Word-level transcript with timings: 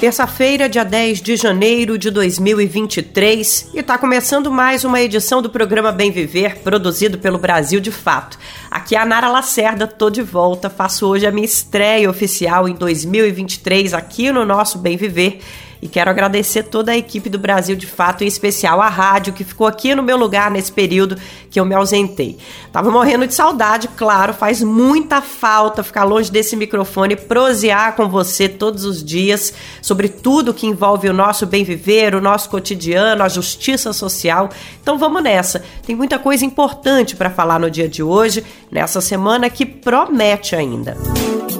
Terça-feira, 0.00 0.66
dia 0.66 0.82
10 0.82 1.20
de 1.20 1.36
janeiro 1.36 1.98
de 1.98 2.10
2023, 2.10 3.72
e 3.74 3.80
está 3.80 3.98
começando 3.98 4.50
mais 4.50 4.82
uma 4.82 4.98
edição 4.98 5.42
do 5.42 5.50
programa 5.50 5.92
Bem 5.92 6.10
Viver, 6.10 6.60
produzido 6.60 7.18
pelo 7.18 7.36
Brasil 7.36 7.80
de 7.80 7.92
Fato. 7.92 8.38
Aqui 8.70 8.96
é 8.96 8.98
a 8.98 9.04
Nara 9.04 9.28
Lacerda, 9.28 9.86
tô 9.86 10.08
de 10.08 10.22
volta, 10.22 10.70
faço 10.70 11.06
hoje 11.06 11.26
a 11.26 11.30
minha 11.30 11.44
estreia 11.44 12.08
oficial 12.08 12.66
em 12.66 12.72
2023 12.72 13.92
aqui 13.92 14.32
no 14.32 14.46
nosso 14.46 14.78
Bem 14.78 14.96
Viver 14.96 15.40
e 15.82 15.88
quero 15.88 16.10
agradecer 16.10 16.64
toda 16.64 16.92
a 16.92 16.96
equipe 16.96 17.28
do 17.28 17.38
Brasil 17.38 17.74
de 17.74 17.86
Fato, 17.86 18.22
em 18.22 18.26
especial 18.26 18.80
a 18.80 18.88
rádio, 18.88 19.32
que 19.32 19.44
ficou 19.44 19.66
aqui 19.66 19.94
no 19.94 20.02
meu 20.02 20.16
lugar 20.16 20.50
nesse 20.50 20.70
período 20.70 21.16
que 21.50 21.58
eu 21.58 21.64
me 21.64 21.74
ausentei. 21.74 22.38
Tava 22.72 22.90
morrendo 22.90 23.26
de 23.26 23.34
saudade, 23.34 23.88
claro, 23.88 24.34
faz 24.34 24.62
muita 24.62 25.22
falta 25.22 25.82
ficar 25.82 26.04
longe 26.04 26.30
desse 26.30 26.54
microfone, 26.54 27.16
prosear 27.16 27.96
com 27.96 28.08
você 28.08 28.48
todos 28.48 28.84
os 28.84 29.02
dias 29.02 29.54
sobre 29.80 30.08
tudo 30.08 30.54
que 30.54 30.66
envolve 30.66 31.08
o 31.08 31.14
nosso 31.14 31.46
bem 31.46 31.64
viver, 31.64 32.14
o 32.14 32.20
nosso 32.20 32.50
cotidiano, 32.50 33.22
a 33.22 33.28
justiça 33.28 33.92
social. 33.92 34.50
Então 34.82 34.98
vamos 34.98 35.22
nessa. 35.22 35.64
Tem 35.86 35.96
muita 35.96 36.18
coisa 36.18 36.44
importante 36.44 37.16
para 37.16 37.30
falar 37.30 37.58
no 37.58 37.70
dia 37.70 37.88
de 37.88 38.02
hoje, 38.02 38.44
nessa 38.70 39.00
semana 39.00 39.48
que 39.48 39.64
promete 39.64 40.54
ainda. 40.54 40.96
Música 40.96 41.59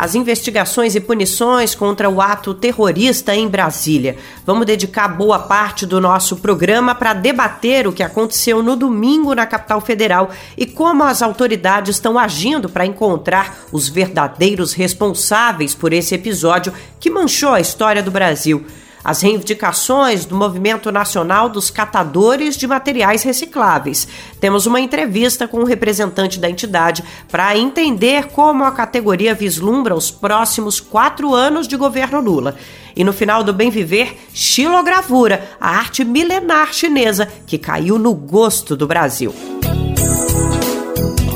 as 0.00 0.14
investigações 0.14 0.94
e 0.94 1.00
punições 1.00 1.74
contra 1.74 2.08
o 2.08 2.22
ato 2.22 2.54
terrorista 2.54 3.36
em 3.36 3.46
Brasília. 3.46 4.16
Vamos 4.46 4.64
dedicar 4.64 5.08
boa 5.08 5.40
parte 5.40 5.84
do 5.84 6.00
nosso 6.00 6.36
programa 6.36 6.94
para 6.94 7.12
debater 7.12 7.86
o 7.86 7.92
que 7.92 8.02
aconteceu 8.02 8.62
no 8.62 8.76
domingo 8.76 9.34
na 9.34 9.44
capital 9.44 9.78
federal 9.78 10.30
e 10.56 10.64
como 10.64 11.04
as 11.04 11.20
autoridades 11.20 11.96
estão 11.96 12.18
agindo 12.18 12.66
para 12.66 12.86
encontrar 12.86 13.58
os 13.70 13.90
verdadeiros 13.90 14.72
responsáveis 14.72 15.74
por 15.74 15.92
esse 15.92 16.14
episódio 16.14 16.72
que 16.98 17.10
manchou 17.10 17.52
a 17.52 17.60
história 17.60 18.02
do 18.02 18.10
Brasil 18.10 18.64
as 19.02 19.22
reivindicações 19.22 20.24
do 20.24 20.36
Movimento 20.36 20.90
Nacional 20.92 21.48
dos 21.48 21.70
Catadores 21.70 22.56
de 22.56 22.66
Materiais 22.66 23.22
Recicláveis. 23.22 24.06
Temos 24.40 24.66
uma 24.66 24.80
entrevista 24.80 25.48
com 25.48 25.60
um 25.60 25.64
representante 25.64 26.38
da 26.38 26.50
entidade 26.50 27.02
para 27.30 27.56
entender 27.56 28.28
como 28.28 28.64
a 28.64 28.72
categoria 28.72 29.34
vislumbra 29.34 29.94
os 29.94 30.10
próximos 30.10 30.80
quatro 30.80 31.34
anos 31.34 31.66
de 31.66 31.76
governo 31.76 32.20
Lula. 32.20 32.56
E 32.94 33.04
no 33.04 33.12
final 33.12 33.42
do 33.42 33.52
Bem 33.52 33.70
Viver, 33.70 34.16
xilogravura, 34.34 35.48
a 35.60 35.70
arte 35.70 36.04
milenar 36.04 36.72
chinesa 36.72 37.28
que 37.46 37.58
caiu 37.58 37.98
no 37.98 38.12
gosto 38.14 38.76
do 38.76 38.86
Brasil. 38.86 39.34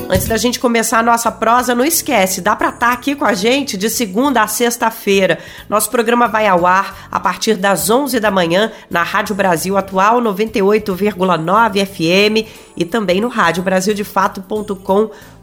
Antes 0.09 0.29
da 0.29 0.37
gente 0.37 0.61
começar 0.61 0.99
a 0.99 1.03
nossa 1.03 1.33
prosa, 1.33 1.75
não 1.75 1.85
esquece, 1.85 2.41
dá 2.41 2.55
para 2.55 2.69
estar 2.69 2.89
tá 2.89 2.93
aqui 2.93 3.15
com 3.15 3.25
a 3.25 3.35
gente 3.35 3.77
de 3.77 3.89
segunda 3.89 4.43
a 4.43 4.47
sexta-feira. 4.47 5.39
Nosso 5.69 5.91
programa 5.91 6.29
vai 6.29 6.47
ao 6.47 6.67
ar 6.67 7.09
a 7.11 7.19
partir 7.19 7.55
das 7.55 7.89
11 7.89 8.21
da 8.21 8.31
manhã 8.31 8.71
na 8.91 9.03
Rádio 9.03 9.35
Brasil 9.35 9.77
Atual 9.77 10.21
98,9 10.21 11.87
FM 11.87 12.47
e 12.77 12.85
também 12.85 13.21
no 13.21 13.29
radiobrasildefato.com.br 13.29 15.34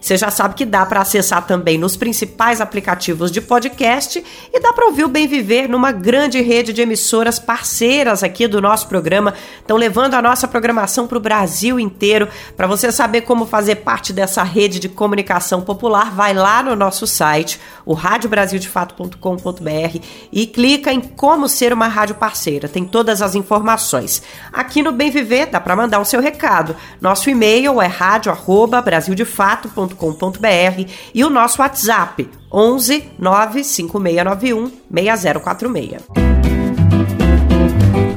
você 0.00 0.16
já 0.16 0.30
sabe 0.30 0.56
que 0.56 0.64
dá 0.64 0.84
para 0.84 1.00
acessar 1.00 1.46
também 1.46 1.78
nos 1.78 1.96
principais 1.96 2.60
aplicativos 2.60 3.30
de 3.30 3.40
podcast 3.40 4.24
e 4.52 4.60
dá 4.60 4.72
para 4.72 4.86
ouvir 4.86 5.04
o 5.04 5.08
Bem 5.08 5.28
Viver 5.28 5.68
numa 5.68 5.92
grande 5.92 6.40
rede 6.40 6.72
de 6.72 6.82
emissoras 6.82 7.38
parceiras 7.38 8.24
aqui 8.24 8.48
do 8.48 8.60
nosso 8.60 8.88
programa. 8.88 9.32
Estão 9.60 9.76
levando 9.76 10.14
a 10.14 10.22
nossa 10.22 10.48
programação 10.48 11.06
para 11.06 11.18
o 11.18 11.20
Brasil 11.20 11.78
inteiro. 11.78 12.26
Para 12.56 12.66
você 12.66 12.90
saber 12.90 13.20
como 13.20 13.46
fazer 13.46 13.76
parte 13.76 14.12
dessa 14.12 14.42
rede 14.42 14.80
de 14.80 14.88
comunicação 14.88 15.62
popular, 15.62 16.12
vai 16.12 16.34
lá 16.34 16.60
no 16.62 16.74
nosso 16.74 17.06
site, 17.06 17.60
o 17.84 17.92
radiobrasildefato.com.br 17.94 20.00
e 20.32 20.46
clica 20.46 20.92
em 20.92 21.00
como 21.00 21.48
ser 21.48 21.72
uma 21.72 21.88
rádio 21.88 22.16
parceira. 22.16 22.68
Tem 22.68 22.84
todas 22.84 23.22
as 23.22 23.36
informações. 23.36 24.22
Aqui 24.52 24.82
no 24.82 24.92
Bem 24.92 25.10
Viver 25.10 25.46
dá 25.46 25.60
para 25.60 25.76
mandar 25.76 26.00
o 26.00 26.04
seu 26.04 26.20
recado. 26.20 26.76
Nosso 27.00 27.30
e-mail 27.30 27.80
é 27.80 27.86
rádio@brasildefato 27.86 28.95
brasildefato.com.br 28.96 30.90
e 31.14 31.24
o 31.24 31.30
nosso 31.30 31.60
WhatsApp 31.60 32.28
11 32.52 33.04
95691 33.18 34.70
6046. 34.90 36.02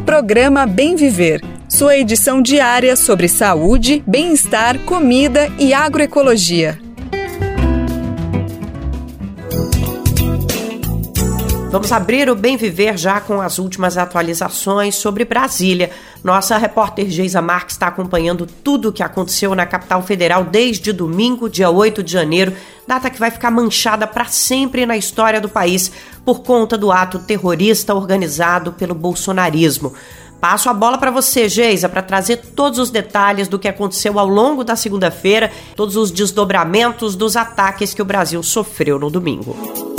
Programa 0.06 0.66
Bem 0.66 0.96
Viver, 0.96 1.44
sua 1.68 1.98
edição 1.98 2.42
diária 2.42 2.96
sobre 2.96 3.28
saúde, 3.28 4.04
bem-estar, 4.08 4.80
comida 4.80 5.52
e 5.60 5.74
agroecologia. 5.74 6.89
Vamos 11.72 11.92
abrir 11.92 12.28
o 12.32 12.36
Bem 12.36 12.58
Viver 12.58 12.98
já 12.98 13.22
com 13.22 13.40
as 13.40 13.60
últimas 13.60 13.96
atualizações 13.96 14.96
sobre 14.96 15.24
Brasília. 15.24 15.92
Nossa 16.24 16.58
repórter 16.58 17.08
Geisa 17.12 17.44
Marques 17.44 17.76
está 17.76 17.86
acompanhando 17.86 18.48
tudo 18.48 18.90
o 18.90 18.92
que 18.92 19.04
aconteceu 19.04 19.54
na 19.54 19.68
capital 19.68 20.02
federal 20.02 20.44
desde 20.44 20.92
domingo, 20.92 21.48
dia 21.48 21.70
8 21.70 22.02
de 22.02 22.12
janeiro, 22.12 22.54
data 22.88 23.08
que 23.12 23.20
vai 23.20 23.30
ficar 23.30 23.52
manchada 23.52 24.08
para 24.08 24.26
sempre 24.26 24.84
na 24.84 24.98
história 24.98 25.40
do 25.40 25.48
país 25.48 25.92
por 26.26 26.42
conta 26.42 26.76
do 26.76 26.92
ato 26.92 27.20
terrorista 27.20 27.94
organizado 27.94 28.72
pelo 28.74 28.96
bolsonarismo. 28.96 29.94
Passo 30.42 30.72
a 30.72 30.74
bola 30.74 30.98
para 30.98 31.12
você, 31.12 31.48
Geisa, 31.48 31.88
para 31.88 32.02
trazer 32.02 32.38
todos 32.38 32.80
os 32.80 32.90
detalhes 32.90 33.48
do 33.48 33.60
que 33.60 33.68
aconteceu 33.68 34.18
ao 34.18 34.28
longo 34.28 34.64
da 34.64 34.76
segunda-feira, 34.76 35.52
todos 35.76 35.96
os 35.96 36.10
desdobramentos 36.10 37.16
dos 37.16 37.36
ataques 37.36 37.94
que 37.94 38.02
o 38.02 38.06
Brasil 38.06 38.42
sofreu 38.42 38.98
no 38.98 39.12
domingo. 39.12 39.99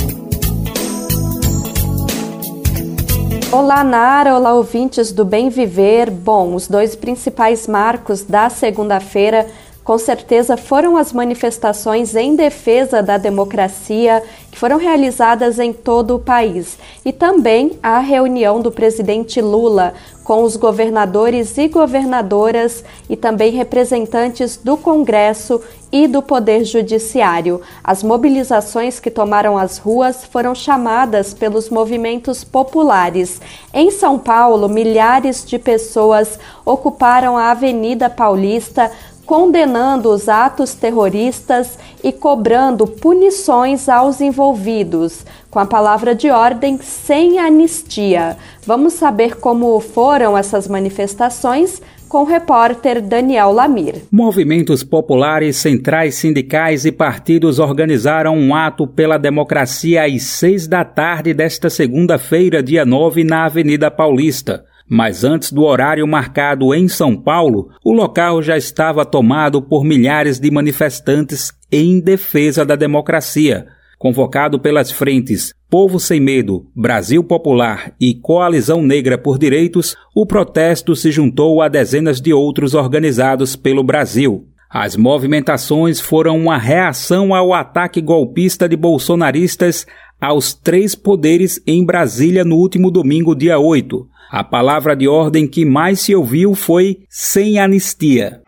Olá, 3.52 3.82
Nara. 3.82 4.36
Olá, 4.36 4.54
ouvintes 4.54 5.10
do 5.10 5.24
Bem 5.24 5.48
Viver. 5.48 6.08
Bom, 6.08 6.54
os 6.54 6.68
dois 6.68 6.94
principais 6.94 7.66
marcos 7.66 8.22
da 8.22 8.48
segunda-feira 8.48 9.44
com 9.90 9.98
certeza 9.98 10.56
foram 10.56 10.96
as 10.96 11.12
manifestações 11.12 12.14
em 12.14 12.36
defesa 12.36 13.02
da 13.02 13.18
democracia 13.18 14.22
que 14.48 14.56
foram 14.56 14.76
realizadas 14.76 15.58
em 15.58 15.72
todo 15.72 16.14
o 16.14 16.20
país 16.20 16.78
e 17.04 17.12
também 17.12 17.76
a 17.82 17.98
reunião 17.98 18.60
do 18.60 18.70
presidente 18.70 19.40
Lula 19.40 19.94
com 20.22 20.44
os 20.44 20.54
governadores 20.56 21.58
e 21.58 21.66
governadoras 21.66 22.84
e 23.08 23.16
também 23.16 23.50
representantes 23.50 24.56
do 24.56 24.76
Congresso 24.76 25.60
e 25.90 26.06
do 26.06 26.22
Poder 26.22 26.62
Judiciário. 26.64 27.60
As 27.82 28.04
mobilizações 28.04 29.00
que 29.00 29.10
tomaram 29.10 29.58
as 29.58 29.78
ruas 29.78 30.24
foram 30.24 30.54
chamadas 30.54 31.34
pelos 31.34 31.68
movimentos 31.68 32.44
populares. 32.44 33.40
Em 33.74 33.90
São 33.90 34.20
Paulo, 34.20 34.68
milhares 34.68 35.44
de 35.44 35.58
pessoas 35.58 36.38
ocuparam 36.64 37.36
a 37.36 37.50
Avenida 37.50 38.08
Paulista 38.08 38.88
condenando 39.30 40.10
os 40.10 40.28
atos 40.28 40.74
terroristas 40.74 41.78
e 42.02 42.10
cobrando 42.10 42.84
punições 42.84 43.88
aos 43.88 44.20
envolvidos, 44.20 45.24
com 45.48 45.60
a 45.60 45.64
palavra 45.64 46.16
de 46.16 46.28
ordem 46.28 46.80
sem 46.82 47.38
anistia. 47.38 48.36
Vamos 48.66 48.94
saber 48.94 49.36
como 49.36 49.78
foram 49.78 50.36
essas 50.36 50.66
manifestações 50.66 51.80
com 52.08 52.22
o 52.22 52.24
repórter 52.24 53.00
Daniel 53.00 53.52
Lamir. 53.52 54.02
Movimentos 54.10 54.82
populares, 54.82 55.58
centrais 55.58 56.16
sindicais 56.16 56.84
e 56.84 56.90
partidos 56.90 57.60
organizaram 57.60 58.36
um 58.36 58.52
ato 58.52 58.84
pela 58.84 59.16
democracia 59.16 60.06
às 60.06 60.24
seis 60.24 60.66
da 60.66 60.84
tarde 60.84 61.32
desta 61.32 61.70
segunda-feira, 61.70 62.60
dia 62.60 62.84
9, 62.84 63.22
na 63.22 63.44
Avenida 63.44 63.92
Paulista. 63.92 64.64
Mas 64.92 65.22
antes 65.22 65.52
do 65.52 65.62
horário 65.62 66.04
marcado 66.04 66.74
em 66.74 66.88
São 66.88 67.16
Paulo, 67.16 67.68
o 67.84 67.92
local 67.92 68.42
já 68.42 68.56
estava 68.56 69.04
tomado 69.04 69.62
por 69.62 69.84
milhares 69.84 70.40
de 70.40 70.50
manifestantes 70.50 71.52
em 71.70 72.00
defesa 72.00 72.64
da 72.64 72.74
democracia. 72.74 73.68
Convocado 73.96 74.58
pelas 74.58 74.90
frentes 74.90 75.54
Povo 75.70 76.00
Sem 76.00 76.18
Medo, 76.18 76.66
Brasil 76.74 77.22
Popular 77.22 77.92
e 78.00 78.14
Coalizão 78.14 78.82
Negra 78.82 79.16
por 79.16 79.38
Direitos, 79.38 79.94
o 80.12 80.26
protesto 80.26 80.96
se 80.96 81.12
juntou 81.12 81.62
a 81.62 81.68
dezenas 81.68 82.20
de 82.20 82.32
outros 82.32 82.74
organizados 82.74 83.54
pelo 83.54 83.84
Brasil. 83.84 84.48
As 84.68 84.96
movimentações 84.96 86.00
foram 86.00 86.36
uma 86.36 86.58
reação 86.58 87.32
ao 87.32 87.54
ataque 87.54 88.00
golpista 88.00 88.68
de 88.68 88.76
bolsonaristas 88.76 89.86
aos 90.20 90.52
três 90.52 90.94
poderes 90.96 91.62
em 91.66 91.84
Brasília 91.84 92.44
no 92.44 92.56
último 92.56 92.90
domingo, 92.90 93.36
dia 93.36 93.58
8. 93.58 94.09
A 94.32 94.44
palavra 94.44 94.94
de 94.94 95.08
ordem 95.08 95.44
que 95.44 95.64
mais 95.64 95.98
se 96.02 96.14
ouviu 96.14 96.54
foi 96.54 96.98
sem 97.08 97.58
anistia. 97.58 98.40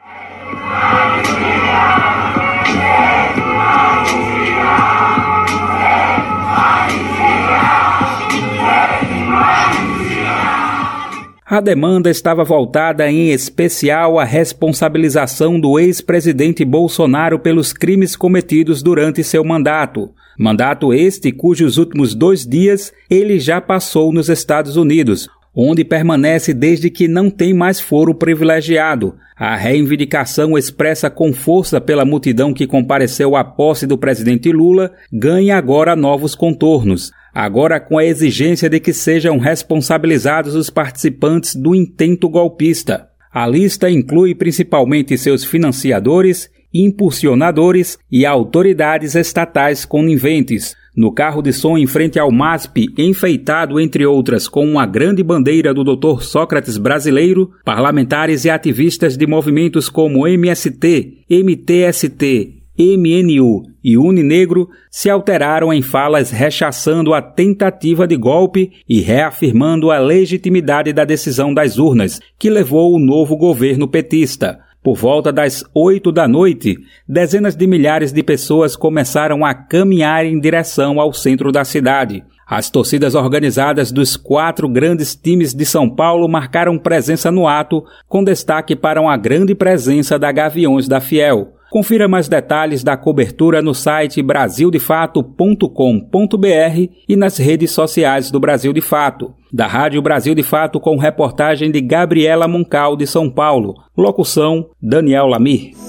A 11.45 11.61
demanda 11.61 12.09
estava 12.09 12.45
voltada 12.45 13.11
em 13.11 13.31
especial 13.31 14.21
à 14.21 14.25
responsabilização 14.25 15.59
do 15.59 15.81
ex-presidente 15.81 16.65
Bolsonaro 16.65 17.41
pelos 17.41 17.73
crimes 17.73 18.15
cometidos 18.15 18.85
durante 18.85 19.25
seu 19.25 19.45
mandato. 19.45 20.11
Mandato 20.39 20.95
este 20.95 21.33
cujos 21.33 21.77
últimos 21.77 22.15
dois 22.15 22.47
dias 22.47 22.93
ele 23.11 23.41
já 23.41 23.61
passou 23.61 24.13
nos 24.13 24.29
Estados 24.29 24.77
Unidos, 24.77 25.29
onde 25.55 25.85
permanece 25.85 26.55
desde 26.55 26.91
que 26.91 27.07
não 27.07 27.31
tem 27.31 27.53
mais 27.53 27.81
foro 27.81 28.15
privilegiado. 28.15 29.15
A 29.37 29.57
reivindicação 29.57 30.57
expressa 30.57 31.11
com 31.11 31.33
força 31.33 31.81
pela 31.81 32.05
multidão 32.05 32.55
que 32.55 32.67
compareceu 32.67 33.35
à 33.35 33.43
posse 33.43 33.87
do 33.87 33.99
presidente 33.99 34.53
Lula 34.53 34.93
ganha 35.13 35.57
agora 35.57 35.97
novos 35.97 36.35
contornos. 36.35 37.11
Agora 37.35 37.81
com 37.81 37.99
a 37.99 38.05
exigência 38.05 38.69
de 38.69 38.79
que 38.79 38.93
sejam 38.93 39.39
responsabilizados 39.39 40.55
os 40.55 40.71
participantes 40.71 41.55
do 41.55 41.75
intento 41.75 42.29
golpista. 42.29 43.09
A 43.33 43.47
lista 43.47 43.91
inclui 43.91 44.35
principalmente 44.35 45.17
seus 45.17 45.43
financiadores, 45.43 46.51
impulsionadores 46.73 47.99
e 48.11 48.25
autoridades 48.25 49.15
estatais 49.15 49.85
coniventes. 49.85 50.75
No 50.95 51.11
carro 51.11 51.41
de 51.41 51.53
som 51.53 51.79
em 51.79 51.87
frente 51.87 52.19
ao 52.19 52.31
MASP, 52.31 52.93
enfeitado 52.99 53.81
entre 53.81 54.05
outras 54.05 54.47
com 54.47 54.65
uma 54.67 54.85
grande 54.85 55.23
bandeira 55.23 55.73
do 55.73 55.83
Dr. 55.83 56.23
Sócrates 56.23 56.77
brasileiro, 56.77 57.51
parlamentares 57.65 58.45
e 58.45 58.51
ativistas 58.51 59.17
de 59.17 59.27
movimentos 59.27 59.89
como 59.89 60.27
MST, 60.29 61.25
MTST, 61.31 62.63
MNU 62.79 63.63
e 63.85 63.99
Uninegro 63.99 64.69
se 64.91 65.11
alteraram 65.11 65.73
em 65.73 65.83
falas 65.83 66.31
rechaçando 66.31 67.13
a 67.13 67.21
tentativa 67.21 68.07
de 68.07 68.17
golpe 68.17 68.73
e 68.89 69.01
reafirmando 69.01 69.91
a 69.91 69.99
legitimidade 69.99 70.93
da 70.93 71.05
decisão 71.05 71.53
das 71.53 71.79
urnas, 71.79 72.21
que 72.39 72.49
levou 72.49 72.95
o 72.95 72.99
novo 72.99 73.37
governo 73.37 73.89
petista. 73.89 74.61
Por 74.83 74.97
volta 74.97 75.33
das 75.33 75.63
oito 75.73 76.11
da 76.11 76.27
noite, 76.27 76.77
dezenas 77.09 77.55
de 77.55 77.69
milhares 77.69 78.13
de 78.13 78.21
pessoas 78.21 78.75
começaram 78.75 79.45
a 79.45 79.55
caminhar 79.55 80.27
em 80.27 80.41
direção 80.41 80.99
ao 80.99 81.13
centro 81.13 81.53
da 81.53 81.65
cidade. 81.65 82.25
As 82.45 82.69
torcidas 82.69 83.15
organizadas 83.15 83.93
dos 83.93 84.17
quatro 84.17 84.69
grandes 84.69 85.15
times 85.15 85.55
de 85.55 85.65
São 85.65 85.89
Paulo 85.89 86.29
marcaram 86.29 86.77
presença 86.77 87.31
no 87.31 87.47
ato, 87.47 87.85
com 88.09 88.25
destaque 88.25 88.75
para 88.75 89.01
uma 89.01 89.17
grande 89.17 89.55
presença 89.55 90.19
da 90.19 90.33
Gaviões 90.33 90.89
da 90.89 91.01
Fiel. 91.01 91.55
Confira 91.73 92.07
mais 92.07 92.29
detalhes 92.29 92.85
da 92.85 92.99
cobertura 92.99 93.63
no 93.63 93.75
site 93.75 94.21
brasildefato.com.br 94.21 96.93
e 97.09 97.17
nas 97.17 97.39
redes 97.39 97.71
sociais 97.71 98.31
do 98.31 98.39
Brasil 98.39 98.75
de 98.75 98.83
Fato. 98.83 99.33
Da 99.51 99.67
Rádio 99.67 100.03
Brasil 100.03 100.35
de 100.35 100.43
Fato 100.43 100.79
com 100.79 100.99
reportagem 100.99 101.71
de 101.71 101.81
Gabriela 101.81 102.47
Moncal 102.47 102.95
de 102.95 103.07
São 103.07 103.31
Paulo. 103.31 103.77
Locução 103.97 104.69
Daniel 104.83 105.27
Lamir. 105.27 105.82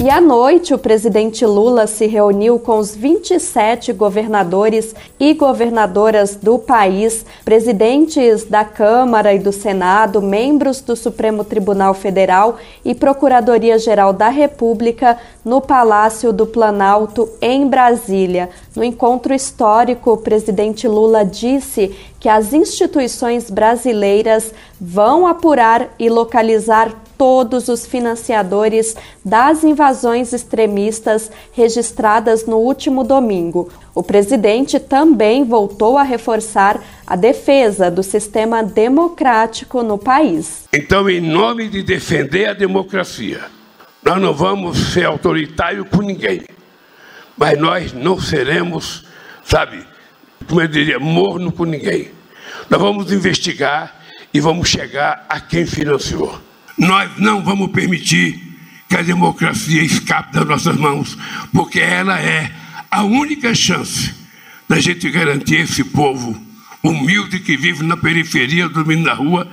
E 0.00 0.08
à 0.08 0.20
noite, 0.20 0.72
o 0.72 0.78
presidente 0.78 1.44
Lula 1.44 1.88
se 1.88 2.06
reuniu 2.06 2.56
com 2.56 2.78
os 2.78 2.94
27 2.94 3.92
governadores 3.92 4.94
e 5.18 5.34
governadoras 5.34 6.36
do 6.36 6.56
país, 6.56 7.26
presidentes 7.44 8.44
da 8.44 8.64
Câmara 8.64 9.34
e 9.34 9.40
do 9.40 9.50
Senado, 9.50 10.22
membros 10.22 10.80
do 10.80 10.94
Supremo 10.94 11.42
Tribunal 11.42 11.94
Federal 11.94 12.58
e 12.84 12.94
Procuradoria-Geral 12.94 14.12
da 14.12 14.28
República 14.28 15.18
no 15.44 15.60
Palácio 15.60 16.32
do 16.32 16.46
Planalto, 16.46 17.28
em 17.42 17.66
Brasília. 17.66 18.50
No 18.76 18.84
encontro 18.84 19.34
histórico, 19.34 20.12
o 20.12 20.16
presidente 20.16 20.86
Lula 20.86 21.24
disse 21.24 21.92
que 22.20 22.28
as 22.28 22.52
instituições 22.52 23.50
brasileiras 23.50 24.54
vão 24.80 25.26
apurar 25.26 25.88
e 25.98 26.08
localizar 26.08 26.94
todos 27.18 27.68
os 27.68 27.84
financiadores 27.84 28.96
das 29.24 29.64
invasões 29.64 30.32
extremistas 30.32 31.30
registradas 31.52 32.46
no 32.46 32.58
último 32.58 33.02
domingo. 33.02 33.68
O 33.92 34.02
presidente 34.02 34.78
também 34.78 35.44
voltou 35.44 35.98
a 35.98 36.04
reforçar 36.04 36.80
a 37.04 37.16
defesa 37.16 37.90
do 37.90 38.02
sistema 38.02 38.62
democrático 38.62 39.82
no 39.82 39.98
país. 39.98 40.68
Então, 40.72 41.10
em 41.10 41.20
nome 41.20 41.68
de 41.68 41.82
defender 41.82 42.46
a 42.46 42.52
democracia, 42.52 43.40
nós 44.04 44.22
não 44.22 44.32
vamos 44.32 44.92
ser 44.92 45.04
autoritários 45.04 45.88
com 45.88 46.00
ninguém, 46.00 46.42
mas 47.36 47.58
nós 47.58 47.92
não 47.92 48.20
seremos, 48.20 49.04
sabe, 49.44 49.84
como 50.48 50.60
eu 50.60 50.68
diria, 50.68 51.00
morno 51.00 51.50
com 51.50 51.64
ninguém. 51.64 52.12
Nós 52.70 52.80
vamos 52.80 53.12
investigar 53.12 53.96
e 54.32 54.40
vamos 54.40 54.68
chegar 54.68 55.26
a 55.28 55.40
quem 55.40 55.66
financiou. 55.66 56.47
Nós 56.78 57.10
não 57.18 57.42
vamos 57.42 57.72
permitir 57.72 58.40
que 58.88 58.96
a 58.96 59.02
democracia 59.02 59.82
escape 59.82 60.32
das 60.32 60.46
nossas 60.46 60.76
mãos, 60.76 61.18
porque 61.52 61.80
ela 61.80 62.20
é 62.20 62.50
a 62.90 63.02
única 63.02 63.54
chance 63.54 64.14
da 64.68 64.78
gente 64.78 65.10
garantir 65.10 65.56
esse 65.56 65.82
povo 65.82 66.36
humilde 66.82 67.40
que 67.40 67.56
vive 67.56 67.84
na 67.84 67.96
periferia, 67.96 68.68
dormindo 68.68 69.02
na 69.02 69.14
rua, 69.14 69.48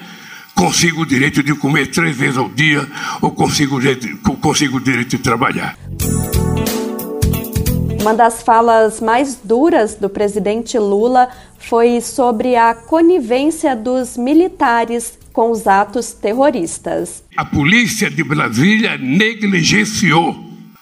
consiga 0.54 1.02
o 1.02 1.06
direito 1.06 1.42
de 1.42 1.56
comer 1.56 1.88
três 1.88 2.16
vezes 2.16 2.38
ao 2.38 2.48
dia 2.48 2.88
ou 3.22 3.32
consiga 3.32 3.76
o 3.76 3.80
direito, 3.80 4.08
o 4.74 4.80
direito 4.80 5.18
de 5.18 5.18
trabalhar. 5.18 5.78
Uma 8.00 8.14
das 8.14 8.44
falas 8.44 9.02
mais 9.02 9.40
duras 9.44 9.96
do 9.96 10.08
presidente 10.08 10.78
Lula 10.78 11.28
foi 11.58 12.00
sobre 12.02 12.56
a 12.56 12.76
conivência 12.76 13.76
dos 13.76 14.16
militares 14.16 15.18
com 15.36 15.52
os 15.52 15.68
atos 15.68 16.14
terroristas. 16.14 17.22
A 17.36 17.44
polícia 17.44 18.10
de 18.10 18.24
Brasília 18.24 18.98
negligenciou, 18.98 20.34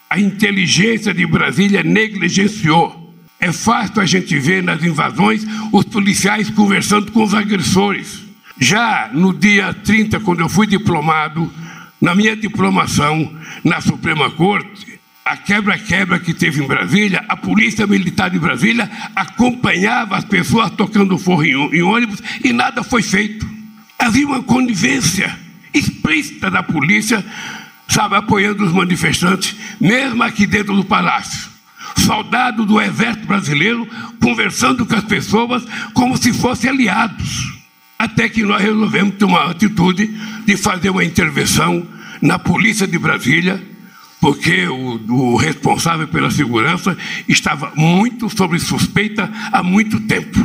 a 0.07 0.19
inteligência 0.19 1.11
de 1.11 1.25
Brasília 1.25 1.81
negligenciou. 1.81 3.11
É 3.39 3.51
fácil 3.51 3.99
a 3.99 4.05
gente 4.05 4.37
ver 4.37 4.61
nas 4.61 4.83
invasões 4.83 5.43
os 5.71 5.85
policiais 5.85 6.51
conversando 6.51 7.11
com 7.11 7.23
os 7.23 7.33
agressores. 7.33 8.21
Já 8.59 9.09
no 9.11 9.33
dia 9.33 9.73
30, 9.73 10.19
quando 10.19 10.41
eu 10.41 10.47
fui 10.47 10.67
diplomado, 10.67 11.51
na 11.99 12.13
minha 12.13 12.35
diplomação 12.35 13.35
na 13.63 13.81
Suprema 13.81 14.29
Corte, 14.29 14.99
a 15.25 15.35
quebra-quebra 15.35 16.19
que 16.19 16.33
teve 16.33 16.63
em 16.63 16.67
Brasília, 16.67 17.25
a 17.27 17.35
Polícia 17.35 17.87
Militar 17.87 18.29
de 18.29 18.37
Brasília 18.37 18.89
acompanhava 19.15 20.15
as 20.15 20.25
pessoas 20.25 20.69
tocando 20.69 21.17
forro 21.17 21.43
em, 21.43 21.81
ônibus 21.81 22.21
e 22.43 22.53
nada 22.53 22.83
foi 22.83 23.01
feito. 23.01 23.52
Havia 24.03 24.27
uma 24.27 24.43
conivência 24.43 25.33
explícita 25.73 26.51
da 26.51 26.61
polícia, 26.61 27.25
sabe, 27.87 28.17
apoiando 28.17 28.65
os 28.65 28.73
manifestantes, 28.73 29.55
mesmo 29.79 30.21
aqui 30.23 30.45
dentro 30.45 30.75
do 30.75 30.83
palácio. 30.83 31.49
Soldado 31.95 32.65
do 32.65 32.81
Exército 32.81 33.25
Brasileiro 33.25 33.87
conversando 34.21 34.85
com 34.85 34.93
as 34.93 35.05
pessoas 35.05 35.63
como 35.93 36.17
se 36.17 36.33
fossem 36.33 36.69
aliados. 36.69 37.53
Até 37.97 38.27
que 38.27 38.43
nós 38.43 38.61
resolvemos 38.61 39.15
tomar 39.15 39.43
a 39.43 39.51
atitude 39.51 40.07
de 40.45 40.57
fazer 40.57 40.89
uma 40.89 41.05
intervenção 41.05 41.87
na 42.21 42.37
Polícia 42.37 42.85
de 42.85 42.99
Brasília 42.99 43.65
porque 44.19 44.67
o, 44.67 45.01
o, 45.09 45.35
responsável 45.37 46.07
pela 46.09 46.31
segurança 46.31 46.97
estava 47.27 47.71
muito 47.75 48.29
sob 48.29 48.57
suspeita 48.59 49.31
há 49.51 49.63
muito 49.63 49.99
tempo. 50.01 50.39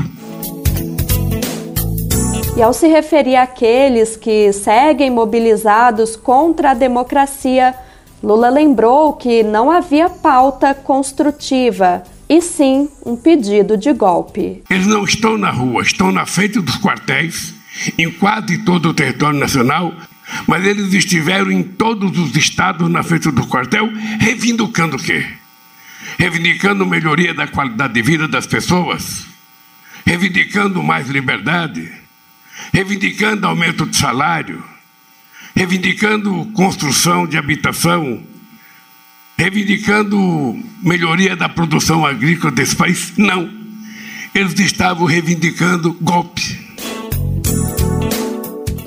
E 2.58 2.62
ao 2.62 2.72
se 2.72 2.88
referir 2.88 3.36
àqueles 3.36 4.16
que 4.16 4.52
seguem 4.52 5.12
mobilizados 5.12 6.16
contra 6.16 6.72
a 6.72 6.74
democracia, 6.74 7.72
Lula 8.20 8.50
lembrou 8.50 9.12
que 9.12 9.44
não 9.44 9.70
havia 9.70 10.10
pauta 10.10 10.74
construtiva, 10.74 12.02
e 12.28 12.42
sim 12.42 12.88
um 13.06 13.14
pedido 13.14 13.76
de 13.76 13.92
golpe. 13.92 14.64
Eles 14.68 14.88
não 14.88 15.04
estão 15.04 15.38
na 15.38 15.52
rua, 15.52 15.82
estão 15.82 16.10
na 16.10 16.26
frente 16.26 16.58
dos 16.60 16.76
quartéis, 16.78 17.54
em 17.96 18.10
quase 18.10 18.58
todo 18.64 18.88
o 18.88 18.94
território 18.94 19.38
nacional, 19.38 19.94
mas 20.44 20.66
eles 20.66 20.92
estiveram 20.92 21.52
em 21.52 21.62
todos 21.62 22.18
os 22.18 22.34
estados 22.34 22.90
na 22.90 23.04
frente 23.04 23.30
do 23.30 23.46
quartel, 23.46 23.88
reivindicando 24.18 24.96
o 24.96 25.00
quê? 25.00 25.24
Reivindicando 26.18 26.84
melhoria 26.84 27.32
da 27.32 27.46
qualidade 27.46 27.94
de 27.94 28.02
vida 28.02 28.26
das 28.26 28.48
pessoas, 28.48 29.24
reivindicando 30.04 30.82
mais 30.82 31.08
liberdade, 31.08 32.07
reivindicando 32.72 33.46
aumento 33.46 33.86
de 33.86 33.96
salário, 33.96 34.62
reivindicando 35.54 36.46
construção 36.54 37.26
de 37.26 37.36
habitação, 37.36 38.22
reivindicando 39.36 40.56
melhoria 40.82 41.36
da 41.36 41.48
produção 41.48 42.04
agrícola 42.04 42.52
desse 42.52 42.76
país. 42.76 43.12
Não. 43.16 43.48
Eles 44.34 44.58
estavam 44.60 45.06
reivindicando 45.06 45.92
golpe. 46.00 46.68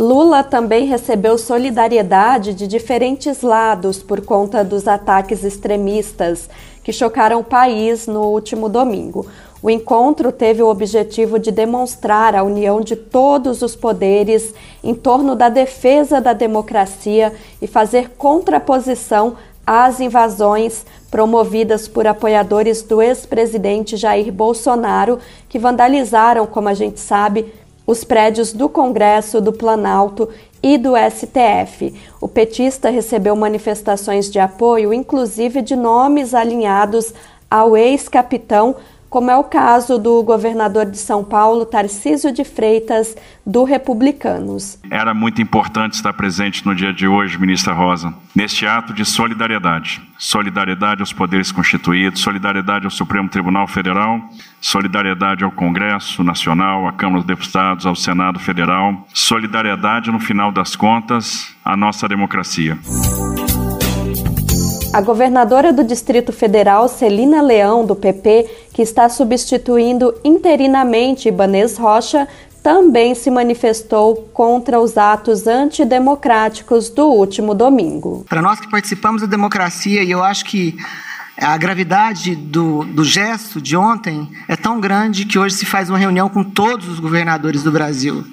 Lula 0.01 0.43
também 0.43 0.87
recebeu 0.87 1.37
solidariedade 1.37 2.55
de 2.55 2.65
diferentes 2.65 3.41
lados 3.41 4.01
por 4.01 4.21
conta 4.21 4.63
dos 4.63 4.87
ataques 4.87 5.43
extremistas 5.43 6.49
que 6.83 6.91
chocaram 6.91 7.39
o 7.39 7.43
país 7.43 8.07
no 8.07 8.21
último 8.23 8.67
domingo. 8.67 9.27
O 9.63 9.69
encontro 9.69 10.31
teve 10.31 10.63
o 10.63 10.67
objetivo 10.67 11.37
de 11.37 11.51
demonstrar 11.51 12.35
a 12.35 12.41
união 12.41 12.81
de 12.81 12.95
todos 12.95 13.61
os 13.61 13.75
poderes 13.75 14.55
em 14.83 14.95
torno 14.95 15.35
da 15.35 15.49
defesa 15.49 16.19
da 16.19 16.33
democracia 16.33 17.31
e 17.61 17.67
fazer 17.67 18.09
contraposição 18.17 19.35
às 19.65 19.99
invasões 19.99 20.83
promovidas 21.11 21.87
por 21.87 22.07
apoiadores 22.07 22.81
do 22.81 23.01
ex-presidente 23.01 23.95
Jair 23.95 24.31
Bolsonaro, 24.31 25.19
que 25.47 25.59
vandalizaram, 25.59 26.47
como 26.47 26.67
a 26.67 26.73
gente 26.73 26.99
sabe, 26.99 27.53
os 27.85 28.03
prédios 28.03 28.53
do 28.53 28.67
Congresso, 28.67 29.39
do 29.39 29.53
Planalto 29.53 30.27
e 30.63 30.77
do 30.77 30.93
STF. 30.95 31.93
O 32.19 32.27
petista 32.27 32.89
recebeu 32.89 33.35
manifestações 33.35 34.31
de 34.31 34.39
apoio, 34.39 34.91
inclusive 34.91 35.61
de 35.61 35.75
nomes 35.75 36.33
alinhados 36.33 37.13
ao 37.49 37.75
ex-capitão 37.75 38.75
como 39.11 39.29
é 39.29 39.35
o 39.35 39.43
caso 39.43 39.99
do 39.99 40.23
governador 40.23 40.85
de 40.85 40.97
São 40.97 41.21
Paulo, 41.21 41.65
Tarcísio 41.65 42.31
de 42.31 42.45
Freitas, 42.45 43.13
do 43.45 43.65
Republicanos. 43.65 44.79
Era 44.89 45.13
muito 45.13 45.41
importante 45.41 45.95
estar 45.95 46.13
presente 46.13 46.65
no 46.65 46.73
dia 46.73 46.93
de 46.93 47.05
hoje, 47.05 47.37
ministra 47.37 47.73
Rosa, 47.73 48.13
neste 48.33 48.65
ato 48.65 48.93
de 48.93 49.03
solidariedade. 49.03 50.01
Solidariedade 50.17 51.01
aos 51.01 51.11
poderes 51.11 51.51
constituídos, 51.51 52.21
solidariedade 52.21 52.85
ao 52.85 52.91
Supremo 52.91 53.27
Tribunal 53.27 53.67
Federal, 53.67 54.21
solidariedade 54.61 55.43
ao 55.43 55.51
Congresso 55.51 56.23
Nacional, 56.23 56.87
à 56.87 56.93
Câmara 56.93 57.17
dos 57.17 57.27
Deputados, 57.27 57.85
ao 57.85 57.97
Senado 57.97 58.39
Federal, 58.39 59.05
solidariedade, 59.13 60.09
no 60.09 60.21
final 60.21 60.53
das 60.53 60.73
contas, 60.73 61.53
à 61.65 61.75
nossa 61.75 62.07
democracia. 62.07 62.77
A 64.93 64.99
governadora 64.99 65.71
do 65.71 65.85
Distrito 65.85 66.33
Federal, 66.33 66.89
Celina 66.89 67.41
Leão, 67.41 67.85
do 67.85 67.95
PP, 67.95 68.67
que 68.73 68.81
está 68.81 69.07
substituindo 69.07 70.13
interinamente 70.21 71.29
Ibanez 71.29 71.77
Rocha, 71.77 72.27
também 72.61 73.15
se 73.15 73.31
manifestou 73.31 74.29
contra 74.33 74.81
os 74.81 74.97
atos 74.97 75.47
antidemocráticos 75.47 76.89
do 76.89 77.05
último 77.05 77.55
domingo. 77.55 78.25
Para 78.27 78.41
nós 78.41 78.59
que 78.59 78.69
participamos 78.69 79.21
da 79.21 79.27
democracia, 79.29 80.03
e 80.03 80.11
eu 80.11 80.21
acho 80.21 80.43
que 80.43 80.77
a 81.37 81.57
gravidade 81.57 82.35
do, 82.35 82.83
do 82.83 83.05
gesto 83.05 83.61
de 83.61 83.77
ontem 83.77 84.29
é 84.45 84.57
tão 84.57 84.81
grande 84.81 85.23
que 85.23 85.39
hoje 85.39 85.55
se 85.55 85.65
faz 85.65 85.89
uma 85.89 85.97
reunião 85.97 86.27
com 86.27 86.43
todos 86.43 86.89
os 86.89 86.99
governadores 86.99 87.63
do 87.63 87.71
Brasil. 87.71 88.25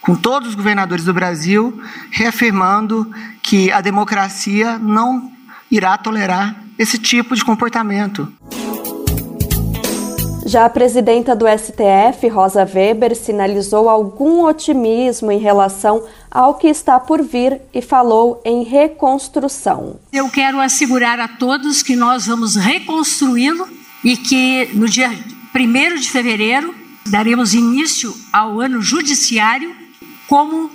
Com 0.00 0.16
todos 0.16 0.48
os 0.48 0.54
governadores 0.54 1.04
do 1.04 1.12
Brasil, 1.12 1.78
reafirmando 2.10 3.08
que 3.42 3.70
a 3.70 3.82
democracia 3.82 4.78
não 4.78 5.30
irá 5.72 5.96
tolerar 5.96 6.54
esse 6.78 6.98
tipo 6.98 7.34
de 7.34 7.42
comportamento. 7.42 8.30
Já 10.44 10.66
a 10.66 10.70
presidenta 10.70 11.34
do 11.34 11.46
STF, 11.46 12.28
Rosa 12.28 12.68
Weber, 12.70 13.16
sinalizou 13.16 13.88
algum 13.88 14.44
otimismo 14.44 15.32
em 15.32 15.38
relação 15.38 16.04
ao 16.30 16.56
que 16.56 16.66
está 16.66 17.00
por 17.00 17.22
vir 17.22 17.58
e 17.72 17.80
falou 17.80 18.42
em 18.44 18.62
reconstrução. 18.62 19.98
Eu 20.12 20.28
quero 20.28 20.60
assegurar 20.60 21.18
a 21.18 21.28
todos 21.28 21.82
que 21.82 21.96
nós 21.96 22.26
vamos 22.26 22.56
reconstruí-lo 22.56 23.66
e 24.04 24.16
que 24.16 24.68
no 24.74 24.86
dia 24.88 25.10
1 25.54 26.00
de 26.00 26.10
fevereiro 26.10 26.74
daremos 27.06 27.54
início 27.54 28.14
ao 28.30 28.60
ano 28.60 28.82
judiciário 28.82 29.74
como 30.28 30.70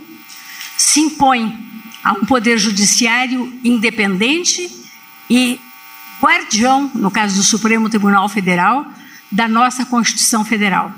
se 0.77 1.01
impõe 1.01 1.55
a 2.03 2.13
um 2.13 2.25
poder 2.25 2.57
judiciário 2.57 3.51
independente 3.63 4.86
e 5.29 5.59
guardião, 6.21 6.91
no 6.95 7.11
caso 7.11 7.35
do 7.35 7.43
Supremo 7.43 7.89
Tribunal 7.89 8.27
Federal, 8.27 8.85
da 9.31 9.47
nossa 9.47 9.85
Constituição 9.85 10.43
Federal. 10.43 10.93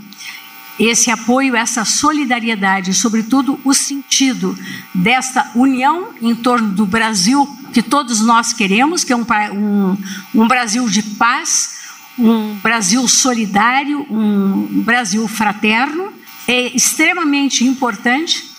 Esse 0.80 1.12
apoio, 1.12 1.58
essa 1.58 1.84
solidariedade, 1.84 2.94
sobretudo 2.94 3.60
o 3.66 3.74
sentido 3.74 4.58
desta 4.96 5.52
união 5.54 6.10
em 6.22 6.34
torno 6.34 6.70
do 6.70 6.86
Brasil 6.86 7.46
que 7.74 7.82
todos 7.82 8.22
nós 8.22 8.54
queremos, 8.54 9.04
que 9.04 9.12
é 9.12 9.16
um, 9.16 9.26
um, 9.54 9.98
um 10.34 10.48
Brasil 10.48 10.88
de 10.88 11.04
paz, 11.04 11.80
um 12.18 12.56
Brasil 12.56 13.06
solidário, 13.08 14.06
um 14.10 14.82
Brasil 14.84 15.28
fraterno, 15.28 16.14
é 16.48 16.76
extremamente 16.76 17.66
importante 17.66 18.50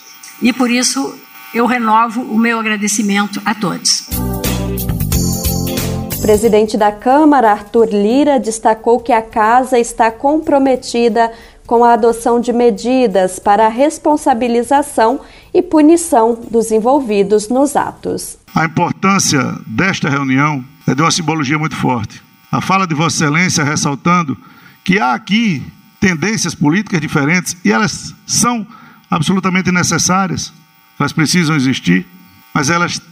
e 0.43 0.53
por 0.53 0.71
isso 0.71 1.19
eu 1.53 1.67
renovo 1.67 2.23
o 2.23 2.39
meu 2.39 2.61
agradecimento 2.61 3.41
a 3.45 3.55
todos. 3.55 4.09
Presidente 6.31 6.77
da 6.77 6.93
Câmara, 6.93 7.51
Arthur 7.51 7.89
Lira, 7.91 8.39
destacou 8.39 9.01
que 9.01 9.11
a 9.11 9.21
casa 9.21 9.81
está 9.81 10.13
comprometida 10.13 11.33
com 11.67 11.83
a 11.83 11.95
adoção 11.95 12.41
de 12.41 12.53
medidas 12.53 13.41
para 13.41 13.67
a 13.67 13.69
responsabilização 13.69 15.19
e 15.53 15.61
punição 15.61 16.41
dos 16.49 16.71
envolvidos 16.71 17.49
nos 17.49 17.75
atos. 17.75 18.39
A 18.55 18.65
importância 18.65 19.43
desta 19.67 20.09
reunião 20.09 20.65
é 20.87 20.95
de 20.95 21.03
uma 21.03 21.11
simbologia 21.11 21.59
muito 21.59 21.75
forte. 21.75 22.23
A 22.53 22.61
fala 22.61 22.87
de 22.87 22.95
Vossa 22.95 23.25
Excelência 23.25 23.65
ressaltando 23.65 24.39
que 24.85 25.01
há 25.01 25.15
aqui 25.15 25.61
tendências 25.99 26.55
políticas 26.55 27.01
diferentes 27.01 27.57
e 27.65 27.73
elas 27.73 28.15
são 28.25 28.65
absolutamente 29.11 29.73
necessárias, 29.73 30.53
elas 30.97 31.13
precisam 31.13 31.57
existir, 31.57 32.07
mas 32.55 32.71
elas 32.71 33.03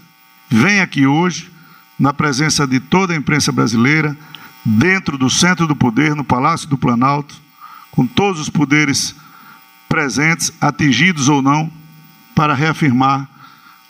vêm 0.48 0.80
aqui 0.80 1.04
hoje 1.04 1.57
na 1.98 2.12
presença 2.12 2.66
de 2.66 2.78
toda 2.78 3.12
a 3.12 3.16
imprensa 3.16 3.50
brasileira, 3.50 4.16
dentro 4.64 5.18
do 5.18 5.28
centro 5.28 5.66
do 5.66 5.74
poder, 5.74 6.14
no 6.14 6.24
Palácio 6.24 6.68
do 6.68 6.78
Planalto, 6.78 7.34
com 7.90 8.06
todos 8.06 8.40
os 8.40 8.48
poderes 8.48 9.14
presentes, 9.88 10.52
atingidos 10.60 11.28
ou 11.28 11.42
não, 11.42 11.70
para 12.34 12.54
reafirmar 12.54 13.28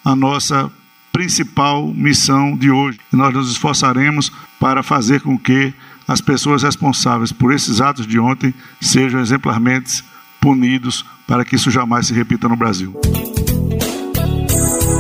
a 0.05 0.15
nossa 0.15 0.71
principal 1.13 1.89
missão 1.89 2.57
de 2.57 2.71
hoje. 2.71 2.99
Nós 3.13 3.35
nos 3.35 3.51
esforçaremos 3.51 4.33
para 4.59 4.83
fazer 4.83 5.21
com 5.21 5.39
que 5.39 5.75
as 6.07 6.21
pessoas 6.21 6.63
responsáveis 6.63 7.33
por 7.33 7.53
esses 7.53 7.81
atos 7.81 8.07
de 8.07 8.19
ontem 8.19 8.55
sejam 8.81 9.21
exemplarmente 9.21 10.03
punidos 10.41 11.05
para 11.27 11.45
que 11.45 11.57
isso 11.57 11.71
jamais 11.71 12.07
se 12.07 12.15
repita 12.15 12.49
no 12.49 12.57
Brasil. 12.57 12.95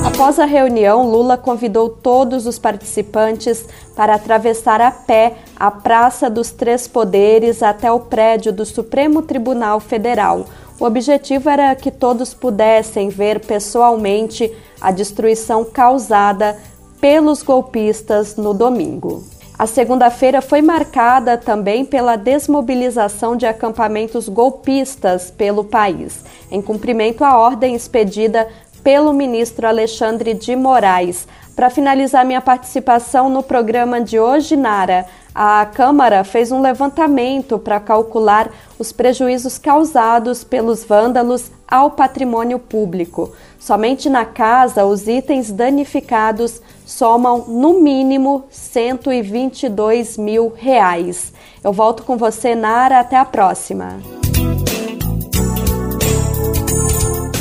Após 0.08 0.38
a 0.38 0.46
reunião, 0.46 1.06
Lula 1.06 1.36
convidou 1.36 1.90
todos 1.90 2.46
os 2.46 2.58
participantes 2.58 3.66
para 3.94 4.14
atravessar 4.14 4.80
a 4.80 4.90
pé 4.90 5.34
a 5.54 5.70
Praça 5.70 6.30
dos 6.30 6.50
Três 6.50 6.88
Poderes 6.88 7.62
até 7.62 7.92
o 7.92 8.00
prédio 8.00 8.50
do 8.50 8.64
Supremo 8.64 9.20
Tribunal 9.20 9.78
Federal. 9.80 10.46
O 10.80 10.86
objetivo 10.86 11.50
era 11.50 11.74
que 11.74 11.90
todos 11.90 12.32
pudessem 12.32 13.10
ver 13.10 13.40
pessoalmente 13.40 14.50
a 14.80 14.90
destruição 14.90 15.62
causada 15.62 16.56
pelos 16.98 17.42
golpistas 17.42 18.34
no 18.34 18.54
domingo. 18.54 19.22
A 19.58 19.66
segunda-feira 19.66 20.40
foi 20.40 20.62
marcada 20.62 21.36
também 21.36 21.84
pela 21.84 22.14
desmobilização 22.14 23.36
de 23.36 23.44
acampamentos 23.44 24.28
golpistas 24.28 25.32
pelo 25.32 25.64
país, 25.64 26.24
em 26.48 26.62
cumprimento 26.62 27.24
à 27.24 27.36
ordem 27.36 27.74
expedida 27.74 28.48
pelo 28.88 29.12
ministro 29.12 29.68
Alexandre 29.68 30.32
de 30.32 30.56
Moraes. 30.56 31.28
Para 31.54 31.68
finalizar 31.68 32.24
minha 32.24 32.40
participação 32.40 33.28
no 33.28 33.42
programa 33.42 34.00
de 34.00 34.18
hoje, 34.18 34.56
Nara, 34.56 35.04
a 35.34 35.66
Câmara 35.66 36.24
fez 36.24 36.50
um 36.50 36.62
levantamento 36.62 37.58
para 37.58 37.78
calcular 37.80 38.50
os 38.78 38.90
prejuízos 38.90 39.58
causados 39.58 40.42
pelos 40.42 40.84
vândalos 40.84 41.50
ao 41.70 41.90
patrimônio 41.90 42.58
público. 42.58 43.30
Somente 43.58 44.08
na 44.08 44.24
casa, 44.24 44.86
os 44.86 45.06
itens 45.06 45.52
danificados 45.52 46.62
somam 46.86 47.44
no 47.46 47.82
mínimo 47.82 48.44
122 48.48 50.16
mil 50.16 50.50
reais. 50.56 51.30
Eu 51.62 51.74
volto 51.74 52.04
com 52.04 52.16
você, 52.16 52.54
Nara. 52.54 53.00
Até 53.00 53.18
a 53.18 53.24
próxima. 53.26 53.98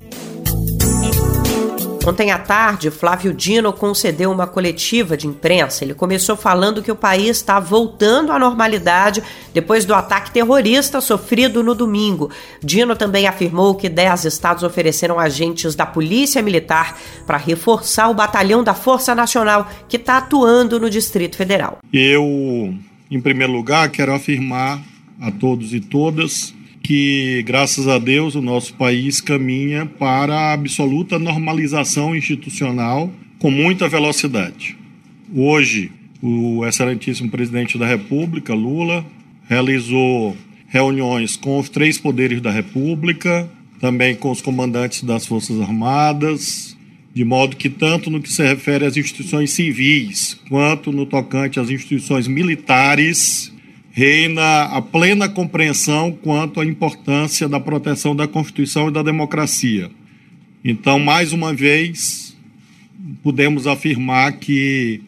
Ontem 2.08 2.30
à 2.30 2.38
tarde, 2.38 2.90
Flávio 2.90 3.34
Dino 3.34 3.70
concedeu 3.70 4.32
uma 4.32 4.46
coletiva 4.46 5.14
de 5.14 5.26
imprensa. 5.26 5.84
Ele 5.84 5.92
começou 5.92 6.36
falando 6.36 6.82
que 6.82 6.90
o 6.90 6.96
país 6.96 7.36
está 7.36 7.60
voltando 7.60 8.32
à 8.32 8.38
normalidade 8.38 9.22
depois 9.52 9.84
do 9.84 9.94
ataque 9.94 10.30
terrorista 10.30 11.02
sofrido 11.02 11.62
no 11.62 11.74
domingo. 11.74 12.30
Dino 12.64 12.96
também 12.96 13.26
afirmou 13.26 13.74
que 13.74 13.90
10 13.90 14.24
estados 14.24 14.62
ofereceram 14.62 15.20
agentes 15.20 15.74
da 15.74 15.84
Polícia 15.84 16.40
Militar 16.40 16.98
para 17.26 17.36
reforçar 17.36 18.08
o 18.08 18.14
batalhão 18.14 18.64
da 18.64 18.72
Força 18.72 19.14
Nacional 19.14 19.68
que 19.86 19.98
está 19.98 20.16
atuando 20.16 20.80
no 20.80 20.88
Distrito 20.88 21.36
Federal. 21.36 21.76
Eu, 21.92 22.24
em 23.10 23.20
primeiro 23.20 23.52
lugar, 23.52 23.90
quero 23.90 24.14
afirmar 24.14 24.80
a 25.20 25.30
todos 25.30 25.74
e 25.74 25.80
todas 25.80 26.54
que, 26.88 27.42
graças 27.42 27.86
a 27.86 27.98
Deus, 27.98 28.34
o 28.34 28.40
nosso 28.40 28.72
país 28.72 29.20
caminha 29.20 29.84
para 29.84 30.34
a 30.34 30.52
absoluta 30.54 31.18
normalização 31.18 32.16
institucional 32.16 33.12
com 33.38 33.50
muita 33.50 33.86
velocidade. 33.86 34.74
Hoje, 35.34 35.92
o 36.22 36.64
excelentíssimo 36.64 37.30
presidente 37.30 37.76
da 37.76 37.86
República, 37.86 38.54
Lula, 38.54 39.04
realizou 39.46 40.34
reuniões 40.66 41.36
com 41.36 41.58
os 41.58 41.68
três 41.68 41.98
poderes 41.98 42.40
da 42.40 42.50
República, 42.50 43.46
também 43.78 44.14
com 44.14 44.30
os 44.30 44.40
comandantes 44.40 45.02
das 45.02 45.26
Forças 45.26 45.60
Armadas, 45.60 46.74
de 47.12 47.22
modo 47.22 47.54
que, 47.56 47.68
tanto 47.68 48.08
no 48.08 48.22
que 48.22 48.32
se 48.32 48.42
refere 48.42 48.86
às 48.86 48.96
instituições 48.96 49.50
civis, 49.50 50.40
quanto 50.48 50.90
no 50.90 51.04
tocante 51.04 51.60
às 51.60 51.68
instituições 51.68 52.26
militares, 52.26 53.52
reina 53.98 54.66
a 54.66 54.80
plena 54.80 55.28
compreensão 55.28 56.12
quanto 56.12 56.60
à 56.60 56.64
importância 56.64 57.48
da 57.48 57.58
proteção 57.58 58.14
da 58.14 58.28
Constituição 58.28 58.88
e 58.88 58.92
da 58.92 59.02
democracia. 59.02 59.90
Então, 60.64 61.00
mais 61.00 61.32
uma 61.32 61.52
vez, 61.52 62.36
podemos 63.24 63.66
afirmar 63.66 64.34
que 64.34 65.00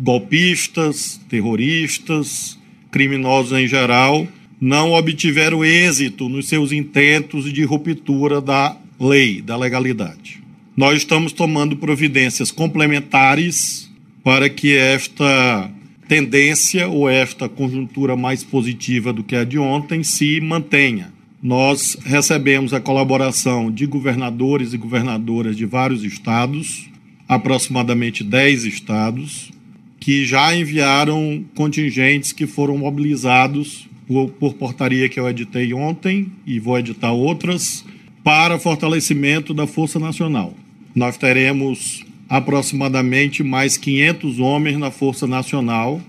golpistas, 0.00 1.20
terroristas, 1.28 2.58
criminosos 2.90 3.56
em 3.56 3.68
geral, 3.68 4.26
não 4.60 4.94
obtiveram 4.94 5.64
êxito 5.64 6.28
nos 6.28 6.48
seus 6.48 6.72
intentos 6.72 7.52
de 7.52 7.62
ruptura 7.62 8.40
da 8.40 8.76
lei, 8.98 9.40
da 9.40 9.56
legalidade. 9.56 10.42
Nós 10.76 10.96
estamos 10.96 11.32
tomando 11.32 11.76
providências 11.76 12.50
complementares 12.50 13.88
para 14.24 14.48
que 14.48 14.76
esta 14.76 15.70
tendência 16.08 16.88
ou 16.88 17.08
esta 17.08 17.48
conjuntura 17.48 18.16
mais 18.16 18.42
positiva 18.42 19.12
do 19.12 19.22
que 19.22 19.36
a 19.36 19.44
de 19.44 19.58
ontem 19.58 20.02
se 20.02 20.40
mantenha. 20.40 21.12
Nós 21.40 21.96
recebemos 22.04 22.72
a 22.72 22.80
colaboração 22.80 23.70
de 23.70 23.86
governadores 23.86 24.72
e 24.72 24.78
governadoras 24.78 25.56
de 25.56 25.66
vários 25.66 26.02
estados, 26.02 26.88
aproximadamente 27.28 28.24
10 28.24 28.64
estados, 28.64 29.52
que 30.00 30.24
já 30.24 30.56
enviaram 30.56 31.44
contingentes 31.54 32.32
que 32.32 32.46
foram 32.46 32.78
mobilizados 32.78 33.86
por, 34.06 34.30
por 34.30 34.54
portaria 34.54 35.08
que 35.08 35.20
eu 35.20 35.28
editei 35.28 35.74
ontem 35.74 36.32
e 36.46 36.58
vou 36.58 36.78
editar 36.78 37.12
outras 37.12 37.84
para 38.24 38.58
fortalecimento 38.58 39.52
da 39.52 39.66
Força 39.66 39.98
Nacional. 39.98 40.54
Nós 40.94 41.16
teremos 41.16 42.04
aproximadamente 42.28 43.42
mais 43.42 43.76
500 43.76 44.38
homens 44.38 44.78
na 44.78 44.90
Força 44.90 45.26
Nacional, 45.26 46.00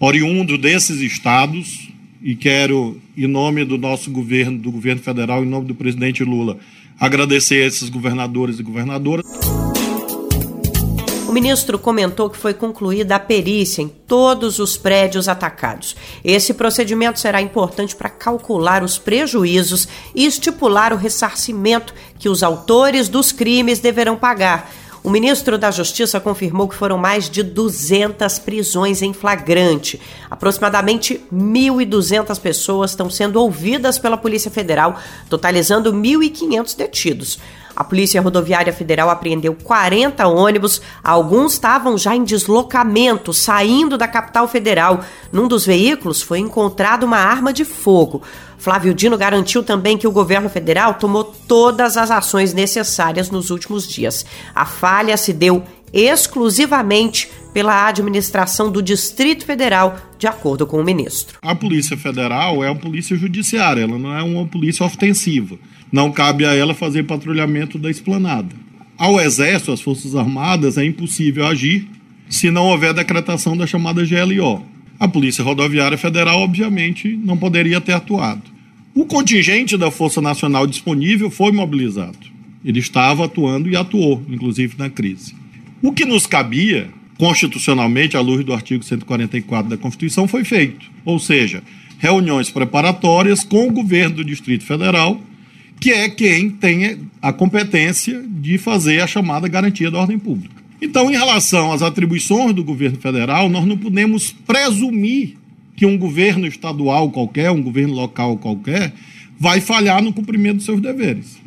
oriundo 0.00 0.58
desses 0.58 1.00
estados, 1.00 1.88
e 2.20 2.34
quero, 2.34 3.00
em 3.16 3.28
nome 3.28 3.64
do 3.64 3.78
nosso 3.78 4.10
governo, 4.10 4.58
do 4.58 4.72
governo 4.72 5.00
federal, 5.00 5.44
em 5.44 5.48
nome 5.48 5.66
do 5.66 5.74
presidente 5.74 6.24
Lula, 6.24 6.58
agradecer 6.98 7.62
a 7.62 7.66
esses 7.66 7.88
governadores 7.88 8.58
e 8.58 8.62
governadoras. 8.62 9.24
O 11.28 11.32
ministro 11.32 11.78
comentou 11.78 12.30
que 12.30 12.38
foi 12.38 12.54
concluída 12.54 13.14
a 13.14 13.20
perícia 13.20 13.82
em 13.82 13.88
todos 13.88 14.58
os 14.58 14.78
prédios 14.78 15.28
atacados. 15.28 15.94
Esse 16.24 16.54
procedimento 16.54 17.20
será 17.20 17.40
importante 17.40 17.94
para 17.94 18.08
calcular 18.08 18.82
os 18.82 18.98
prejuízos 18.98 19.86
e 20.14 20.24
estipular 20.24 20.92
o 20.92 20.96
ressarcimento 20.96 21.94
que 22.18 22.30
os 22.30 22.42
autores 22.42 23.08
dos 23.08 23.30
crimes 23.30 23.78
deverão 23.78 24.16
pagar 24.16 24.72
o 25.02 25.10
ministro 25.10 25.56
da 25.56 25.70
Justiça 25.70 26.18
confirmou 26.20 26.68
que 26.68 26.74
foram 26.74 26.98
mais 26.98 27.30
de 27.30 27.42
200 27.42 28.38
prisões 28.40 29.00
em 29.00 29.12
flagrante. 29.12 30.00
Aproximadamente 30.30 31.20
1.200 31.32 32.40
pessoas 32.40 32.90
estão 32.90 33.08
sendo 33.08 33.40
ouvidas 33.40 33.98
pela 33.98 34.16
Polícia 34.16 34.50
Federal, 34.50 34.98
totalizando 35.30 35.92
1.500 35.92 36.76
detidos. 36.76 37.38
A 37.78 37.84
Polícia 37.84 38.20
Rodoviária 38.20 38.72
Federal 38.72 39.08
apreendeu 39.08 39.54
40 39.54 40.26
ônibus, 40.26 40.82
alguns 41.00 41.52
estavam 41.52 41.96
já 41.96 42.12
em 42.12 42.24
deslocamento, 42.24 43.32
saindo 43.32 43.96
da 43.96 44.08
capital 44.08 44.48
federal. 44.48 45.04
Num 45.30 45.46
dos 45.46 45.64
veículos 45.64 46.20
foi 46.20 46.40
encontrada 46.40 47.06
uma 47.06 47.18
arma 47.18 47.52
de 47.52 47.64
fogo. 47.64 48.20
Flávio 48.58 48.92
Dino 48.92 49.16
garantiu 49.16 49.62
também 49.62 49.96
que 49.96 50.08
o 50.08 50.10
governo 50.10 50.48
federal 50.48 50.94
tomou 50.94 51.22
todas 51.22 51.96
as 51.96 52.10
ações 52.10 52.52
necessárias 52.52 53.30
nos 53.30 53.48
últimos 53.48 53.86
dias. 53.86 54.26
A 54.52 54.66
falha 54.66 55.16
se 55.16 55.32
deu 55.32 55.62
exclusivamente 55.92 57.30
pela 57.52 57.86
administração 57.86 58.72
do 58.72 58.82
Distrito 58.82 59.46
Federal, 59.46 59.96
de 60.18 60.26
acordo 60.26 60.66
com 60.66 60.80
o 60.80 60.84
ministro. 60.84 61.38
A 61.40 61.54
Polícia 61.54 61.96
Federal 61.96 62.64
é 62.64 62.70
uma 62.70 62.80
polícia 62.80 63.16
judiciária, 63.16 63.82
ela 63.82 63.96
não 63.96 64.12
é 64.12 64.22
uma 64.24 64.48
polícia 64.48 64.84
ofensiva. 64.84 65.56
Não 65.90 66.12
cabe 66.12 66.44
a 66.44 66.54
ela 66.54 66.74
fazer 66.74 67.04
patrulhamento 67.04 67.78
da 67.78 67.90
esplanada. 67.90 68.54
Ao 68.96 69.20
Exército, 69.20 69.72
às 69.72 69.80
Forças 69.80 70.14
Armadas, 70.14 70.76
é 70.76 70.84
impossível 70.84 71.46
agir 71.46 71.88
se 72.28 72.50
não 72.50 72.66
houver 72.66 72.92
decretação 72.92 73.56
da 73.56 73.66
chamada 73.66 74.04
GLO. 74.04 74.64
A 74.98 75.06
Polícia 75.06 75.44
Rodoviária 75.44 75.96
Federal, 75.96 76.40
obviamente, 76.40 77.16
não 77.24 77.36
poderia 77.36 77.80
ter 77.80 77.92
atuado. 77.92 78.42
O 78.94 79.04
contingente 79.04 79.76
da 79.76 79.90
Força 79.90 80.20
Nacional 80.20 80.66
disponível 80.66 81.30
foi 81.30 81.52
mobilizado. 81.52 82.18
Ele 82.64 82.80
estava 82.80 83.24
atuando 83.24 83.70
e 83.70 83.76
atuou, 83.76 84.22
inclusive 84.28 84.74
na 84.76 84.90
crise. 84.90 85.34
O 85.80 85.92
que 85.92 86.04
nos 86.04 86.26
cabia 86.26 86.90
constitucionalmente, 87.16 88.16
à 88.16 88.20
luz 88.20 88.44
do 88.44 88.52
artigo 88.52 88.84
144 88.84 89.68
da 89.68 89.76
Constituição, 89.76 90.26
foi 90.26 90.44
feito. 90.44 90.86
Ou 91.04 91.18
seja, 91.18 91.62
reuniões 91.98 92.48
preparatórias 92.48 93.42
com 93.42 93.68
o 93.68 93.72
governo 93.72 94.16
do 94.16 94.24
Distrito 94.24 94.64
Federal, 94.64 95.20
que 95.80 95.90
é 95.90 96.08
quem 96.08 96.50
tem 96.50 97.00
a 97.20 97.32
competência 97.32 98.22
de 98.26 98.58
fazer 98.58 99.00
a 99.00 99.06
chamada 99.06 99.48
garantia 99.48 99.90
da 99.90 99.98
ordem 99.98 100.18
pública. 100.18 100.56
Então, 100.80 101.10
em 101.10 101.14
relação 101.16 101.72
às 101.72 101.82
atribuições 101.82 102.54
do 102.54 102.62
governo 102.62 102.98
federal, 102.98 103.48
nós 103.48 103.66
não 103.66 103.76
podemos 103.76 104.30
presumir 104.30 105.36
que 105.76 105.86
um 105.86 105.98
governo 105.98 106.46
estadual 106.46 107.10
qualquer, 107.10 107.50
um 107.50 107.62
governo 107.62 107.94
local 107.94 108.36
qualquer, 108.36 108.92
vai 109.38 109.60
falhar 109.60 110.02
no 110.02 110.12
cumprimento 110.12 110.56
dos 110.56 110.64
seus 110.64 110.80
deveres. 110.80 111.38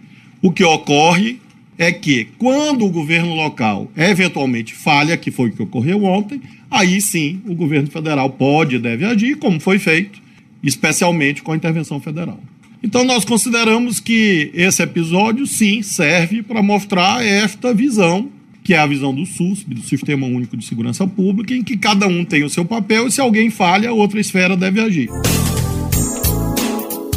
O 0.41 0.51
que 0.51 0.63
ocorre 0.63 1.39
é 1.77 1.91
que, 1.91 2.27
quando 2.37 2.85
o 2.85 2.89
governo 2.89 3.33
local 3.33 3.91
eventualmente 3.95 4.73
falha, 4.73 5.17
que 5.17 5.31
foi 5.31 5.49
o 5.49 5.53
que 5.53 5.63
ocorreu 5.63 6.03
ontem, 6.03 6.41
aí 6.69 7.01
sim 7.01 7.41
o 7.45 7.55
governo 7.55 7.89
federal 7.89 8.29
pode 8.29 8.75
e 8.75 8.79
deve 8.79 9.03
agir, 9.05 9.37
como 9.37 9.59
foi 9.59 9.79
feito, 9.79 10.21
especialmente 10.63 11.41
com 11.41 11.51
a 11.51 11.55
intervenção 11.55 11.99
federal. 11.99 12.39
Então, 12.83 13.03
nós 13.03 13.23
consideramos 13.23 13.99
que 13.99 14.49
esse 14.55 14.81
episódio, 14.81 15.45
sim, 15.45 15.83
serve 15.83 16.41
para 16.41 16.63
mostrar 16.63 17.23
esta 17.23 17.73
visão, 17.73 18.29
que 18.63 18.73
é 18.73 18.79
a 18.79 18.87
visão 18.87 19.13
do 19.13 19.23
SUSP, 19.23 19.75
do 19.75 19.83
Sistema 19.83 20.25
Único 20.25 20.57
de 20.57 20.65
Segurança 20.65 21.05
Pública, 21.05 21.53
em 21.53 21.63
que 21.63 21.77
cada 21.77 22.07
um 22.07 22.25
tem 22.25 22.43
o 22.43 22.49
seu 22.49 22.65
papel 22.65 23.07
e, 23.07 23.11
se 23.11 23.21
alguém 23.21 23.51
falha, 23.51 23.93
outra 23.93 24.19
esfera 24.19 24.57
deve 24.57 24.81
agir. 24.81 25.09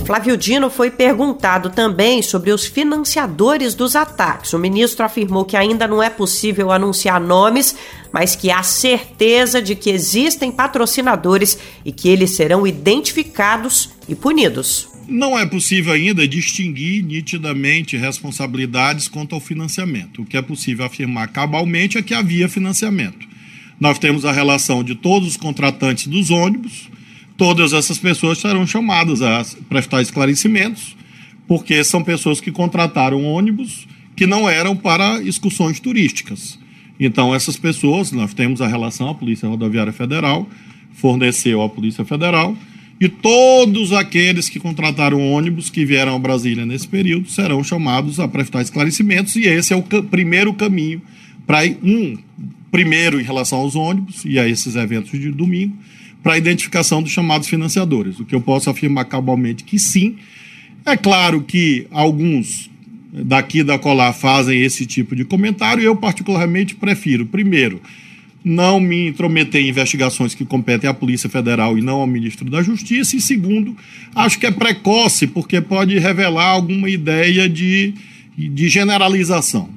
Flávio 0.04 0.36
Dino 0.36 0.68
foi 0.68 0.90
perguntado 0.90 1.70
também 1.70 2.20
sobre 2.20 2.50
os 2.52 2.66
financiadores 2.66 3.74
dos 3.74 3.96
ataques. 3.96 4.52
O 4.52 4.58
ministro 4.58 5.02
afirmou 5.02 5.46
que 5.46 5.56
ainda 5.56 5.88
não 5.88 6.02
é 6.02 6.10
possível 6.10 6.70
anunciar 6.70 7.18
nomes, 7.18 7.74
mas 8.12 8.36
que 8.36 8.50
há 8.50 8.62
certeza 8.62 9.62
de 9.62 9.74
que 9.74 9.88
existem 9.88 10.52
patrocinadores 10.52 11.58
e 11.86 11.90
que 11.90 12.10
eles 12.10 12.32
serão 12.32 12.66
identificados 12.66 13.92
e 14.06 14.14
punidos. 14.14 14.93
Não 15.06 15.38
é 15.38 15.44
possível 15.44 15.92
ainda 15.92 16.26
distinguir 16.26 17.04
nitidamente 17.04 17.96
responsabilidades 17.96 19.06
quanto 19.08 19.34
ao 19.34 19.40
financiamento. 19.40 20.22
O 20.22 20.24
que 20.24 20.36
é 20.36 20.42
possível 20.42 20.84
afirmar 20.84 21.28
cabalmente 21.28 21.98
é 21.98 22.02
que 22.02 22.14
havia 22.14 22.48
financiamento. 22.48 23.26
Nós 23.78 23.98
temos 23.98 24.24
a 24.24 24.32
relação 24.32 24.82
de 24.82 24.94
todos 24.94 25.28
os 25.28 25.36
contratantes 25.36 26.06
dos 26.06 26.30
ônibus, 26.30 26.88
todas 27.36 27.72
essas 27.72 27.98
pessoas 27.98 28.38
serão 28.38 28.66
chamadas 28.66 29.20
a 29.20 29.44
prestar 29.68 30.00
esclarecimentos, 30.00 30.96
porque 31.46 31.84
são 31.84 32.02
pessoas 32.02 32.40
que 32.40 32.50
contrataram 32.50 33.24
ônibus 33.24 33.86
que 34.16 34.26
não 34.26 34.48
eram 34.48 34.76
para 34.76 35.20
excursões 35.22 35.80
turísticas. 35.80 36.58
Então, 36.98 37.34
essas 37.34 37.56
pessoas, 37.56 38.12
nós 38.12 38.32
temos 38.32 38.62
a 38.62 38.68
relação, 38.68 39.08
a 39.08 39.14
Polícia 39.14 39.48
Rodoviária 39.48 39.92
Federal 39.92 40.48
forneceu 40.94 41.60
à 41.60 41.68
Polícia 41.68 42.04
Federal, 42.04 42.56
e 43.00 43.08
todos 43.08 43.92
aqueles 43.92 44.48
que 44.48 44.60
contrataram 44.60 45.32
ônibus 45.32 45.68
que 45.68 45.84
vieram 45.84 46.14
a 46.14 46.18
Brasília 46.18 46.64
nesse 46.64 46.86
período 46.86 47.28
serão 47.28 47.62
chamados 47.64 48.20
a 48.20 48.28
prestar 48.28 48.62
esclarecimentos, 48.62 49.36
e 49.36 49.42
esse 49.46 49.72
é 49.72 49.76
o 49.76 49.82
primeiro 49.82 50.54
caminho 50.54 51.02
para 51.46 51.64
um, 51.82 52.16
primeiro 52.70 53.20
em 53.20 53.24
relação 53.24 53.58
aos 53.58 53.74
ônibus 53.74 54.24
e 54.24 54.38
a 54.38 54.48
esses 54.48 54.76
eventos 54.76 55.18
de 55.18 55.30
domingo, 55.30 55.76
para 56.22 56.34
a 56.34 56.38
identificação 56.38 57.02
dos 57.02 57.12
chamados 57.12 57.48
financiadores. 57.48 58.18
O 58.18 58.24
que 58.24 58.34
eu 58.34 58.40
posso 58.40 58.70
afirmar 58.70 59.04
cabalmente 59.04 59.62
que 59.62 59.78
sim. 59.78 60.16
É 60.86 60.96
claro 60.96 61.42
que 61.42 61.86
alguns 61.90 62.70
daqui 63.12 63.62
da 63.62 63.78
colar 63.78 64.12
fazem 64.12 64.60
esse 64.60 64.86
tipo 64.86 65.14
de 65.14 65.24
comentário, 65.24 65.82
eu 65.82 65.94
particularmente 65.94 66.74
prefiro, 66.74 67.26
primeiro, 67.26 67.80
não 68.44 68.78
me 68.78 69.08
intrometer 69.08 69.62
em 69.62 69.70
investigações 69.70 70.34
que 70.34 70.44
competem 70.44 70.88
à 70.88 70.92
Polícia 70.92 71.30
Federal 71.30 71.78
e 71.78 71.82
não 71.82 72.00
ao 72.00 72.06
Ministro 72.06 72.50
da 72.50 72.62
Justiça, 72.62 73.16
e 73.16 73.20
segundo, 73.20 73.74
acho 74.14 74.38
que 74.38 74.44
é 74.44 74.50
precoce, 74.50 75.26
porque 75.26 75.62
pode 75.62 75.98
revelar 75.98 76.48
alguma 76.48 76.90
ideia 76.90 77.48
de, 77.48 77.94
de 78.36 78.68
generalização. 78.68 79.70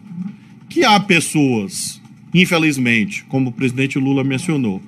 Que 0.68 0.84
há 0.84 1.00
pessoas, 1.00 2.02
infelizmente, 2.34 3.24
como 3.30 3.52
o 3.52 3.54
presidente 3.54 3.98
Lula 3.98 4.22
mencionou, 4.22 4.82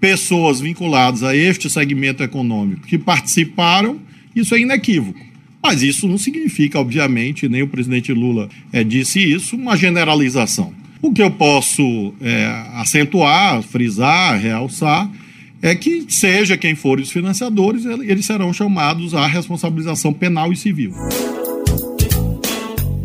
pessoas 0.00 0.60
vinculadas 0.60 1.22
a 1.22 1.36
este 1.36 1.68
segmento 1.68 2.22
econômico 2.22 2.86
que 2.86 2.96
participaram, 2.96 4.00
isso 4.34 4.54
é 4.54 4.60
inequívoco. 4.60 5.20
Mas 5.62 5.82
isso 5.82 6.08
não 6.08 6.16
significa, 6.16 6.78
obviamente, 6.78 7.48
nem 7.48 7.62
o 7.62 7.68
presidente 7.68 8.12
Lula 8.12 8.48
é, 8.72 8.82
disse 8.82 9.20
isso, 9.20 9.56
uma 9.56 9.76
generalização. 9.76 10.72
O 11.02 11.12
que 11.12 11.22
eu 11.22 11.30
posso 11.30 12.14
é, 12.20 12.46
acentuar, 12.74 13.62
frisar, 13.62 14.38
realçar, 14.38 15.08
é 15.62 15.74
que, 15.74 16.06
seja 16.08 16.56
quem 16.56 16.74
for 16.74 17.00
os 17.00 17.10
financiadores, 17.10 17.84
eles 17.84 18.26
serão 18.26 18.52
chamados 18.52 19.14
à 19.14 19.26
responsabilização 19.26 20.12
penal 20.12 20.52
e 20.52 20.56
civil. 20.56 20.92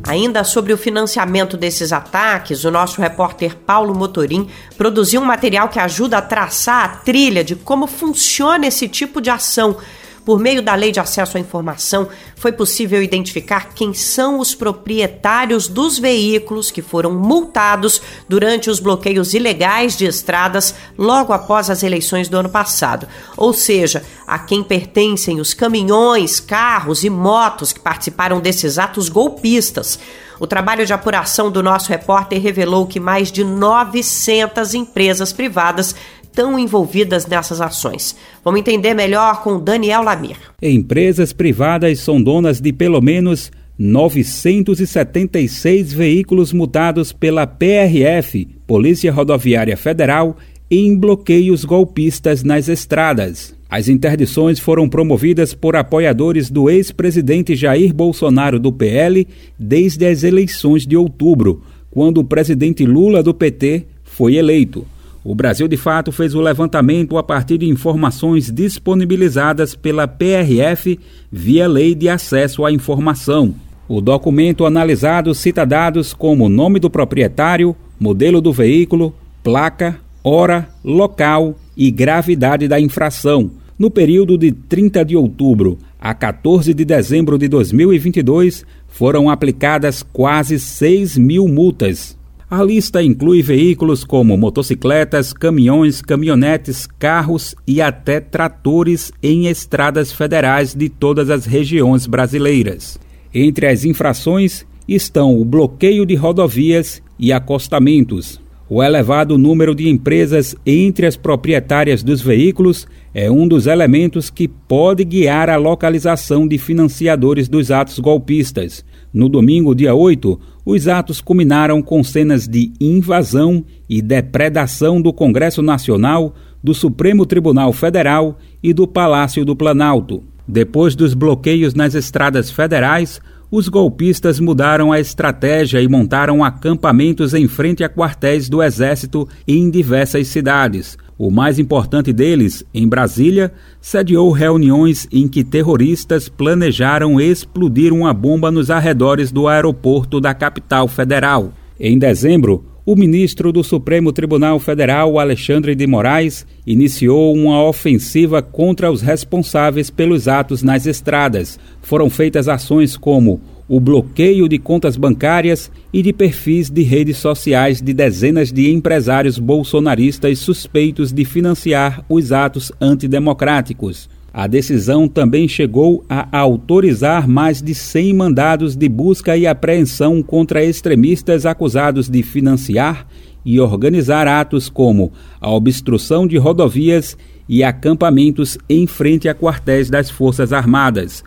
Ainda 0.03 0.43
sobre 0.43 0.73
o 0.73 0.77
financiamento 0.77 1.55
desses 1.55 1.93
ataques, 1.93 2.65
o 2.65 2.71
nosso 2.71 2.99
repórter 2.99 3.55
Paulo 3.55 3.95
Motorim 3.95 4.47
produziu 4.77 5.21
um 5.21 5.25
material 5.25 5.69
que 5.69 5.79
ajuda 5.79 6.17
a 6.17 6.21
traçar 6.21 6.83
a 6.83 6.89
trilha 6.89 7.43
de 7.43 7.55
como 7.55 7.87
funciona 7.87 8.67
esse 8.67 8.87
tipo 8.87 9.21
de 9.21 9.29
ação 9.29 9.77
por 10.25 10.39
meio 10.39 10.61
da 10.61 10.75
Lei 10.75 10.91
de 10.91 10.99
Acesso 10.99 11.37
à 11.37 11.39
Informação, 11.39 12.07
foi 12.35 12.51
possível 12.51 13.01
identificar 13.01 13.73
quem 13.73 13.93
são 13.93 14.39
os 14.39 14.53
proprietários 14.53 15.67
dos 15.67 15.97
veículos 15.97 16.71
que 16.71 16.81
foram 16.81 17.13
multados 17.13 18.01
durante 18.27 18.69
os 18.69 18.79
bloqueios 18.79 19.33
ilegais 19.33 19.97
de 19.97 20.05
estradas 20.05 20.75
logo 20.97 21.33
após 21.33 21.69
as 21.69 21.83
eleições 21.83 22.29
do 22.29 22.37
ano 22.37 22.49
passado. 22.49 23.07
Ou 23.35 23.53
seja, 23.53 24.03
a 24.27 24.39
quem 24.39 24.63
pertencem 24.63 25.39
os 25.39 25.53
caminhões, 25.53 26.39
carros 26.39 27.03
e 27.03 27.09
motos 27.09 27.73
que 27.73 27.79
participaram 27.79 28.39
desses 28.39 28.77
atos 28.77 29.09
golpistas. 29.09 29.99
O 30.39 30.47
trabalho 30.47 30.87
de 30.87 30.93
apuração 30.93 31.51
do 31.51 31.61
nosso 31.61 31.89
repórter 31.89 32.41
revelou 32.41 32.87
que 32.87 32.99
mais 32.99 33.31
de 33.31 33.43
900 33.43 34.73
empresas 34.73 35.31
privadas 35.31 35.93
estão 36.31 36.57
envolvidas 36.57 37.27
nessas 37.27 37.59
ações. 37.59 38.15
Vamos 38.43 38.61
entender 38.61 38.93
melhor 38.93 39.43
com 39.43 39.59
Daniel 39.59 40.01
Lamir. 40.01 40.37
Empresas 40.61 41.33
privadas 41.33 41.99
são 41.99 42.23
donas 42.23 42.61
de 42.61 42.71
pelo 42.71 43.01
menos 43.01 43.51
976 43.77 45.91
veículos 45.91 46.53
multados 46.53 47.11
pela 47.11 47.45
PRF, 47.45 48.47
Polícia 48.65 49.11
Rodoviária 49.11 49.75
Federal, 49.75 50.37
em 50.69 50.97
bloqueios 50.97 51.65
golpistas 51.65 52.43
nas 52.43 52.69
estradas. 52.69 53.53
As 53.69 53.89
interdições 53.89 54.57
foram 54.59 54.87
promovidas 54.87 55.53
por 55.53 55.75
apoiadores 55.75 56.49
do 56.49 56.69
ex-presidente 56.69 57.55
Jair 57.55 57.93
Bolsonaro 57.93 58.57
do 58.59 58.71
PL 58.71 59.27
desde 59.59 60.05
as 60.05 60.23
eleições 60.23 60.85
de 60.85 60.95
outubro, 60.95 61.61
quando 61.89 62.19
o 62.19 62.23
presidente 62.23 62.85
Lula 62.85 63.21
do 63.21 63.33
PT 63.33 63.83
foi 64.03 64.35
eleito. 64.35 64.87
O 65.23 65.35
Brasil 65.35 65.67
de 65.67 65.77
Fato 65.77 66.11
fez 66.11 66.33
o 66.33 66.41
levantamento 66.41 67.15
a 67.15 67.21
partir 67.21 67.59
de 67.59 67.69
informações 67.69 68.49
disponibilizadas 68.49 69.75
pela 69.75 70.07
PRF 70.07 70.99
via 71.31 71.67
Lei 71.67 71.93
de 71.93 72.09
Acesso 72.09 72.65
à 72.65 72.71
Informação. 72.71 73.53
O 73.87 74.01
documento 74.01 74.65
analisado 74.65 75.35
cita 75.35 75.63
dados 75.63 76.11
como 76.11 76.49
nome 76.49 76.79
do 76.79 76.89
proprietário, 76.89 77.75
modelo 77.99 78.41
do 78.41 78.51
veículo, 78.51 79.13
placa, 79.43 79.99
hora, 80.23 80.67
local 80.83 81.55
e 81.77 81.91
gravidade 81.91 82.67
da 82.67 82.79
infração. 82.79 83.51
No 83.77 83.91
período 83.91 84.37
de 84.37 84.51
30 84.51 85.05
de 85.05 85.15
outubro 85.15 85.77
a 85.99 86.15
14 86.15 86.73
de 86.73 86.83
dezembro 86.83 87.37
de 87.37 87.47
2022, 87.47 88.65
foram 88.87 89.29
aplicadas 89.29 90.01
quase 90.01 90.59
6 90.59 91.15
mil 91.15 91.47
multas. 91.47 92.17
A 92.53 92.61
lista 92.61 93.01
inclui 93.01 93.41
veículos 93.41 94.03
como 94.03 94.35
motocicletas, 94.35 95.31
caminhões, 95.31 96.01
caminhonetes, 96.01 96.85
carros 96.85 97.55
e 97.65 97.81
até 97.81 98.19
tratores 98.19 99.09
em 99.23 99.47
estradas 99.47 100.11
federais 100.11 100.75
de 100.75 100.89
todas 100.89 101.29
as 101.29 101.45
regiões 101.45 102.05
brasileiras. 102.05 102.99
Entre 103.33 103.67
as 103.67 103.85
infrações 103.85 104.65
estão 104.85 105.39
o 105.39 105.45
bloqueio 105.45 106.05
de 106.05 106.15
rodovias 106.15 107.01
e 107.17 107.31
acostamentos. 107.31 108.41
O 108.67 108.83
elevado 108.83 109.37
número 109.37 109.73
de 109.73 109.87
empresas 109.87 110.53
entre 110.65 111.05
as 111.05 111.15
proprietárias 111.15 112.03
dos 112.03 112.21
veículos 112.21 112.85
é 113.13 113.31
um 113.31 113.47
dos 113.47 113.65
elementos 113.65 114.29
que 114.29 114.49
pode 114.49 115.05
guiar 115.05 115.49
a 115.49 115.55
localização 115.55 116.45
de 116.45 116.57
financiadores 116.57 117.47
dos 117.47 117.71
atos 117.71 117.97
golpistas. 117.97 118.83
No 119.13 119.27
domingo, 119.27 119.75
dia 119.75 119.93
8, 119.93 120.39
os 120.65 120.87
atos 120.87 121.19
culminaram 121.19 121.81
com 121.81 122.03
cenas 122.03 122.47
de 122.47 122.71
invasão 122.79 123.63
e 123.89 124.01
depredação 124.01 125.01
do 125.01 125.11
Congresso 125.11 125.61
Nacional, 125.61 126.33
do 126.63 126.73
Supremo 126.73 127.25
Tribunal 127.25 127.73
Federal 127.73 128.39
e 128.63 128.73
do 128.73 128.87
Palácio 128.87 129.43
do 129.43 129.55
Planalto. 129.55 130.23
Depois 130.47 130.95
dos 130.95 131.13
bloqueios 131.13 131.73
nas 131.73 131.93
estradas 131.93 132.49
federais, 132.49 133.19
os 133.51 133.67
golpistas 133.67 134.39
mudaram 134.39 134.93
a 134.93 134.99
estratégia 134.99 135.81
e 135.81 135.87
montaram 135.87 136.41
acampamentos 136.41 137.33
em 137.33 137.49
frente 137.49 137.83
a 137.83 137.89
quartéis 137.89 138.47
do 138.47 138.63
Exército 138.63 139.27
em 139.45 139.69
diversas 139.69 140.27
cidades. 140.29 140.97
O 141.23 141.29
mais 141.29 141.59
importante 141.59 142.11
deles, 142.11 142.65
em 142.73 142.87
Brasília, 142.87 143.53
sediou 143.79 144.31
reuniões 144.31 145.07
em 145.11 145.27
que 145.27 145.43
terroristas 145.43 146.27
planejaram 146.27 147.21
explodir 147.21 147.93
uma 147.93 148.11
bomba 148.11 148.49
nos 148.49 148.71
arredores 148.71 149.31
do 149.31 149.47
aeroporto 149.47 150.19
da 150.19 150.33
capital 150.33 150.87
federal. 150.87 151.53
Em 151.79 151.99
dezembro, 151.99 152.65
o 152.83 152.95
ministro 152.95 153.51
do 153.51 153.63
Supremo 153.63 154.11
Tribunal 154.11 154.57
Federal, 154.57 155.19
Alexandre 155.19 155.75
de 155.75 155.85
Moraes, 155.85 156.43
iniciou 156.65 157.35
uma 157.35 157.63
ofensiva 157.65 158.41
contra 158.41 158.91
os 158.91 159.03
responsáveis 159.03 159.91
pelos 159.91 160.27
atos 160.27 160.63
nas 160.63 160.87
estradas. 160.87 161.59
Foram 161.83 162.09
feitas 162.09 162.47
ações 162.47 162.97
como 162.97 163.39
o 163.71 163.79
bloqueio 163.79 164.49
de 164.49 164.59
contas 164.59 164.97
bancárias 164.97 165.71
e 165.93 166.01
de 166.01 166.11
perfis 166.11 166.69
de 166.69 166.81
redes 166.81 167.15
sociais 167.15 167.81
de 167.81 167.93
dezenas 167.93 168.51
de 168.51 168.69
empresários 168.69 169.39
bolsonaristas 169.39 170.39
suspeitos 170.39 171.13
de 171.13 171.23
financiar 171.23 172.03
os 172.09 172.33
atos 172.33 172.69
antidemocráticos. 172.81 174.09
A 174.33 174.45
decisão 174.45 175.07
também 175.07 175.47
chegou 175.47 176.03
a 176.09 176.37
autorizar 176.37 177.29
mais 177.29 177.61
de 177.61 177.73
100 177.73 178.13
mandados 178.13 178.75
de 178.75 178.89
busca 178.89 179.37
e 179.37 179.47
apreensão 179.47 180.21
contra 180.21 180.65
extremistas 180.65 181.45
acusados 181.45 182.09
de 182.09 182.21
financiar 182.23 183.07
e 183.45 183.57
organizar 183.57 184.27
atos 184.27 184.67
como 184.67 185.13
a 185.39 185.49
obstrução 185.49 186.27
de 186.27 186.35
rodovias 186.37 187.17
e 187.47 187.63
acampamentos 187.63 188.57
em 188.67 188.85
frente 188.85 189.29
a 189.29 189.33
quartéis 189.33 189.89
das 189.89 190.09
Forças 190.09 190.51
Armadas. 190.51 191.23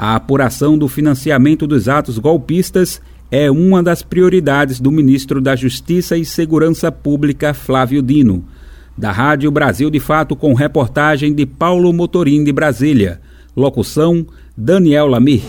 A 0.00 0.14
apuração 0.14 0.78
do 0.78 0.86
financiamento 0.86 1.66
dos 1.66 1.88
atos 1.88 2.18
golpistas 2.18 3.02
é 3.32 3.50
uma 3.50 3.82
das 3.82 4.00
prioridades 4.00 4.78
do 4.78 4.92
ministro 4.92 5.40
da 5.40 5.56
Justiça 5.56 6.16
e 6.16 6.24
Segurança 6.24 6.92
Pública, 6.92 7.52
Flávio 7.52 8.00
Dino 8.00 8.44
da 8.96 9.10
Rádio 9.10 9.50
Brasil 9.50 9.90
de 9.90 9.98
Fato 9.98 10.36
com 10.36 10.54
reportagem 10.54 11.34
de 11.34 11.44
Paulo 11.46 11.92
Motorim 11.92 12.44
de 12.44 12.52
Brasília. 12.52 13.20
Locução 13.56 14.24
Daniel 14.56 15.08
Lamir. 15.08 15.42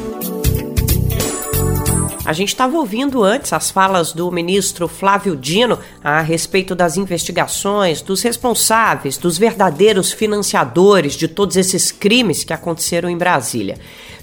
A 2.25 2.33
gente 2.33 2.49
estava 2.49 2.77
ouvindo 2.77 3.23
antes 3.23 3.51
as 3.53 3.71
falas 3.71 4.13
do 4.13 4.31
ministro 4.31 4.87
Flávio 4.87 5.35
Dino 5.35 5.79
a 6.03 6.21
respeito 6.21 6.75
das 6.75 6.95
investigações, 6.95 8.03
dos 8.03 8.21
responsáveis, 8.21 9.17
dos 9.17 9.35
verdadeiros 9.35 10.11
financiadores 10.11 11.13
de 11.13 11.27
todos 11.27 11.55
esses 11.55 11.91
crimes 11.91 12.43
que 12.43 12.53
aconteceram 12.53 13.09
em 13.09 13.17
Brasília. 13.17 13.79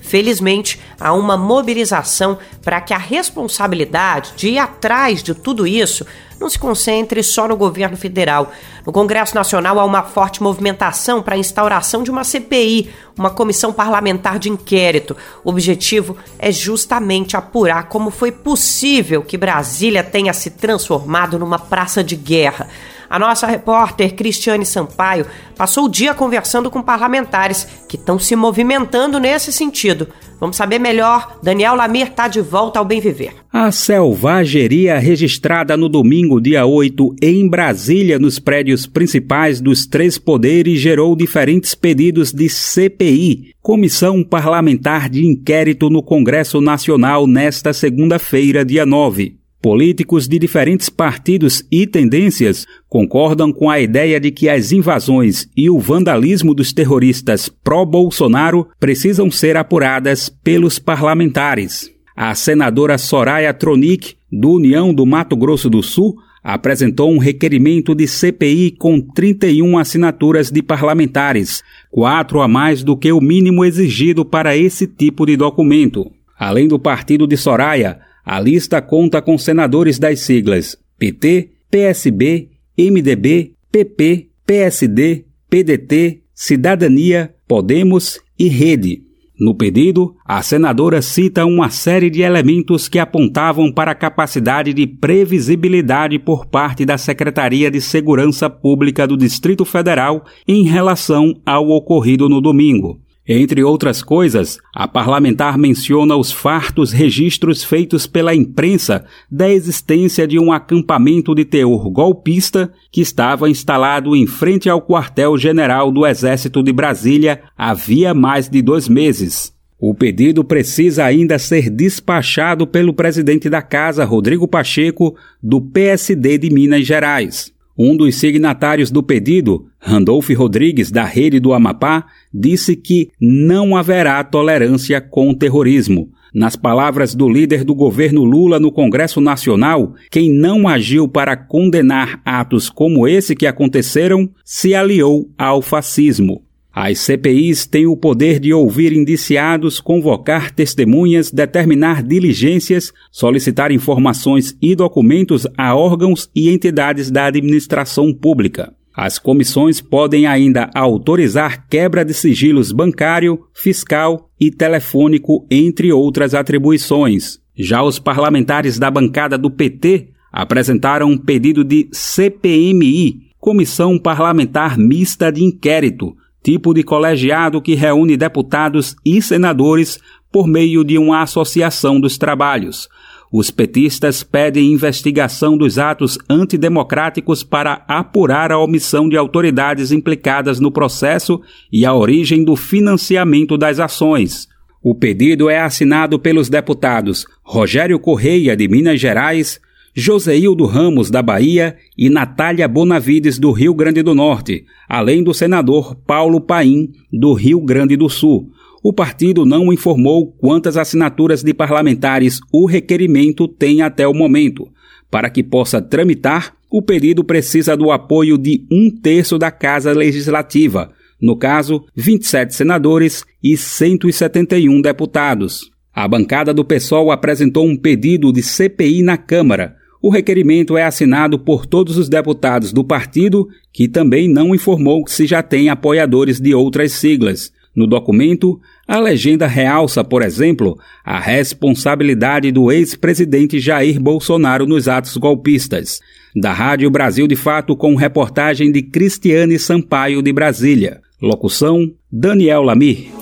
Felizmente, 0.06 0.80
há 1.00 1.12
uma 1.12 1.36
mobilização 1.36 2.38
para 2.62 2.80
que 2.80 2.94
a 2.94 2.98
responsabilidade 2.98 4.34
de 4.36 4.50
ir 4.50 4.58
atrás 4.58 5.20
de 5.20 5.34
tudo 5.34 5.66
isso 5.66 6.06
não 6.38 6.48
se 6.48 6.56
concentre 6.56 7.24
só 7.24 7.48
no 7.48 7.56
governo 7.56 7.96
federal. 7.96 8.52
No 8.86 8.92
Congresso 8.92 9.34
Nacional 9.34 9.80
há 9.80 9.84
uma 9.84 10.04
forte 10.04 10.40
movimentação 10.40 11.20
para 11.20 11.34
a 11.34 11.38
instauração 11.38 12.04
de 12.04 12.10
uma 12.10 12.22
CPI, 12.22 12.88
uma 13.18 13.30
comissão 13.30 13.72
parlamentar 13.72 14.38
de 14.38 14.48
inquérito. 14.48 15.16
O 15.42 15.50
objetivo 15.50 16.16
é 16.38 16.52
justamente 16.52 17.36
apurar 17.36 17.88
como 17.88 18.12
foi 18.12 18.30
possível 18.30 19.24
que 19.24 19.36
Brasília 19.36 20.04
tenha 20.04 20.32
se 20.32 20.50
transformado 20.50 21.36
numa 21.36 21.58
praça 21.58 22.04
de 22.04 22.14
guerra. 22.14 22.68
A 23.08 23.18
nossa 23.18 23.46
repórter 23.46 24.14
Cristiane 24.14 24.66
Sampaio 24.66 25.26
passou 25.56 25.84
o 25.84 25.88
dia 25.88 26.14
conversando 26.14 26.70
com 26.70 26.82
parlamentares 26.82 27.66
que 27.88 27.96
estão 27.96 28.18
se 28.18 28.34
movimentando 28.34 29.18
nesse 29.18 29.52
sentido. 29.52 30.08
Vamos 30.38 30.56
saber 30.56 30.78
melhor. 30.78 31.38
Daniel 31.42 31.74
Lamir 31.74 32.08
está 32.08 32.28
de 32.28 32.40
volta 32.40 32.78
ao 32.78 32.84
Bem 32.84 33.00
Viver. 33.00 33.32
A 33.50 33.72
selvageria 33.72 34.98
registrada 34.98 35.76
no 35.76 35.88
domingo, 35.88 36.40
dia 36.40 36.66
8, 36.66 37.16
em 37.22 37.48
Brasília, 37.48 38.18
nos 38.18 38.38
prédios 38.38 38.86
principais 38.86 39.60
dos 39.60 39.86
três 39.86 40.18
poderes, 40.18 40.78
gerou 40.78 41.16
diferentes 41.16 41.74
pedidos 41.74 42.32
de 42.32 42.48
CPI, 42.50 43.54
Comissão 43.62 44.22
Parlamentar 44.22 45.08
de 45.08 45.24
Inquérito 45.24 45.88
no 45.88 46.02
Congresso 46.02 46.60
Nacional, 46.60 47.26
nesta 47.26 47.72
segunda-feira, 47.72 48.64
dia 48.64 48.84
9. 48.84 49.45
Políticos 49.66 50.28
de 50.28 50.38
diferentes 50.38 50.88
partidos 50.88 51.64
e 51.72 51.88
tendências 51.88 52.64
concordam 52.88 53.52
com 53.52 53.68
a 53.68 53.80
ideia 53.80 54.20
de 54.20 54.30
que 54.30 54.48
as 54.48 54.70
invasões 54.70 55.48
e 55.56 55.68
o 55.68 55.80
vandalismo 55.80 56.54
dos 56.54 56.72
terroristas 56.72 57.48
pró-Bolsonaro 57.48 58.68
precisam 58.78 59.28
ser 59.28 59.56
apuradas 59.56 60.28
pelos 60.28 60.78
parlamentares. 60.78 61.90
A 62.14 62.32
senadora 62.36 62.96
Soraya 62.96 63.52
Tronic, 63.52 64.14
do 64.30 64.52
União 64.52 64.94
do 64.94 65.04
Mato 65.04 65.36
Grosso 65.36 65.68
do 65.68 65.82
Sul, 65.82 66.14
apresentou 66.44 67.10
um 67.10 67.18
requerimento 67.18 67.92
de 67.92 68.06
CPI 68.06 68.70
com 68.70 69.00
31 69.00 69.78
assinaturas 69.78 70.48
de 70.48 70.62
parlamentares, 70.62 71.64
quatro 71.90 72.40
a 72.40 72.46
mais 72.46 72.84
do 72.84 72.96
que 72.96 73.10
o 73.10 73.20
mínimo 73.20 73.64
exigido 73.64 74.24
para 74.24 74.56
esse 74.56 74.86
tipo 74.86 75.26
de 75.26 75.36
documento. 75.36 76.08
Além 76.38 76.68
do 76.68 76.78
partido 76.78 77.26
de 77.26 77.36
Soraya, 77.36 77.98
a 78.26 78.40
lista 78.40 78.82
conta 78.82 79.22
com 79.22 79.38
senadores 79.38 80.00
das 80.00 80.18
siglas 80.18 80.76
PT, 80.98 81.50
PSB, 81.70 82.48
MDB, 82.76 83.52
PP, 83.70 84.26
PSD, 84.44 85.24
PDT, 85.48 86.22
Cidadania, 86.34 87.32
Podemos 87.46 88.20
e 88.36 88.48
Rede. 88.48 89.02
No 89.38 89.54
pedido, 89.54 90.16
a 90.24 90.42
senadora 90.42 91.00
cita 91.02 91.44
uma 91.44 91.70
série 91.70 92.10
de 92.10 92.22
elementos 92.22 92.88
que 92.88 92.98
apontavam 92.98 93.70
para 93.70 93.92
a 93.92 93.94
capacidade 93.94 94.72
de 94.72 94.86
previsibilidade 94.86 96.18
por 96.18 96.46
parte 96.46 96.84
da 96.84 96.98
Secretaria 96.98 97.70
de 97.70 97.80
Segurança 97.80 98.50
Pública 98.50 99.06
do 99.06 99.16
Distrito 99.16 99.64
Federal 99.64 100.24
em 100.48 100.64
relação 100.64 101.34
ao 101.44 101.68
ocorrido 101.68 102.28
no 102.28 102.40
domingo. 102.40 102.98
Entre 103.28 103.64
outras 103.64 104.02
coisas, 104.02 104.60
a 104.72 104.86
parlamentar 104.86 105.58
menciona 105.58 106.14
os 106.14 106.30
fartos 106.30 106.92
registros 106.92 107.64
feitos 107.64 108.06
pela 108.06 108.32
imprensa 108.32 109.04
da 109.28 109.50
existência 109.50 110.28
de 110.28 110.38
um 110.38 110.52
acampamento 110.52 111.34
de 111.34 111.44
teor 111.44 111.90
golpista 111.90 112.72
que 112.92 113.00
estava 113.00 113.50
instalado 113.50 114.14
em 114.14 114.28
frente 114.28 114.70
ao 114.70 114.80
quartel-general 114.80 115.90
do 115.90 116.06
Exército 116.06 116.62
de 116.62 116.72
Brasília 116.72 117.42
havia 117.58 118.14
mais 118.14 118.48
de 118.48 118.62
dois 118.62 118.88
meses. 118.88 119.52
O 119.78 119.92
pedido 119.92 120.44
precisa 120.44 121.04
ainda 121.04 121.38
ser 121.38 121.68
despachado 121.68 122.64
pelo 122.64 122.94
presidente 122.94 123.50
da 123.50 123.60
Casa, 123.60 124.04
Rodrigo 124.04 124.46
Pacheco, 124.46 125.16
do 125.42 125.60
PSD 125.60 126.38
de 126.38 126.50
Minas 126.50 126.86
Gerais. 126.86 127.55
Um 127.78 127.94
dos 127.94 128.14
signatários 128.14 128.90
do 128.90 129.02
pedido, 129.02 129.66
Randolph 129.78 130.30
Rodrigues, 130.30 130.90
da 130.90 131.04
Rede 131.04 131.38
do 131.38 131.52
Amapá, 131.52 132.06
disse 132.32 132.74
que 132.74 133.10
não 133.20 133.76
haverá 133.76 134.22
tolerância 134.24 135.00
com 135.00 135.28
o 135.28 135.34
terrorismo. 135.34 136.10
Nas 136.34 136.56
palavras 136.56 137.14
do 137.14 137.28
líder 137.28 137.64
do 137.64 137.74
governo 137.74 138.24
Lula 138.24 138.58
no 138.58 138.72
Congresso 138.72 139.20
Nacional, 139.20 139.94
quem 140.10 140.30
não 140.30 140.66
agiu 140.66 141.06
para 141.06 141.36
condenar 141.36 142.20
atos 142.24 142.70
como 142.70 143.06
esse 143.06 143.34
que 143.34 143.46
aconteceram 143.46 144.30
se 144.44 144.74
aliou 144.74 145.30
ao 145.36 145.60
fascismo. 145.60 146.45
As 146.78 146.98
CPIs 146.98 147.64
têm 147.64 147.86
o 147.86 147.96
poder 147.96 148.38
de 148.38 148.52
ouvir 148.52 148.92
indiciados, 148.92 149.80
convocar 149.80 150.50
testemunhas, 150.50 151.30
determinar 151.30 152.02
diligências, 152.02 152.92
solicitar 153.10 153.72
informações 153.72 154.54
e 154.60 154.76
documentos 154.76 155.46
a 155.56 155.74
órgãos 155.74 156.28
e 156.36 156.50
entidades 156.50 157.10
da 157.10 157.24
administração 157.24 158.12
pública. 158.12 158.74
As 158.94 159.18
comissões 159.18 159.80
podem 159.80 160.26
ainda 160.26 160.68
autorizar 160.74 161.66
quebra 161.66 162.04
de 162.04 162.12
sigilos 162.12 162.72
bancário, 162.72 163.40
fiscal 163.54 164.28
e 164.38 164.50
telefônico, 164.50 165.46
entre 165.50 165.90
outras 165.90 166.34
atribuições. 166.34 167.38
Já 167.56 167.82
os 167.82 167.98
parlamentares 167.98 168.78
da 168.78 168.90
bancada 168.90 169.38
do 169.38 169.50
PT 169.50 170.08
apresentaram 170.30 171.08
um 171.08 171.16
pedido 171.16 171.64
de 171.64 171.88
CPMI, 171.90 173.22
Comissão 173.40 173.98
Parlamentar 173.98 174.76
Mista 174.76 175.32
de 175.32 175.42
Inquérito, 175.42 176.14
tipo 176.46 176.72
de 176.72 176.84
colegiado 176.84 177.60
que 177.60 177.74
reúne 177.74 178.16
deputados 178.16 178.94
e 179.04 179.20
senadores 179.20 179.98
por 180.30 180.46
meio 180.46 180.84
de 180.84 180.96
uma 180.96 181.22
associação 181.22 181.98
dos 181.98 182.16
trabalhos. 182.16 182.88
Os 183.32 183.50
petistas 183.50 184.22
pedem 184.22 184.72
investigação 184.72 185.58
dos 185.58 185.76
atos 185.76 186.16
antidemocráticos 186.30 187.42
para 187.42 187.84
apurar 187.88 188.52
a 188.52 188.60
omissão 188.60 189.08
de 189.08 189.16
autoridades 189.16 189.90
implicadas 189.90 190.60
no 190.60 190.70
processo 190.70 191.40
e 191.72 191.84
a 191.84 191.92
origem 191.92 192.44
do 192.44 192.54
financiamento 192.54 193.58
das 193.58 193.80
ações. 193.80 194.46
O 194.80 194.94
pedido 194.94 195.50
é 195.50 195.58
assinado 195.58 196.16
pelos 196.16 196.48
deputados 196.48 197.26
Rogério 197.42 197.98
Correia, 197.98 198.56
de 198.56 198.68
Minas 198.68 199.00
Gerais, 199.00 199.60
Joseildo 199.98 200.66
Ramos, 200.66 201.10
da 201.10 201.22
Bahia, 201.22 201.74
e 201.96 202.10
Natália 202.10 202.68
Bonavides, 202.68 203.38
do 203.38 203.50
Rio 203.50 203.72
Grande 203.72 204.02
do 204.02 204.14
Norte, 204.14 204.66
além 204.86 205.22
do 205.22 205.32
senador 205.32 205.94
Paulo 206.06 206.38
Paim, 206.38 206.90
do 207.10 207.32
Rio 207.32 207.62
Grande 207.62 207.96
do 207.96 208.08
Sul. 208.10 208.52
o 208.82 208.92
partido 208.92 209.44
não 209.46 209.72
informou 209.72 210.32
quantas 210.38 210.76
assinaturas 210.76 211.42
de 211.42 211.52
parlamentares 211.52 212.38
o 212.52 212.66
requerimento 212.66 213.48
tem 213.48 213.80
até 213.80 214.06
o 214.06 214.14
momento. 214.14 214.68
Para 215.10 215.30
que 215.30 215.42
possa 215.42 215.80
tramitar, 215.80 216.54
o 216.70 216.82
pedido 216.82 217.24
precisa 217.24 217.76
do 217.76 217.90
apoio 217.90 218.36
de 218.36 218.64
um 218.70 218.90
terço 218.90 219.38
da 219.38 219.50
Casa 219.50 219.92
Legislativa, 219.92 220.92
no 221.20 221.36
caso, 221.36 221.84
27 221.96 222.54
senadores 222.54 223.24
e 223.42 223.56
171 223.56 224.82
deputados. 224.82 225.70
A 225.92 226.06
bancada 226.06 226.52
do 226.52 226.62
PSOL 226.62 227.10
apresentou 227.10 227.66
um 227.66 227.74
pedido 227.74 228.30
de 228.30 228.42
CPI 228.42 229.02
na 229.02 229.16
Câmara. 229.16 229.76
O 230.06 230.08
requerimento 230.08 230.76
é 230.76 230.84
assinado 230.84 231.36
por 231.36 231.66
todos 231.66 231.98
os 231.98 232.08
deputados 232.08 232.72
do 232.72 232.84
partido, 232.84 233.48
que 233.72 233.88
também 233.88 234.28
não 234.28 234.54
informou 234.54 235.02
se 235.08 235.26
já 235.26 235.42
tem 235.42 235.68
apoiadores 235.68 236.38
de 236.38 236.54
outras 236.54 236.92
siglas. 236.92 237.52
No 237.74 237.88
documento, 237.88 238.60
a 238.86 239.00
legenda 239.00 239.48
realça, 239.48 240.04
por 240.04 240.22
exemplo, 240.22 240.78
a 241.04 241.18
responsabilidade 241.18 242.52
do 242.52 242.70
ex-presidente 242.70 243.58
Jair 243.58 244.00
Bolsonaro 244.00 244.64
nos 244.64 244.86
atos 244.86 245.16
golpistas. 245.16 245.98
Da 246.36 246.52
Rádio 246.52 246.88
Brasil 246.88 247.26
de 247.26 247.34
Fato, 247.34 247.76
com 247.76 247.96
reportagem 247.96 248.70
de 248.70 248.82
Cristiane 248.82 249.58
Sampaio 249.58 250.22
de 250.22 250.32
Brasília. 250.32 251.00
Locução: 251.20 251.90
Daniel 252.12 252.62
Lamir. 252.62 253.15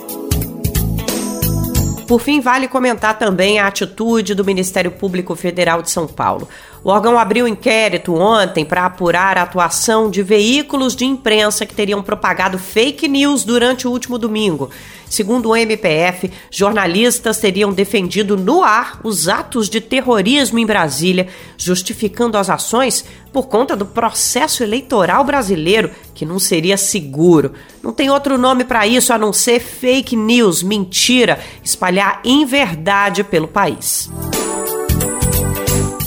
Por 2.06 2.20
fim, 2.20 2.40
vale 2.40 2.68
comentar 2.68 3.18
também 3.18 3.58
a 3.58 3.66
atitude 3.66 4.34
do 4.34 4.44
Ministério 4.44 4.90
Público 4.90 5.34
Federal 5.34 5.80
de 5.80 5.90
São 5.90 6.06
Paulo. 6.06 6.48
O 6.82 6.90
órgão 6.90 7.18
abriu 7.18 7.48
inquérito 7.48 8.14
ontem 8.14 8.62
para 8.62 8.84
apurar 8.84 9.38
a 9.38 9.42
atuação 9.42 10.10
de 10.10 10.22
veículos 10.22 10.94
de 10.94 11.06
imprensa 11.06 11.64
que 11.64 11.74
teriam 11.74 12.02
propagado 12.02 12.58
fake 12.58 13.08
news 13.08 13.42
durante 13.42 13.88
o 13.88 13.90
último 13.90 14.18
domingo. 14.18 14.68
Segundo 15.08 15.50
o 15.50 15.56
MPF, 15.56 16.30
jornalistas 16.50 17.38
teriam 17.38 17.72
defendido 17.72 18.36
no 18.36 18.62
ar 18.62 19.00
os 19.02 19.28
atos 19.28 19.70
de 19.70 19.80
terrorismo 19.80 20.58
em 20.58 20.66
Brasília, 20.66 21.28
justificando 21.56 22.36
as 22.36 22.50
ações 22.50 23.04
por 23.32 23.46
conta 23.48 23.74
do 23.74 23.86
processo 23.86 24.62
eleitoral 24.62 25.24
brasileiro, 25.24 25.90
que 26.14 26.24
não 26.24 26.38
seria 26.38 26.76
seguro. 26.76 27.52
Não 27.82 27.92
tem 27.92 28.08
outro 28.08 28.38
nome 28.38 28.64
para 28.64 28.86
isso 28.86 29.12
a 29.12 29.18
não 29.18 29.32
ser 29.32 29.60
fake 29.60 30.16
news, 30.16 30.62
mentira, 30.62 31.40
espalhar 31.62 32.20
inverdade 32.24 33.24
pelo 33.24 33.48
país. 33.48 34.10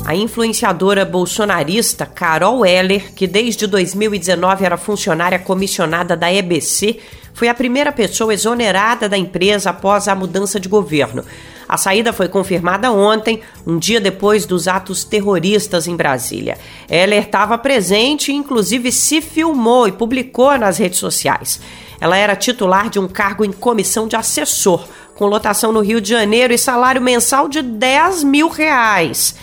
A 0.05 0.15
influenciadora 0.15 1.03
bolsonarista 1.03 2.05
Carol 2.05 2.65
Heller, 2.65 3.13
que 3.13 3.27
desde 3.27 3.67
2019 3.67 4.63
era 4.63 4.77
funcionária 4.77 5.37
comissionada 5.37 6.15
da 6.15 6.33
EBC, 6.33 6.99
foi 7.33 7.49
a 7.49 7.53
primeira 7.53 7.91
pessoa 7.91 8.33
exonerada 8.33 9.09
da 9.09 9.17
empresa 9.17 9.69
após 9.69 10.07
a 10.07 10.15
mudança 10.15 10.61
de 10.61 10.69
governo. 10.69 11.25
A 11.67 11.75
saída 11.75 12.13
foi 12.13 12.29
confirmada 12.29 12.91
ontem, 12.91 13.41
um 13.65 13.77
dia 13.77 13.99
depois 13.99 14.45
dos 14.45 14.67
atos 14.67 15.03
terroristas 15.03 15.87
em 15.87 15.95
Brasília. 15.95 16.57
Heller 16.89 17.23
estava 17.23 17.57
presente 17.57 18.31
e, 18.31 18.35
inclusive, 18.35 18.91
se 18.91 19.21
filmou 19.21 19.87
e 19.87 19.91
publicou 19.91 20.57
nas 20.57 20.77
redes 20.77 20.99
sociais. 20.99 21.59
Ela 21.99 22.15
era 22.15 22.35
titular 22.35 22.89
de 22.89 22.99
um 22.99 23.07
cargo 23.07 23.43
em 23.43 23.51
comissão 23.51 24.07
de 24.07 24.15
assessor, 24.15 24.87
com 25.15 25.25
lotação 25.25 25.71
no 25.71 25.81
Rio 25.81 25.99
de 25.99 26.09
Janeiro 26.09 26.53
e 26.53 26.57
salário 26.57 27.01
mensal 27.01 27.49
de 27.49 27.61
10 27.61 28.23
mil 28.23 28.47
reais. 28.47 29.35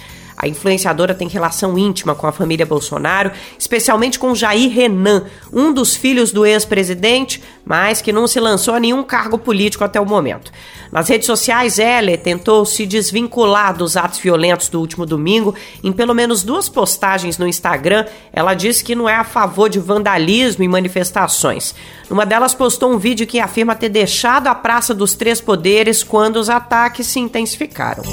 A 0.45 0.49
influenciadora 0.49 1.15
tem 1.15 1.27
relação 1.27 1.79
íntima 1.79 2.15
com 2.15 2.27
a 2.27 2.33
família 2.33 2.67
Bolsonaro, 2.67 3.33
especialmente 3.59 4.19
com 4.19 4.35
Jair 4.35 4.71
Renan, 4.71 5.25
um 5.51 5.73
dos 5.73 5.97
filhos 5.97 6.33
do 6.33 6.45
ex-presidente, 6.45 7.43
mas 7.65 8.03
que 8.03 8.13
não 8.13 8.27
se 8.27 8.39
lançou 8.39 8.75
a 8.75 8.79
nenhum 8.79 9.03
cargo 9.03 9.39
político 9.39 9.85
até 9.85 9.99
o 9.99 10.05
momento. 10.05 10.53
Nas 10.93 11.09
redes 11.09 11.25
sociais, 11.25 11.79
Heller 11.79 12.21
tentou 12.21 12.67
se 12.67 12.85
desvincular 12.85 13.75
dos 13.75 13.97
atos 13.97 14.19
violentos 14.19 14.69
do 14.69 14.81
último 14.81 15.07
domingo. 15.07 15.55
Em 15.83 15.91
pelo 15.91 16.13
menos 16.13 16.43
duas 16.43 16.69
postagens 16.69 17.39
no 17.39 17.49
Instagram, 17.49 18.05
ela 18.31 18.53
disse 18.53 18.85
que 18.85 18.95
não 18.95 19.09
é 19.09 19.17
a 19.17 19.25
favor 19.25 19.71
de 19.71 19.81
vandalismo 19.81 20.63
e 20.63 20.69
manifestações. 20.69 21.75
Numa 22.11 22.27
delas, 22.27 22.53
postou 22.53 22.93
um 22.93 22.99
vídeo 22.99 23.27
que 23.27 23.41
afirma 23.41 23.75
ter 23.75 23.89
deixado 23.89 24.49
a 24.49 24.55
Praça 24.55 24.93
dos 24.93 25.15
Três 25.15 25.41
Poderes 25.41 26.03
quando 26.03 26.37
os 26.37 26.51
ataques 26.51 27.07
se 27.07 27.19
intensificaram 27.19 28.05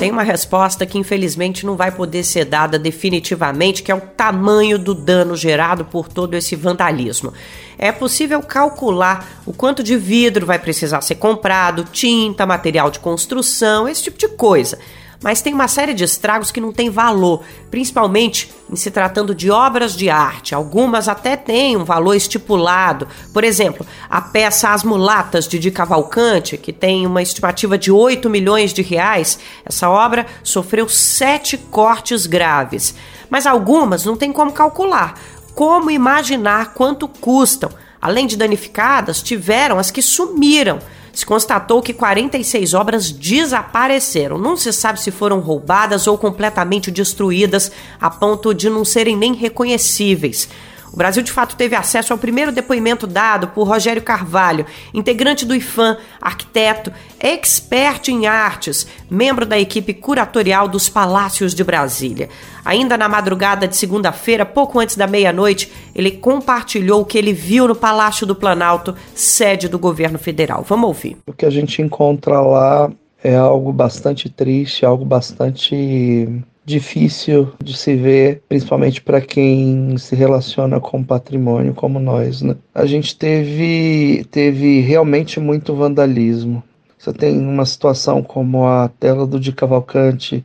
tem 0.00 0.10
uma 0.10 0.22
resposta 0.22 0.86
que 0.86 0.96
infelizmente 0.96 1.66
não 1.66 1.76
vai 1.76 1.92
poder 1.92 2.24
ser 2.24 2.46
dada 2.46 2.78
definitivamente, 2.78 3.82
que 3.82 3.92
é 3.92 3.94
o 3.94 4.00
tamanho 4.00 4.78
do 4.78 4.94
dano 4.94 5.36
gerado 5.36 5.84
por 5.84 6.08
todo 6.08 6.32
esse 6.32 6.56
vandalismo. 6.56 7.34
É 7.76 7.92
possível 7.92 8.40
calcular 8.40 9.42
o 9.44 9.52
quanto 9.52 9.82
de 9.82 9.98
vidro 9.98 10.46
vai 10.46 10.58
precisar 10.58 11.02
ser 11.02 11.16
comprado, 11.16 11.84
tinta, 11.84 12.46
material 12.46 12.90
de 12.90 12.98
construção, 12.98 13.86
esse 13.86 14.04
tipo 14.04 14.16
de 14.16 14.28
coisa 14.28 14.78
mas 15.22 15.42
tem 15.42 15.52
uma 15.52 15.68
série 15.68 15.92
de 15.92 16.02
estragos 16.02 16.50
que 16.50 16.60
não 16.60 16.72
tem 16.72 16.88
valor, 16.88 17.42
principalmente 17.70 18.50
em 18.70 18.76
se 18.76 18.90
tratando 18.90 19.34
de 19.34 19.50
obras 19.50 19.94
de 19.94 20.08
arte. 20.08 20.54
Algumas 20.54 21.08
até 21.08 21.36
têm 21.36 21.76
um 21.76 21.84
valor 21.84 22.14
estipulado. 22.14 23.06
Por 23.32 23.44
exemplo, 23.44 23.86
a 24.08 24.20
peça 24.20 24.70
As 24.70 24.82
Mulatas 24.82 25.46
de 25.46 25.58
Di 25.58 25.70
Cavalcante, 25.70 26.56
que 26.56 26.72
tem 26.72 27.06
uma 27.06 27.20
estimativa 27.20 27.76
de 27.76 27.92
8 27.92 28.30
milhões 28.30 28.72
de 28.72 28.80
reais, 28.80 29.38
essa 29.64 29.90
obra 29.90 30.26
sofreu 30.42 30.88
sete 30.88 31.58
cortes 31.58 32.26
graves. 32.26 32.94
Mas 33.28 33.46
algumas 33.46 34.04
não 34.04 34.16
tem 34.16 34.32
como 34.32 34.52
calcular. 34.52 35.18
Como 35.54 35.90
imaginar 35.90 36.72
quanto 36.72 37.06
custam? 37.06 37.70
Além 38.00 38.26
de 38.26 38.36
danificadas, 38.36 39.22
tiveram 39.22 39.78
as 39.78 39.90
que 39.90 40.00
sumiram 40.00 40.78
se 41.12 41.26
constatou 41.26 41.82
que 41.82 41.92
46 41.92 42.74
obras 42.74 43.10
desapareceram. 43.10 44.38
Não 44.38 44.56
se 44.56 44.72
sabe 44.72 45.00
se 45.00 45.10
foram 45.10 45.40
roubadas 45.40 46.06
ou 46.06 46.16
completamente 46.16 46.90
destruídas 46.90 47.70
a 48.00 48.10
ponto 48.10 48.54
de 48.54 48.70
não 48.70 48.84
serem 48.84 49.16
nem 49.16 49.34
reconhecíveis. 49.34 50.48
O 50.92 50.96
Brasil, 50.96 51.22
de 51.22 51.30
fato, 51.30 51.56
teve 51.56 51.76
acesso 51.76 52.12
ao 52.12 52.18
primeiro 52.18 52.50
depoimento 52.50 53.06
dado 53.06 53.48
por 53.48 53.66
Rogério 53.66 54.02
Carvalho, 54.02 54.66
integrante 54.92 55.46
do 55.46 55.54
IFAM, 55.54 55.96
arquiteto, 56.20 56.92
expert 57.18 58.08
em 58.08 58.26
artes, 58.26 58.86
membro 59.08 59.46
da 59.46 59.58
equipe 59.58 59.94
curatorial 59.94 60.66
dos 60.66 60.88
Palácios 60.88 61.54
de 61.54 61.62
Brasília. 61.62 62.28
Ainda 62.64 62.98
na 62.98 63.08
madrugada 63.08 63.68
de 63.68 63.76
segunda-feira, 63.76 64.44
pouco 64.44 64.80
antes 64.80 64.96
da 64.96 65.06
meia-noite, 65.06 65.72
ele 65.94 66.10
compartilhou 66.10 67.02
o 67.02 67.04
que 67.04 67.18
ele 67.18 67.32
viu 67.32 67.68
no 67.68 67.74
Palácio 67.74 68.26
do 68.26 68.34
Planalto, 68.34 68.94
sede 69.14 69.68
do 69.68 69.78
governo 69.78 70.18
federal. 70.18 70.64
Vamos 70.68 70.88
ouvir. 70.88 71.16
O 71.26 71.32
que 71.32 71.46
a 71.46 71.50
gente 71.50 71.80
encontra 71.80 72.40
lá 72.40 72.90
é 73.22 73.36
algo 73.36 73.72
bastante 73.72 74.28
triste, 74.28 74.84
algo 74.84 75.04
bastante 75.04 76.28
difícil 76.70 77.52
de 77.62 77.76
se 77.76 77.94
ver, 77.96 78.42
principalmente 78.48 79.02
para 79.02 79.20
quem 79.20 79.96
se 79.98 80.14
relaciona 80.14 80.80
com 80.80 81.02
patrimônio 81.02 81.74
como 81.74 81.98
nós. 81.98 82.40
Né? 82.40 82.56
A 82.74 82.86
gente 82.86 83.16
teve, 83.16 84.24
teve 84.30 84.80
realmente 84.80 85.40
muito 85.40 85.74
vandalismo. 85.74 86.62
Você 86.96 87.12
tem 87.12 87.38
uma 87.38 87.66
situação 87.66 88.22
como 88.22 88.66
a 88.66 88.88
tela 88.88 89.26
do 89.26 89.40
Di 89.40 89.52
Cavalcante, 89.52 90.44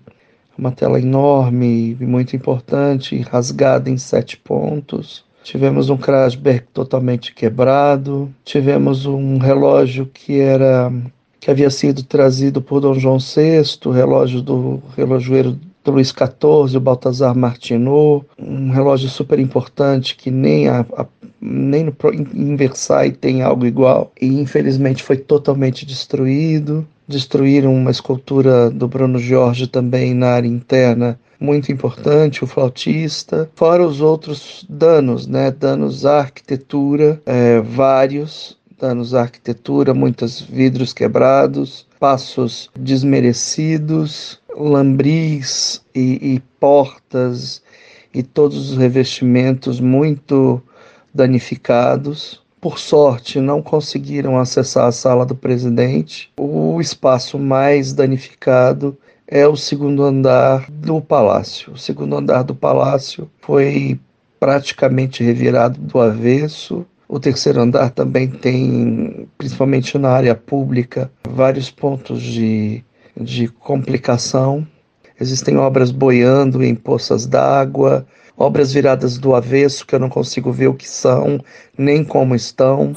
uma 0.58 0.72
tela 0.72 1.00
enorme 1.00 1.98
e 2.00 2.06
muito 2.06 2.36
importante, 2.36 3.20
rasgada 3.30 3.90
em 3.90 3.98
sete 3.98 4.38
pontos. 4.38 5.24
Tivemos 5.44 5.90
um 5.90 5.98
Krasberg 5.98 6.64
totalmente 6.74 7.34
quebrado. 7.34 8.34
Tivemos 8.44 9.06
um 9.06 9.38
relógio 9.38 10.10
que 10.12 10.40
era 10.40 10.92
que 11.40 11.52
havia 11.52 11.70
sido 11.70 12.02
trazido 12.02 12.60
por 12.60 12.82
Dom 12.82 12.96
João 12.96 13.20
VI, 13.20 13.92
relógio 13.94 14.42
do 14.42 14.82
relojoeiro 14.98 15.56
do 15.86 15.92
Luís 15.92 16.10
XIV, 16.10 16.78
o 16.78 16.82
Baltazar 16.82 17.36
Martinot, 17.38 18.26
um 18.38 18.72
relógio 18.72 19.08
super 19.08 19.40
importante 19.40 20.16
que 20.16 20.32
nem, 20.32 20.68
a, 20.68 20.86
a, 20.98 21.06
nem 21.40 21.84
no, 21.84 21.96
em 22.34 22.56
Versailles 22.56 23.18
tem 23.22 23.44
algo 23.44 23.66
igual 23.66 24.12
e 24.20 24.26
infelizmente 24.26 25.04
foi 25.04 25.16
totalmente 25.16 25.86
destruído. 25.86 26.86
Destruíram 27.08 27.74
uma 27.74 27.92
escultura 27.92 28.72
do 28.72 28.88
Bruno 28.88 29.20
Jorge 29.20 29.68
também 29.68 30.16
na 30.16 30.30
área 30.30 30.48
interna 30.48 31.20
muito 31.40 31.72
importante, 31.72 32.44
o 32.44 32.48
flautista, 32.48 33.50
fora 33.56 33.86
os 33.86 34.02
outros 34.02 34.66
danos, 34.70 35.28
né? 35.28 35.52
Danos 35.52 36.06
à 36.06 36.20
arquitetura, 36.20 37.22
é, 37.26 37.60
vários 37.60 38.58
danos 38.80 39.14
à 39.14 39.22
arquitetura, 39.22 39.94
muitos 39.94 40.42
vidros 40.42 40.94
quebrados, 40.94 41.86
passos 42.00 42.70
desmerecidos, 42.78 44.40
lambris 44.58 45.82
e, 45.94 46.36
e 46.36 46.40
portas 46.60 47.62
e 48.14 48.24
todos 48.24 48.72
os 48.72 48.78
revestimentos 48.78 49.80
muito 49.80 50.62
danificados. 51.14 52.42
Por 52.62 52.80
sorte, 52.80 53.40
não 53.40 53.62
conseguiram 53.62 54.40
acessar 54.40 54.88
a 54.88 54.92
sala 54.92 55.26
do 55.26 55.36
presidente. 55.36 56.32
O 56.40 56.80
espaço 56.82 57.38
mais 57.38 57.94
danificado 57.94 58.98
é 59.28 59.48
o 59.48 59.56
segundo 59.56 60.04
andar 60.04 60.70
do 60.72 61.02
palácio. 61.02 61.74
O 61.74 61.78
segundo 61.78 62.16
andar 62.16 62.44
do 62.44 62.56
palácio 62.56 63.30
foi 63.42 64.00
praticamente 64.40 65.24
revirado 65.24 65.80
do 65.80 66.00
avesso. 66.00 66.86
O 67.08 67.20
terceiro 67.20 67.62
andar 67.62 67.92
também 67.92 68.28
tem, 68.28 69.28
principalmente 69.38 69.98
na 69.98 70.10
área 70.10 70.34
pública, 70.34 71.12
vários 71.28 71.70
pontos 71.70 72.22
de, 72.22 72.84
de 73.20 73.48
complicação. 73.48 74.66
Existem 75.20 75.58
obras 75.58 75.92
boiando 75.92 76.64
em 76.64 76.76
poças 76.76 77.26
d'água, 77.26 78.06
obras 78.38 78.74
viradas 78.74 79.18
do 79.18 79.34
avesso 79.34 79.86
que 79.86 79.96
eu 79.96 80.00
não 80.00 80.10
consigo 80.10 80.52
ver 80.52 80.68
o 80.68 80.74
que 80.74 80.88
são, 80.88 81.40
nem 81.78 82.04
como 82.04 82.36
estão. 82.36 82.94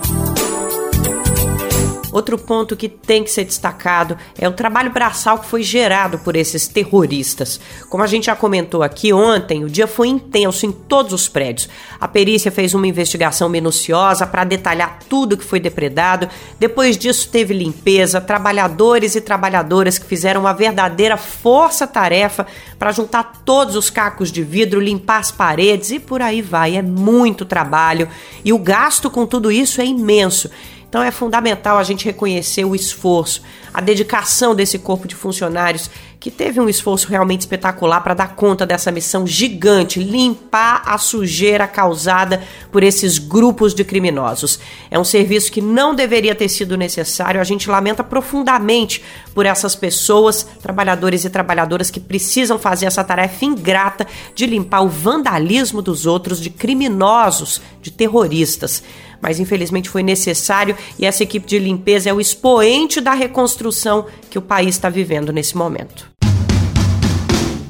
Outro 2.28 2.46
ponto 2.46 2.76
que 2.76 2.90
tem 2.90 3.24
que 3.24 3.30
ser 3.30 3.44
destacado 3.44 4.14
é 4.38 4.46
o 4.46 4.52
trabalho 4.52 4.90
braçal 4.90 5.38
que 5.38 5.46
foi 5.46 5.62
gerado 5.62 6.18
por 6.18 6.36
esses 6.36 6.68
terroristas. 6.68 7.58
Como 7.88 8.04
a 8.04 8.06
gente 8.06 8.26
já 8.26 8.36
comentou 8.36 8.82
aqui 8.82 9.14
ontem, 9.14 9.64
o 9.64 9.70
dia 9.70 9.86
foi 9.86 10.08
intenso 10.08 10.66
em 10.66 10.70
todos 10.70 11.14
os 11.14 11.26
prédios. 11.26 11.70
A 11.98 12.06
perícia 12.06 12.52
fez 12.52 12.74
uma 12.74 12.86
investigação 12.86 13.48
minuciosa 13.48 14.26
para 14.26 14.44
detalhar 14.44 14.98
tudo 15.08 15.38
que 15.38 15.44
foi 15.44 15.58
depredado. 15.58 16.28
Depois 16.58 16.98
disso, 16.98 17.30
teve 17.30 17.54
limpeza, 17.54 18.20
trabalhadores 18.20 19.14
e 19.14 19.22
trabalhadoras 19.22 19.98
que 19.98 20.04
fizeram 20.04 20.42
uma 20.42 20.52
verdadeira 20.52 21.16
força-tarefa 21.16 22.46
para 22.78 22.92
juntar 22.92 23.40
todos 23.42 23.74
os 23.74 23.88
cacos 23.88 24.30
de 24.30 24.42
vidro, 24.42 24.80
limpar 24.80 25.20
as 25.20 25.30
paredes 25.30 25.92
e 25.92 25.98
por 25.98 26.20
aí 26.20 26.42
vai. 26.42 26.76
É 26.76 26.82
muito 26.82 27.46
trabalho 27.46 28.06
e 28.44 28.52
o 28.52 28.58
gasto 28.58 29.10
com 29.10 29.24
tudo 29.24 29.50
isso 29.50 29.80
é 29.80 29.86
imenso. 29.86 30.50
Então 30.88 31.02
é 31.02 31.10
fundamental 31.10 31.76
a 31.76 31.82
gente 31.82 32.06
reconhecer 32.06 32.64
o 32.64 32.74
esforço, 32.74 33.42
a 33.74 33.80
dedicação 33.80 34.54
desse 34.54 34.78
corpo 34.78 35.06
de 35.06 35.14
funcionários 35.14 35.90
que 36.18 36.30
teve 36.30 36.58
um 36.58 36.68
esforço 36.68 37.08
realmente 37.08 37.42
espetacular 37.42 38.00
para 38.00 38.14
dar 38.14 38.34
conta 38.34 38.66
dessa 38.66 38.90
missão 38.90 39.26
gigante, 39.26 40.02
limpar 40.02 40.82
a 40.84 40.98
sujeira 40.98 41.66
causada 41.68 42.42
por 42.72 42.82
esses 42.82 43.18
grupos 43.18 43.72
de 43.72 43.84
criminosos. 43.84 44.58
É 44.90 44.98
um 44.98 45.04
serviço 45.04 45.52
que 45.52 45.60
não 45.60 45.94
deveria 45.94 46.34
ter 46.34 46.48
sido 46.48 46.76
necessário. 46.76 47.40
A 47.40 47.44
gente 47.44 47.70
lamenta 47.70 48.02
profundamente 48.02 49.04
por 49.32 49.46
essas 49.46 49.76
pessoas, 49.76 50.42
trabalhadores 50.60 51.24
e 51.24 51.30
trabalhadoras 51.30 51.90
que 51.90 52.00
precisam 52.00 52.58
fazer 52.58 52.86
essa 52.86 53.04
tarefa 53.04 53.44
ingrata 53.44 54.06
de 54.34 54.46
limpar 54.46 54.80
o 54.80 54.88
vandalismo 54.88 55.80
dos 55.80 56.04
outros, 56.04 56.40
de 56.40 56.50
criminosos, 56.50 57.60
de 57.80 57.92
terroristas 57.92 58.82
mas 59.20 59.40
infelizmente 59.40 59.88
foi 59.88 60.02
necessário 60.02 60.76
e 60.98 61.06
essa 61.06 61.22
equipe 61.22 61.46
de 61.46 61.58
limpeza 61.58 62.10
é 62.10 62.12
o 62.12 62.20
expoente 62.20 63.00
da 63.00 63.12
reconstrução 63.12 64.06
que 64.30 64.38
o 64.38 64.42
país 64.42 64.74
está 64.74 64.88
vivendo 64.88 65.32
nesse 65.32 65.56
momento. 65.56 66.10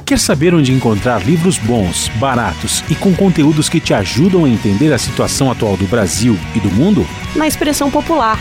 Quer 0.04 0.18
saber 0.18 0.54
onde 0.54 0.72
encontrar 0.72 1.18
livros 1.26 1.58
bons, 1.58 2.08
baratos 2.18 2.82
e 2.88 2.94
com 2.94 3.14
conteúdos 3.14 3.68
que 3.68 3.78
te 3.78 3.92
ajudam 3.92 4.46
a 4.46 4.48
entender 4.48 4.90
a 4.90 4.96
situação 4.96 5.50
atual 5.50 5.76
do 5.76 5.86
Brasil 5.86 6.34
e 6.56 6.60
do 6.60 6.70
mundo? 6.70 7.06
Na 7.36 7.46
expressão 7.46 7.90
popular 7.90 8.40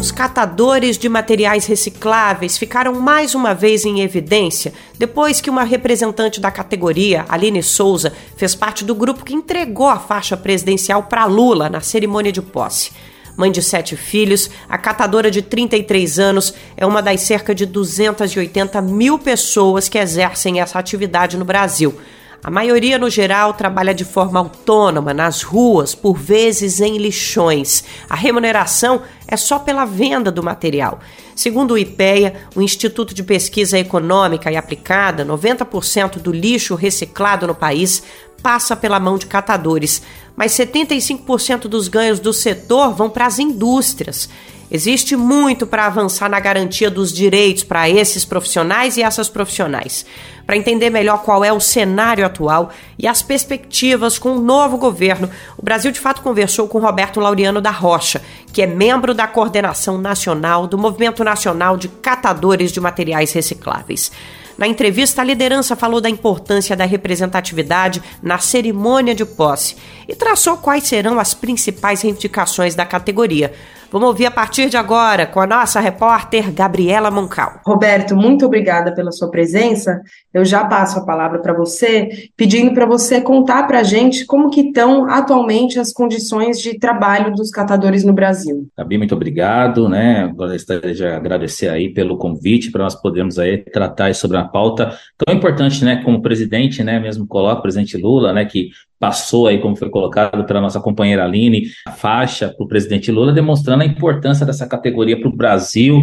Os 0.00 0.10
catadores 0.10 0.96
de 0.96 1.08
materiais 1.08 1.66
recicláveis 1.66 2.56
ficaram 2.56 2.94
mais 2.94 3.34
uma 3.34 3.54
vez 3.54 3.84
em 3.84 4.00
evidência 4.00 4.72
depois 4.98 5.40
que 5.40 5.50
uma 5.50 5.62
representante 5.62 6.40
da 6.40 6.50
categoria, 6.50 7.24
Aline 7.28 7.62
Souza, 7.62 8.12
fez 8.36 8.54
parte 8.54 8.84
do 8.84 8.94
grupo 8.94 9.24
que 9.24 9.34
entregou 9.34 9.88
a 9.88 9.98
faixa 9.98 10.36
presidencial 10.36 11.02
para 11.02 11.26
Lula 11.26 11.68
na 11.68 11.80
cerimônia 11.80 12.32
de 12.32 12.42
posse. 12.42 12.92
Mãe 13.36 13.50
de 13.50 13.62
sete 13.62 13.96
filhos, 13.96 14.50
a 14.68 14.76
catadora 14.76 15.30
de 15.30 15.42
33 15.42 16.18
anos 16.18 16.54
é 16.76 16.84
uma 16.84 17.00
das 17.00 17.20
cerca 17.20 17.54
de 17.54 17.64
280 17.64 18.82
mil 18.82 19.18
pessoas 19.18 19.88
que 19.88 19.98
exercem 19.98 20.60
essa 20.60 20.78
atividade 20.78 21.36
no 21.36 21.44
Brasil. 21.44 21.98
A 22.42 22.50
maioria, 22.50 22.98
no 22.98 23.10
geral, 23.10 23.52
trabalha 23.52 23.92
de 23.92 24.04
forma 24.04 24.40
autônoma, 24.40 25.12
nas 25.12 25.42
ruas, 25.42 25.94
por 25.94 26.16
vezes 26.16 26.80
em 26.80 26.96
lixões. 26.96 27.84
A 28.08 28.16
remuneração 28.16 29.02
é 29.28 29.36
só 29.36 29.58
pela 29.58 29.84
venda 29.84 30.30
do 30.32 30.42
material. 30.42 31.00
Segundo 31.36 31.72
o 31.72 31.78
IPEA, 31.78 32.34
o 32.56 32.62
Instituto 32.62 33.14
de 33.14 33.22
Pesquisa 33.22 33.78
Econômica 33.78 34.50
e 34.50 34.56
Aplicada, 34.56 35.24
90% 35.24 36.18
do 36.18 36.32
lixo 36.32 36.74
reciclado 36.74 37.46
no 37.46 37.54
país 37.54 38.02
passa 38.42 38.74
pela 38.74 38.98
mão 38.98 39.18
de 39.18 39.26
catadores, 39.26 40.02
mas 40.34 40.52
75% 40.52 41.62
dos 41.68 41.88
ganhos 41.88 42.20
do 42.20 42.32
setor 42.32 42.94
vão 42.94 43.10
para 43.10 43.26
as 43.26 43.38
indústrias. 43.38 44.30
Existe 44.70 45.16
muito 45.16 45.66
para 45.66 45.86
avançar 45.86 46.30
na 46.30 46.38
garantia 46.38 46.88
dos 46.88 47.12
direitos 47.12 47.64
para 47.64 47.90
esses 47.90 48.24
profissionais 48.24 48.96
e 48.96 49.02
essas 49.02 49.28
profissionais. 49.28 50.06
Para 50.46 50.56
entender 50.56 50.90
melhor 50.90 51.22
qual 51.22 51.44
é 51.44 51.52
o 51.52 51.60
cenário 51.60 52.24
atual 52.24 52.70
e 52.98 53.08
as 53.08 53.20
perspectivas 53.20 54.18
com 54.18 54.36
o 54.36 54.40
novo 54.40 54.76
governo, 54.76 55.28
o 55.58 55.62
Brasil 55.62 55.90
de 55.90 55.98
fato 55.98 56.22
conversou 56.22 56.68
com 56.68 56.78
Roberto 56.78 57.18
Laureano 57.18 57.60
da 57.60 57.70
Rocha, 57.70 58.22
que 58.52 58.62
é 58.62 58.66
membro 58.66 59.12
da 59.12 59.26
coordenação 59.26 59.98
nacional 59.98 60.66
do 60.66 60.78
Movimento 60.78 61.24
Nacional 61.24 61.76
de 61.76 61.88
Catadores 61.88 62.70
de 62.70 62.80
Materiais 62.80 63.32
Recicláveis. 63.32 64.12
Na 64.60 64.68
entrevista, 64.68 65.22
a 65.22 65.24
liderança 65.24 65.74
falou 65.74 66.02
da 66.02 66.10
importância 66.10 66.76
da 66.76 66.84
representatividade 66.84 68.02
na 68.22 68.38
cerimônia 68.38 69.14
de 69.14 69.24
posse 69.24 69.74
e 70.06 70.14
traçou 70.14 70.58
quais 70.58 70.84
serão 70.84 71.18
as 71.18 71.32
principais 71.32 72.02
reivindicações 72.02 72.74
da 72.74 72.84
categoria. 72.84 73.54
Vamos 73.90 74.06
ouvir 74.06 74.26
a 74.26 74.30
partir 74.30 74.70
de 74.70 74.76
agora 74.76 75.26
com 75.26 75.40
a 75.40 75.46
nossa 75.46 75.80
repórter 75.80 76.52
Gabriela 76.52 77.10
Moncal. 77.10 77.60
Roberto, 77.66 78.14
muito 78.14 78.46
obrigada 78.46 78.94
pela 78.94 79.10
sua 79.10 79.28
presença. 79.28 80.00
Eu 80.32 80.44
já 80.44 80.64
passo 80.64 81.00
a 81.00 81.04
palavra 81.04 81.40
para 81.40 81.52
você, 81.52 82.08
pedindo 82.36 82.72
para 82.72 82.86
você 82.86 83.20
contar 83.20 83.66
para 83.66 83.80
a 83.80 83.82
gente 83.82 84.24
como 84.26 84.48
que 84.48 84.60
estão 84.60 85.10
atualmente 85.10 85.80
as 85.80 85.92
condições 85.92 86.60
de 86.60 86.78
trabalho 86.78 87.34
dos 87.34 87.50
catadores 87.50 88.04
no 88.04 88.12
Brasil. 88.12 88.68
Gabi, 88.78 88.96
muito 88.96 89.14
obrigado, 89.14 89.88
né? 89.88 90.32
Gostaria 90.36 90.94
de 90.94 91.04
agradecer 91.04 91.68
aí 91.68 91.92
pelo 91.92 92.16
convite 92.16 92.70
para 92.70 92.84
nós 92.84 92.94
podermos 92.94 93.40
aí 93.40 93.58
tratar 93.58 94.14
sobre 94.14 94.36
uma 94.36 94.46
pauta 94.46 94.96
tão 95.18 95.34
importante, 95.34 95.84
né? 95.84 96.00
Como 96.04 96.18
o 96.18 96.22
presidente, 96.22 96.84
né? 96.84 97.00
Mesmo 97.00 97.26
coloca 97.26 97.58
o 97.58 97.62
presidente 97.62 97.96
Lula, 97.96 98.32
né? 98.32 98.44
Que 98.44 98.70
passou 99.00 99.48
aí, 99.48 99.58
como 99.58 99.74
foi 99.74 99.88
colocado 99.88 100.44
pela 100.44 100.60
nossa 100.60 100.78
companheira 100.78 101.24
Aline, 101.24 101.64
a 101.86 101.90
faixa 101.90 102.50
para 102.50 102.64
o 102.64 102.68
presidente 102.68 103.10
Lula, 103.10 103.32
demonstrando 103.32 103.82
a 103.82 103.86
importância 103.86 104.44
dessa 104.44 104.68
categoria 104.68 105.18
para 105.18 105.28
o 105.28 105.34
Brasil 105.34 106.02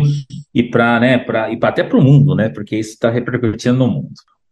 e 0.54 0.64
para, 0.64 1.00
né, 1.00 1.26
e 1.52 1.60
até 1.62 1.84
para 1.84 1.98
o 1.98 2.04
mundo, 2.04 2.36
né? 2.36 2.50
Porque 2.50 2.76
isso 2.76 2.94
está 2.94 3.12
repercutindo 3.12 3.78
no 3.78 3.88
mundo. 3.88 4.10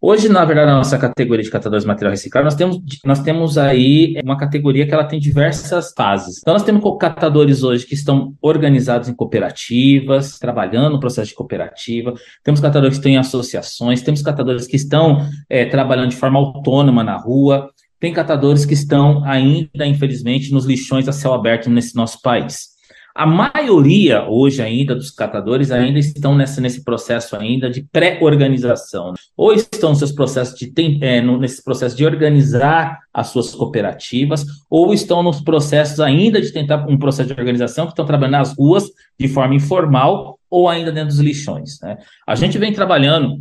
Hoje, 0.08 0.30
na 0.30 0.46
verdade, 0.46 0.68
na 0.68 0.78
nossa 0.78 1.00
categoria 1.00 1.44
de 1.44 1.50
catadores 1.50 1.84
de 1.84 1.88
material 1.88 2.12
reciclado, 2.12 2.46
nós 2.46 2.54
temos, 2.54 2.80
nós 3.04 3.20
temos 3.22 3.58
aí 3.58 4.22
uma 4.24 4.38
categoria 4.38 4.86
que 4.86 4.94
ela 4.94 5.04
tem 5.04 5.20
diversas 5.20 5.94
fases. 5.98 6.38
Então, 6.38 6.54
nós 6.54 6.62
temos 6.62 6.84
catadores 7.00 7.64
hoje 7.64 7.88
que 7.88 7.96
estão 7.96 8.36
organizados 8.40 9.10
em 9.10 9.16
cooperativas, 9.16 10.38
trabalhando 10.38 10.92
no 10.92 11.00
processo 11.00 11.30
de 11.30 11.34
cooperativa, 11.34 12.14
temos 12.44 12.60
catadores 12.60 12.98
que 12.98 13.00
estão 13.00 13.12
em 13.12 13.18
associações, 13.18 14.04
temos 14.04 14.22
catadores 14.22 14.68
que 14.68 14.76
estão 14.76 15.26
é, 15.50 15.66
trabalhando 15.66 16.10
de 16.10 16.18
forma 16.18 16.38
autônoma 16.38 17.04
na 17.04 17.18
rua, 17.18 17.72
tem 18.06 18.14
catadores 18.14 18.66
que 18.66 18.76
estão 18.76 19.24
ainda, 19.26 19.84
infelizmente, 19.84 20.54
nos 20.54 20.64
lixões 20.64 21.08
a 21.08 21.12
céu 21.12 21.34
aberto 21.34 21.72
nesse 21.72 21.96
nosso 21.96 22.22
país. 22.22 22.76
A 23.16 23.26
maioria 23.26 24.30
hoje 24.30 24.62
ainda 24.62 24.94
dos 24.94 25.10
catadores 25.10 25.72
ainda 25.72 25.98
estão 25.98 26.36
nessa, 26.36 26.62
nesse 26.62 26.84
processo 26.84 27.36
ainda 27.36 27.68
de 27.68 27.82
pré-organização, 27.82 29.16
ou 29.36 29.54
estão 29.54 29.90
nos 29.90 29.98
seus 29.98 30.12
processos 30.12 30.56
de 30.60 30.72
é, 31.02 31.20
no, 31.20 31.40
nesse 31.40 31.64
processo 31.64 31.98
de 31.98 32.06
organizar 32.06 33.00
as 33.12 33.30
suas 33.30 33.56
cooperativas, 33.56 34.46
ou 34.70 34.94
estão 34.94 35.24
nos 35.24 35.42
processos 35.42 36.00
ainda 36.00 36.40
de 36.40 36.52
tentar 36.52 36.86
um 36.88 37.00
processo 37.00 37.34
de 37.34 37.40
organização 37.40 37.88
que 37.88 37.94
estão 37.94 38.06
trabalhando 38.06 38.34
nas 38.34 38.56
ruas 38.56 38.84
de 39.20 39.28
forma 39.28 39.56
informal 39.56 40.38
ou 40.48 40.70
ainda 40.70 40.92
dentro 40.92 41.10
dos 41.10 41.20
lixões. 41.20 41.80
Né? 41.82 41.98
A 42.28 42.36
gente 42.36 42.60
vem 42.60 42.72
trabalhando 42.72 43.40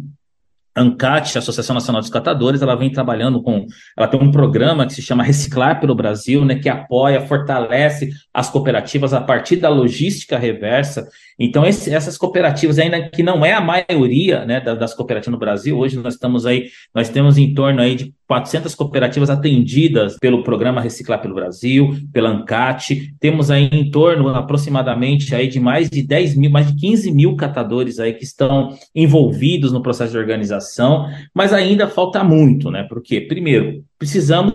ANCAT, 0.76 1.38
Associação 1.38 1.74
Nacional 1.74 2.00
dos 2.00 2.10
Catadores, 2.10 2.62
ela 2.62 2.74
vem 2.74 2.90
trabalhando 2.90 3.42
com, 3.42 3.66
ela 3.96 4.08
tem 4.08 4.20
um 4.20 4.30
programa 4.30 4.86
que 4.86 4.94
se 4.94 5.02
chama 5.02 5.22
Reciclar 5.22 5.80
pelo 5.80 5.94
Brasil, 5.94 6.44
né, 6.44 6.56
que 6.56 6.68
apoia, 6.68 7.26
fortalece 7.26 8.10
as 8.32 8.50
cooperativas 8.50 9.12
a 9.12 9.20
partir 9.20 9.56
da 9.56 9.68
logística 9.68 10.38
reversa. 10.38 11.08
Então, 11.38 11.66
esse, 11.66 11.92
essas 11.92 12.16
cooperativas, 12.16 12.78
ainda 12.78 13.08
que 13.08 13.22
não 13.22 13.44
é 13.44 13.52
a 13.52 13.60
maioria 13.60 14.44
né, 14.44 14.60
das 14.60 14.94
cooperativas 14.94 15.32
no 15.32 15.38
Brasil, 15.38 15.78
hoje 15.78 15.98
nós 15.98 16.14
estamos 16.14 16.46
aí, 16.46 16.68
nós 16.94 17.08
temos 17.08 17.36
em 17.38 17.52
torno 17.52 17.80
aí 17.80 17.94
de 17.94 18.14
400 18.26 18.74
cooperativas 18.74 19.28
atendidas 19.28 20.16
pelo 20.18 20.42
programa 20.42 20.80
Reciclar 20.80 21.20
pelo 21.20 21.34
Brasil, 21.34 21.96
pela 22.12 22.30
ANCAT, 22.30 23.14
temos 23.20 23.50
aí 23.50 23.68
em 23.70 23.90
torno 23.90 24.28
aproximadamente 24.28 25.34
aí 25.34 25.48
de 25.48 25.60
mais 25.60 25.90
de 25.90 26.02
10 26.02 26.36
mil, 26.36 26.50
mais 26.50 26.68
de 26.68 26.80
15 26.80 27.12
mil 27.12 27.36
catadores 27.36 27.98
aí 27.98 28.14
que 28.14 28.24
estão 28.24 28.76
envolvidos 28.94 29.72
no 29.72 29.82
processo 29.82 30.12
de 30.12 30.18
organização, 30.18 31.08
mas 31.34 31.52
ainda 31.52 31.88
falta 31.88 32.24
muito, 32.24 32.70
né? 32.70 32.84
Porque, 32.88 33.20
primeiro, 33.20 33.84
precisamos 33.98 34.54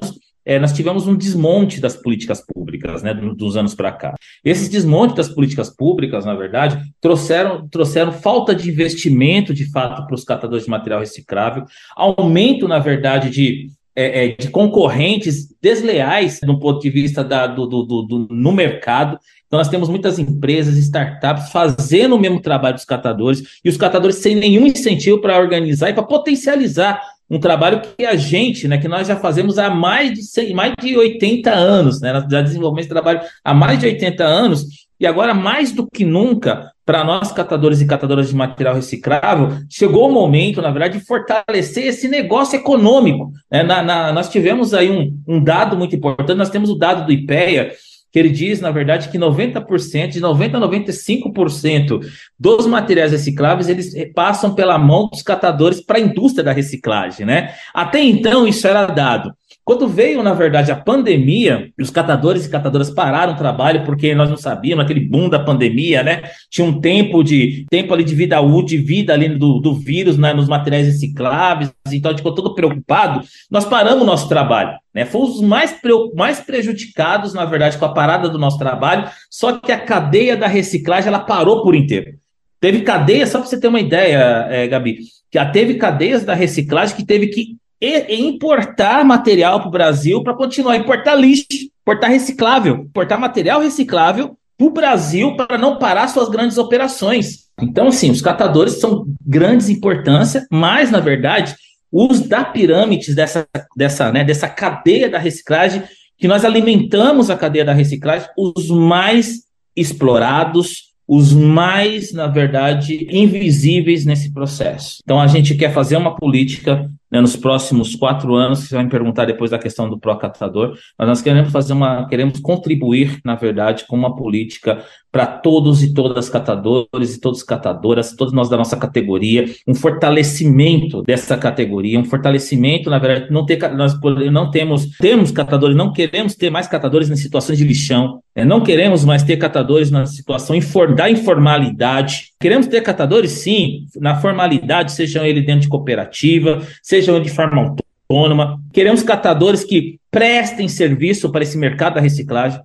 é, 0.50 0.58
nós 0.58 0.74
tivemos 0.74 1.06
um 1.06 1.16
desmonte 1.16 1.80
das 1.80 1.96
políticas 1.96 2.44
públicas, 2.44 3.04
né, 3.04 3.14
dos 3.14 3.56
anos 3.56 3.76
para 3.76 3.92
cá. 3.92 4.16
Esse 4.44 4.68
desmonte 4.68 5.14
das 5.14 5.30
políticas 5.30 5.70
públicas, 5.70 6.26
na 6.26 6.34
verdade, 6.34 6.82
trouxeram, 7.00 7.68
trouxeram 7.70 8.12
falta 8.12 8.56
de 8.56 8.68
investimento, 8.68 9.54
de 9.54 9.70
fato, 9.70 10.08
para 10.08 10.16
os 10.16 10.24
catadores 10.24 10.66
de 10.66 10.72
material 10.72 11.02
reciclável, 11.02 11.66
aumento, 11.96 12.68
na 12.68 12.80
verdade, 12.80 13.30
de, 13.30 13.68
é, 13.96 14.26
é, 14.26 14.28
de 14.30 14.50
concorrentes 14.50 15.56
desleais 15.62 16.40
no 16.42 16.60
ponto 16.60 16.80
de 16.82 16.90
vista 16.90 17.24
da, 17.24 17.46
do, 17.46 17.68
do, 17.68 17.84
do, 17.84 18.02
do, 18.02 18.28
no 18.32 18.52
mercado. 18.52 19.20
Então, 19.46 19.60
nós 19.60 19.70
temos 19.70 19.88
muitas 19.88 20.18
empresas, 20.18 20.78
startups 20.78 21.52
fazendo 21.52 22.16
o 22.16 22.20
mesmo 22.20 22.42
trabalho 22.42 22.74
dos 22.74 22.86
catadores 22.86 23.44
e 23.64 23.70
os 23.70 23.78
catadores 23.78 24.16
sem 24.16 24.34
nenhum 24.34 24.66
incentivo 24.66 25.22
para 25.22 25.40
organizar 25.40 25.92
e 25.92 25.94
para 25.94 26.02
potencializar 26.02 27.00
um 27.30 27.40
trabalho 27.40 27.82
que 27.98 28.06
a 28.06 28.16
gente, 28.16 28.68
né, 28.68 28.78
que 28.78 28.88
nós 28.88 29.08
já 29.08 29.16
fazemos 29.16 29.58
há 29.58 29.70
mais 29.70 30.14
de 30.14 30.24
100, 30.24 30.54
mais 30.54 30.74
de 30.82 30.98
80 30.98 31.52
anos, 31.52 32.02
né, 32.02 32.12
nós 32.12 32.26
já 32.30 32.42
desenvolvemos 32.42 32.82
esse 32.82 32.90
trabalho 32.90 33.22
há 33.44 33.54
mais 33.54 33.80
de 33.80 33.86
80 33.86 34.24
anos, 34.24 34.66
e 35.00 35.08
agora, 35.08 35.34
mais 35.34 35.72
do 35.72 35.90
que 35.90 36.04
nunca, 36.04 36.74
para 36.86 37.06
nós 37.06 37.32
catadores 37.32 37.80
e 37.80 37.88
catadoras 37.88 38.28
de 38.28 38.36
material 38.36 38.76
reciclável, 38.76 39.58
chegou 39.70 40.10
o 40.10 40.12
momento, 40.12 40.62
na 40.62 40.72
verdade, 40.72 41.00
de 41.00 41.06
fortalecer 41.06 41.88
esse 41.88 42.10
negócio 42.10 42.58
econômico. 42.58 43.32
Né? 43.50 43.64
Na, 43.64 43.82
na, 43.82 44.12
nós 44.12 44.28
tivemos 44.28 44.74
aí 44.74 44.90
um, 44.90 45.18
um 45.26 45.42
dado 45.42 45.78
muito 45.78 45.96
importante, 45.96 46.38
nós 46.38 46.50
temos 46.50 46.70
o 46.70 46.76
dado 46.76 47.06
do 47.06 47.14
IPEA, 47.14 47.72
que 48.12 48.18
ele 48.18 48.30
diz, 48.30 48.60
na 48.60 48.72
verdade, 48.72 49.10
que 49.10 49.18
90%, 49.18 50.10
de 50.10 50.22
90% 50.22 50.56
a 50.56 50.60
95% 50.60 52.00
dos 52.40 52.66
materiais 52.66 53.12
recicláveis, 53.12 53.70
eles 53.70 53.94
passam 54.14 54.56
pela 54.56 54.78
mão 54.78 55.08
dos 55.10 55.22
catadores 55.22 55.80
para 55.80 55.98
a 55.98 56.02
indústria 56.02 56.44
da 56.44 56.52
reciclagem, 56.52 57.26
né? 57.26 57.54
Até 57.74 58.02
então, 58.02 58.48
isso 58.48 58.68
era 58.68 58.86
dado. 58.88 59.34
Quando 59.64 59.88
veio, 59.88 60.24
na 60.24 60.34
verdade, 60.34 60.72
a 60.72 60.76
pandemia, 60.76 61.70
os 61.80 61.92
catadores 61.92 62.46
e 62.46 62.50
catadoras 62.50 62.90
pararam 62.90 63.34
o 63.34 63.38
trabalho 63.38 63.86
porque 63.86 64.16
nós 64.16 64.30
não 64.30 64.36
sabíamos, 64.36 64.84
aquele 64.84 65.02
boom 65.02 65.30
da 65.30 65.38
pandemia, 65.38 66.02
né? 66.02 66.24
Tinha 66.50 66.66
um 66.66 66.82
tempo 66.82 67.24
de 67.24 67.68
tempo 67.70 67.94
ali 67.94 68.04
de 68.04 68.16
vida 68.16 68.42
útil, 68.42 68.80
de 68.80 68.84
vida 68.84 69.14
ali 69.14 69.30
do, 69.30 69.60
do 69.60 69.76
vírus 69.76 70.18
né, 70.18 70.34
nos 70.34 70.48
materiais 70.48 70.88
recicláveis, 70.88 71.72
então 71.92 72.10
a 72.10 72.14
gente 72.14 72.22
ficou 72.22 72.34
todo 72.34 72.56
preocupado. 72.56 73.22
Nós 73.52 73.64
paramos 73.64 74.02
o 74.02 74.08
nosso 74.08 74.28
trabalho, 74.28 74.76
né? 74.92 75.06
Fomos 75.06 75.36
os 75.36 75.42
mais, 75.42 75.76
mais 76.16 76.40
prejudicados, 76.40 77.36
na 77.36 77.46
verdade, 77.46 77.78
com 77.78 77.86
a 77.86 77.94
parada 77.94 78.28
do 78.28 78.40
nosso 78.40 78.58
trabalho, 78.58 79.08
só 79.30 79.54
que 79.54 79.72
a 79.72 79.80
cadeia 79.80 80.36
da 80.36 80.48
reciclagem 80.48 81.10
ela 81.10 81.20
parou 81.20 81.62
por 81.62 81.76
inteiro. 81.76 82.14
Teve 82.60 82.82
cadeia, 82.82 83.26
só 83.28 83.40
para 83.40 83.48
você 83.48 83.60
ter 83.60 83.68
uma 83.68 83.80
ideia, 83.80 84.48
é, 84.50 84.68
Gabi, 84.68 84.98
que 85.32 85.46
teve 85.54 85.76
cadeias 85.76 86.26
da 86.26 86.34
reciclagem 86.34 86.96
que 86.96 87.06
teve 87.06 87.28
que 87.28 87.56
importar 87.82 89.06
material 89.06 89.60
para 89.60 89.68
o 89.68 89.72
Brasil 89.72 90.24
para 90.24 90.34
continuar, 90.34 90.76
importar 90.76 91.16
lixo, 91.16 91.46
importar 91.82 92.08
reciclável, 92.08 92.76
importar 92.76 93.18
material 93.18 93.62
reciclável 93.62 94.38
para 94.58 94.68
o 94.68 94.72
Brasil 94.72 95.36
para 95.36 95.58
não 95.58 95.78
parar 95.78 96.08
suas 96.10 96.30
grandes 96.30 96.58
operações. 96.58 97.48
Então, 97.62 97.88
assim, 97.88 98.12
os 98.12 98.22
catadores 98.22 98.80
são 98.80 99.06
grandes 99.26 99.70
importância, 99.70 100.46
mas, 100.52 100.92
na 100.92 101.00
verdade, 101.00 101.56
os 101.92 102.20
da 102.20 102.44
pirâmide 102.44 103.16
dessa, 103.16 103.48
dessa, 103.76 104.12
né, 104.12 104.24
dessa 104.24 104.48
cadeia 104.48 105.10
da 105.10 105.18
reciclagem, 105.18 105.84
que 106.18 106.28
nós 106.28 106.44
alimentamos 106.44 107.30
a 107.30 107.38
cadeia 107.38 107.66
da 107.66 107.74
reciclagem, 107.74 108.28
os 108.38 108.70
mais 108.70 109.44
explorados, 109.76 110.90
os 111.08 111.34
mais, 111.34 112.12
na 112.12 112.28
verdade, 112.28 113.08
invisíveis 113.10 114.06
nesse 114.06 114.32
processo. 114.34 114.98
Então, 115.04 115.20
a 115.20 115.28
gente 115.28 115.56
quer 115.56 115.74
fazer 115.74 115.98
uma 115.98 116.16
política 116.16 116.90
né, 117.12 117.20
nos 117.20 117.36
próximos 117.36 117.96
quatro 117.96 118.36
anos, 118.36 118.60
você 118.60 118.76
vai 118.76 118.84
me 118.84 118.90
perguntar 118.90 119.26
depois 119.26 119.52
da 119.52 119.60
questão 119.60 119.90
do 119.90 120.00
pró-catador, 120.00 120.78
mas 120.98 121.08
nós 121.08 121.22
queremos 121.22 121.52
fazer 121.52 121.74
uma, 121.74 122.08
queremos 122.08 122.40
contribuir, 122.40 123.20
na 123.26 123.36
verdade, 123.36 123.86
com 123.88 123.96
uma 123.96 124.16
política 124.16 124.84
para 125.12 125.26
todos 125.26 125.82
e 125.82 125.94
todas 125.94 126.30
catadores 126.30 127.16
e 127.16 127.20
todas 127.20 127.42
catadoras, 127.42 128.16
todos 128.16 128.34
nós 128.34 128.50
da 128.50 128.58
nossa 128.58 128.78
categoria, 128.78 129.46
um 129.68 129.74
fortalecimento 129.74 131.02
dessa 131.02 131.38
categoria, 131.38 132.00
um 132.00 132.06
fortalecimento, 132.06 132.90
na 132.90 133.00
verdade, 133.00 133.32
não 133.32 133.46
ter, 133.46 133.58
nós 133.74 133.98
não 134.32 134.52
temos, 134.52 134.98
temos 134.98 135.32
catadores, 135.32 135.76
não 135.76 135.92
queremos 135.92 136.36
ter 136.36 136.50
mais 136.50 136.68
catadores 136.68 137.10
em 137.10 137.16
situações 137.16 137.58
de 137.58 137.64
lixão, 137.64 138.22
né, 138.36 138.46
não 138.46 138.62
queremos 138.62 139.04
mais 139.04 139.24
ter 139.24 139.38
catadores 139.38 139.90
na 139.90 140.06
situação 140.06 140.56
da 140.96 141.10
informalidade, 141.10 142.30
queremos 142.40 142.68
ter 142.68 142.82
catadores, 142.82 143.32
sim, 143.32 143.86
na 143.96 144.16
formalidade, 144.16 144.92
sejam 144.92 145.26
ele 145.26 145.42
dentro 145.42 145.62
de 145.62 145.68
cooperativa, 145.70 146.62
sejam 146.84 147.20
de 147.22 147.30
forma 147.30 147.76
autônoma, 148.10 148.60
queremos 148.72 149.04
catadores 149.04 149.64
que 149.64 150.00
prestem 150.12 150.68
serviço 150.68 151.32
para 151.32 151.44
esse 151.44 151.58
mercado 151.58 151.96
da 151.96 152.02
reciclagem, 152.02 152.60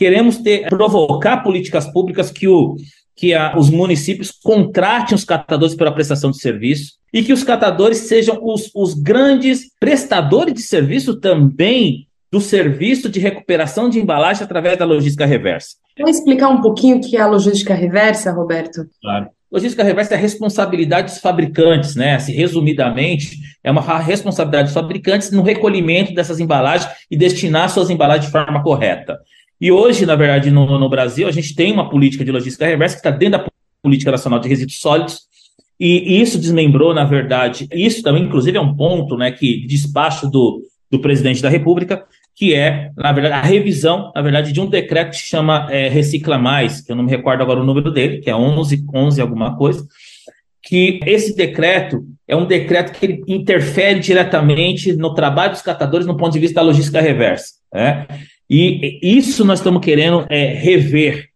Queremos 0.00 0.38
ter, 0.38 0.66
provocar 0.70 1.42
políticas 1.42 1.86
públicas 1.92 2.30
que, 2.30 2.48
o, 2.48 2.74
que 3.14 3.34
a, 3.34 3.54
os 3.54 3.68
municípios 3.68 4.30
contratem 4.30 5.14
os 5.14 5.24
catadores 5.24 5.74
pela 5.74 5.92
prestação 5.92 6.30
de 6.30 6.40
serviço 6.40 6.92
e 7.12 7.22
que 7.22 7.34
os 7.34 7.44
catadores 7.44 7.98
sejam 7.98 8.38
os, 8.42 8.70
os 8.74 8.94
grandes 8.94 9.66
prestadores 9.78 10.54
de 10.54 10.62
serviço 10.62 11.20
também 11.20 12.08
do 12.32 12.40
serviço 12.40 13.10
de 13.10 13.20
recuperação 13.20 13.90
de 13.90 14.00
embalagem 14.00 14.42
através 14.42 14.78
da 14.78 14.86
logística 14.86 15.26
reversa. 15.26 15.76
Vou 15.98 16.08
explicar 16.08 16.48
um 16.48 16.62
pouquinho 16.62 16.96
o 16.96 17.00
que 17.02 17.18
é 17.18 17.20
a 17.20 17.26
logística 17.26 17.74
reversa, 17.74 18.32
Roberto? 18.32 18.86
Claro. 19.02 19.28
Logística 19.52 19.84
reversa 19.84 20.14
é 20.14 20.16
a 20.16 20.20
responsabilidade 20.20 21.08
dos 21.08 21.20
fabricantes, 21.20 21.94
né? 21.94 22.14
Assim, 22.14 22.32
resumidamente, 22.32 23.36
é 23.62 23.70
uma 23.70 23.82
responsabilidade 23.98 24.68
dos 24.68 24.74
fabricantes 24.74 25.30
no 25.30 25.42
recolhimento 25.42 26.14
dessas 26.14 26.40
embalagens 26.40 26.90
e 27.10 27.18
destinar 27.18 27.68
suas 27.68 27.90
embalagens 27.90 28.26
de 28.26 28.32
forma 28.32 28.62
correta. 28.62 29.18
E 29.60 29.70
hoje, 29.70 30.06
na 30.06 30.16
verdade, 30.16 30.50
no, 30.50 30.78
no 30.78 30.88
Brasil, 30.88 31.28
a 31.28 31.32
gente 31.32 31.54
tem 31.54 31.72
uma 31.72 31.88
política 31.88 32.24
de 32.24 32.32
logística 32.32 32.64
reversa 32.64 32.94
que 32.94 33.00
está 33.00 33.10
dentro 33.10 33.38
da 33.38 33.46
Política 33.82 34.10
Nacional 34.10 34.38
de 34.38 34.48
Resíduos 34.48 34.80
Sólidos, 34.80 35.30
e 35.78 36.20
isso 36.20 36.38
desmembrou, 36.38 36.92
na 36.92 37.04
verdade, 37.04 37.66
isso 37.72 38.02
também, 38.02 38.24
inclusive, 38.24 38.58
é 38.58 38.60
um 38.60 38.76
ponto 38.76 39.16
né, 39.16 39.30
que 39.32 39.66
despacho 39.66 40.30
do, 40.30 40.62
do 40.90 40.98
presidente 40.98 41.40
da 41.40 41.48
República, 41.48 42.04
que 42.34 42.54
é, 42.54 42.90
na 42.96 43.12
verdade, 43.12 43.34
a 43.34 43.42
revisão, 43.42 44.12
na 44.14 44.20
verdade, 44.20 44.52
de 44.52 44.60
um 44.60 44.68
decreto 44.68 45.10
que 45.10 45.16
se 45.16 45.28
chama 45.28 45.66
é, 45.70 45.88
Recicla 45.88 46.38
Mais, 46.38 46.82
que 46.82 46.92
eu 46.92 46.96
não 46.96 47.04
me 47.04 47.10
recordo 47.10 47.42
agora 47.42 47.60
o 47.60 47.64
número 47.64 47.90
dele, 47.90 48.18
que 48.18 48.28
é 48.28 48.36
11, 48.36 48.84
11 48.94 49.20
alguma 49.20 49.56
coisa, 49.56 49.86
que 50.62 51.00
esse 51.06 51.34
decreto 51.34 52.04
é 52.28 52.36
um 52.36 52.46
decreto 52.46 52.92
que 52.92 53.22
interfere 53.26 54.00
diretamente 54.00 54.92
no 54.92 55.14
trabalho 55.14 55.52
dos 55.52 55.62
catadores 55.62 56.06
no 56.06 56.16
ponto 56.16 56.32
de 56.32 56.38
vista 56.38 56.56
da 56.56 56.66
logística 56.66 57.00
reversa. 57.00 57.54
Né? 57.72 58.06
E 58.50 58.98
isso 59.00 59.44
nós 59.44 59.60
estamos 59.60 59.80
querendo 59.80 60.26
é, 60.28 60.46
rever. 60.54 61.28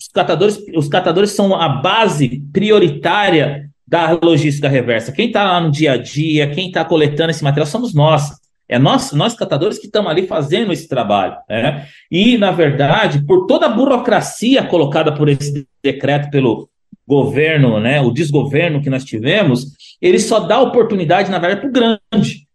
Os 0.00 0.08
catadores, 0.08 0.58
os 0.74 0.88
catadores 0.88 1.32
são 1.32 1.54
a 1.54 1.68
base 1.68 2.42
prioritária 2.52 3.70
da 3.86 4.18
logística 4.22 4.66
reversa. 4.66 5.12
Quem 5.12 5.26
está 5.26 5.44
lá 5.44 5.60
no 5.60 5.70
dia 5.70 5.92
a 5.92 5.96
dia, 5.98 6.50
quem 6.50 6.68
está 6.68 6.82
coletando 6.82 7.30
esse 7.30 7.44
material 7.44 7.66
somos 7.66 7.92
nós. 7.92 8.30
É 8.66 8.78
nós, 8.78 9.12
nós 9.12 9.34
catadores 9.34 9.78
que 9.78 9.86
estamos 9.86 10.10
ali 10.10 10.26
fazendo 10.26 10.72
esse 10.72 10.88
trabalho. 10.88 11.36
Né? 11.48 11.86
E, 12.10 12.38
na 12.38 12.50
verdade, 12.50 13.22
por 13.26 13.46
toda 13.46 13.66
a 13.66 13.68
burocracia 13.68 14.62
colocada 14.64 15.12
por 15.12 15.28
esse 15.28 15.66
decreto 15.82 16.30
pelo 16.30 16.68
governo, 17.06 17.78
né, 17.78 18.00
o 18.00 18.10
desgoverno 18.10 18.80
que 18.80 18.88
nós 18.88 19.04
tivemos, 19.04 19.66
ele 20.00 20.18
só 20.18 20.40
dá 20.40 20.58
oportunidade, 20.58 21.30
na 21.30 21.38
verdade, 21.38 21.60
para 21.60 21.68
o 21.68 22.00
grande. 22.10 22.46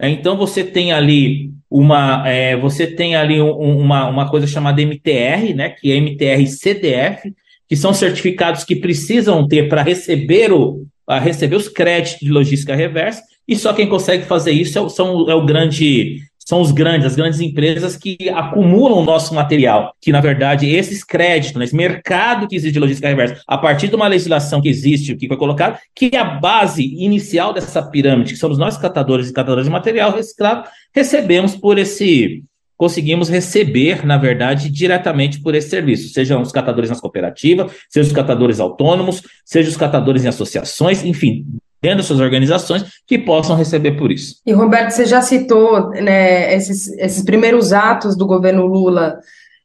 É, 0.00 0.08
então 0.08 0.38
você 0.38 0.64
tem 0.64 0.92
ali 0.92 1.52
uma, 1.70 2.26
é, 2.26 2.56
você 2.56 2.86
tem 2.86 3.14
ali 3.14 3.40
um, 3.40 3.80
uma, 3.80 4.08
uma 4.08 4.30
coisa 4.30 4.46
chamada 4.46 4.80
MTR, 4.80 5.54
né, 5.54 5.70
que 5.70 5.92
é 5.92 5.96
MTR 5.96 6.46
CDF, 6.46 7.34
que 7.68 7.76
são 7.76 7.92
certificados 7.92 8.64
que 8.64 8.76
precisam 8.76 9.46
ter 9.46 9.68
para 9.68 9.82
receber, 9.82 10.50
o, 10.52 10.86
receber 11.20 11.56
os 11.56 11.68
créditos 11.68 12.20
de 12.20 12.32
logística 12.32 12.74
reversa, 12.74 13.22
e 13.46 13.56
só 13.56 13.72
quem 13.72 13.88
consegue 13.88 14.24
fazer 14.24 14.52
isso 14.52 14.78
é, 14.78 14.88
são, 14.88 15.28
é 15.28 15.34
o 15.34 15.44
grande 15.44 16.20
são 16.48 16.62
os 16.62 16.72
grandes, 16.72 17.04
as 17.04 17.14
grandes 17.14 17.40
empresas 17.40 17.94
que 17.94 18.16
acumulam 18.30 19.00
o 19.00 19.04
nosso 19.04 19.34
material, 19.34 19.92
que 20.00 20.10
na 20.10 20.18
verdade 20.18 20.66
esses 20.66 21.04
créditos, 21.04 21.58
né, 21.58 21.66
esse 21.66 21.76
mercado 21.76 22.48
que 22.48 22.56
existe 22.56 22.72
de 22.72 22.80
logística 22.80 23.06
reversa, 23.06 23.42
a 23.46 23.58
partir 23.58 23.88
de 23.88 23.94
uma 23.94 24.08
legislação 24.08 24.62
que 24.62 24.68
existe, 24.70 25.14
que 25.14 25.28
foi 25.28 25.36
colocada, 25.36 25.78
que 25.94 26.08
é 26.14 26.16
a 26.16 26.24
base 26.24 26.82
inicial 26.82 27.52
dessa 27.52 27.82
pirâmide, 27.82 28.32
que 28.32 28.38
somos 28.38 28.56
nós 28.56 28.78
catadores 28.78 29.28
e 29.28 29.32
catadoras 29.34 29.66
de 29.66 29.70
material 29.70 30.10
reciclado, 30.10 30.66
recebemos 30.94 31.54
por 31.54 31.76
esse 31.76 32.42
conseguimos 32.78 33.28
receber, 33.28 34.06
na 34.06 34.16
verdade, 34.16 34.70
diretamente 34.70 35.42
por 35.42 35.54
esse 35.54 35.68
serviço, 35.68 36.14
sejam 36.14 36.40
os 36.40 36.52
catadores 36.52 36.88
nas 36.88 37.00
cooperativas, 37.00 37.72
sejam 37.90 38.08
os 38.08 38.14
catadores 38.14 38.58
autônomos, 38.58 39.20
sejam 39.44 39.70
os 39.70 39.76
catadores 39.76 40.24
em 40.24 40.28
associações, 40.28 41.04
enfim, 41.04 41.44
dentro 41.80 41.98
das 41.98 42.06
suas 42.06 42.20
organizações 42.20 42.84
que 43.06 43.18
possam 43.18 43.56
receber 43.56 43.92
por 43.92 44.10
isso. 44.10 44.36
E 44.44 44.52
Roberto, 44.52 44.90
você 44.90 45.06
já 45.06 45.22
citou 45.22 45.90
né, 45.90 46.54
esses, 46.54 46.88
esses 46.98 47.22
primeiros 47.22 47.72
atos 47.72 48.16
do 48.16 48.26
governo 48.26 48.66
Lula 48.66 49.18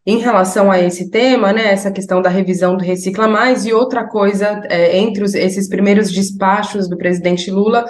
em 0.05 0.18
relação 0.18 0.70
a 0.70 0.80
esse 0.80 1.09
tema, 1.09 1.53
né, 1.53 1.72
essa 1.72 1.89
questão 1.89 2.22
da 2.22 2.30
revisão 2.30 2.76
do 2.76 2.84
Recicla 2.84 3.28
Mais, 3.28 3.66
e 3.66 3.74
outra 3.74 4.05
coisa, 4.05 4.61
é, 4.70 4.97
entre 4.97 5.24
os, 5.24 5.34
esses 5.34 5.70
primeiros 5.70 6.11
despachos 6.11 6.89
do 6.89 6.97
presidente 6.97 7.49
Lula, 7.49 7.86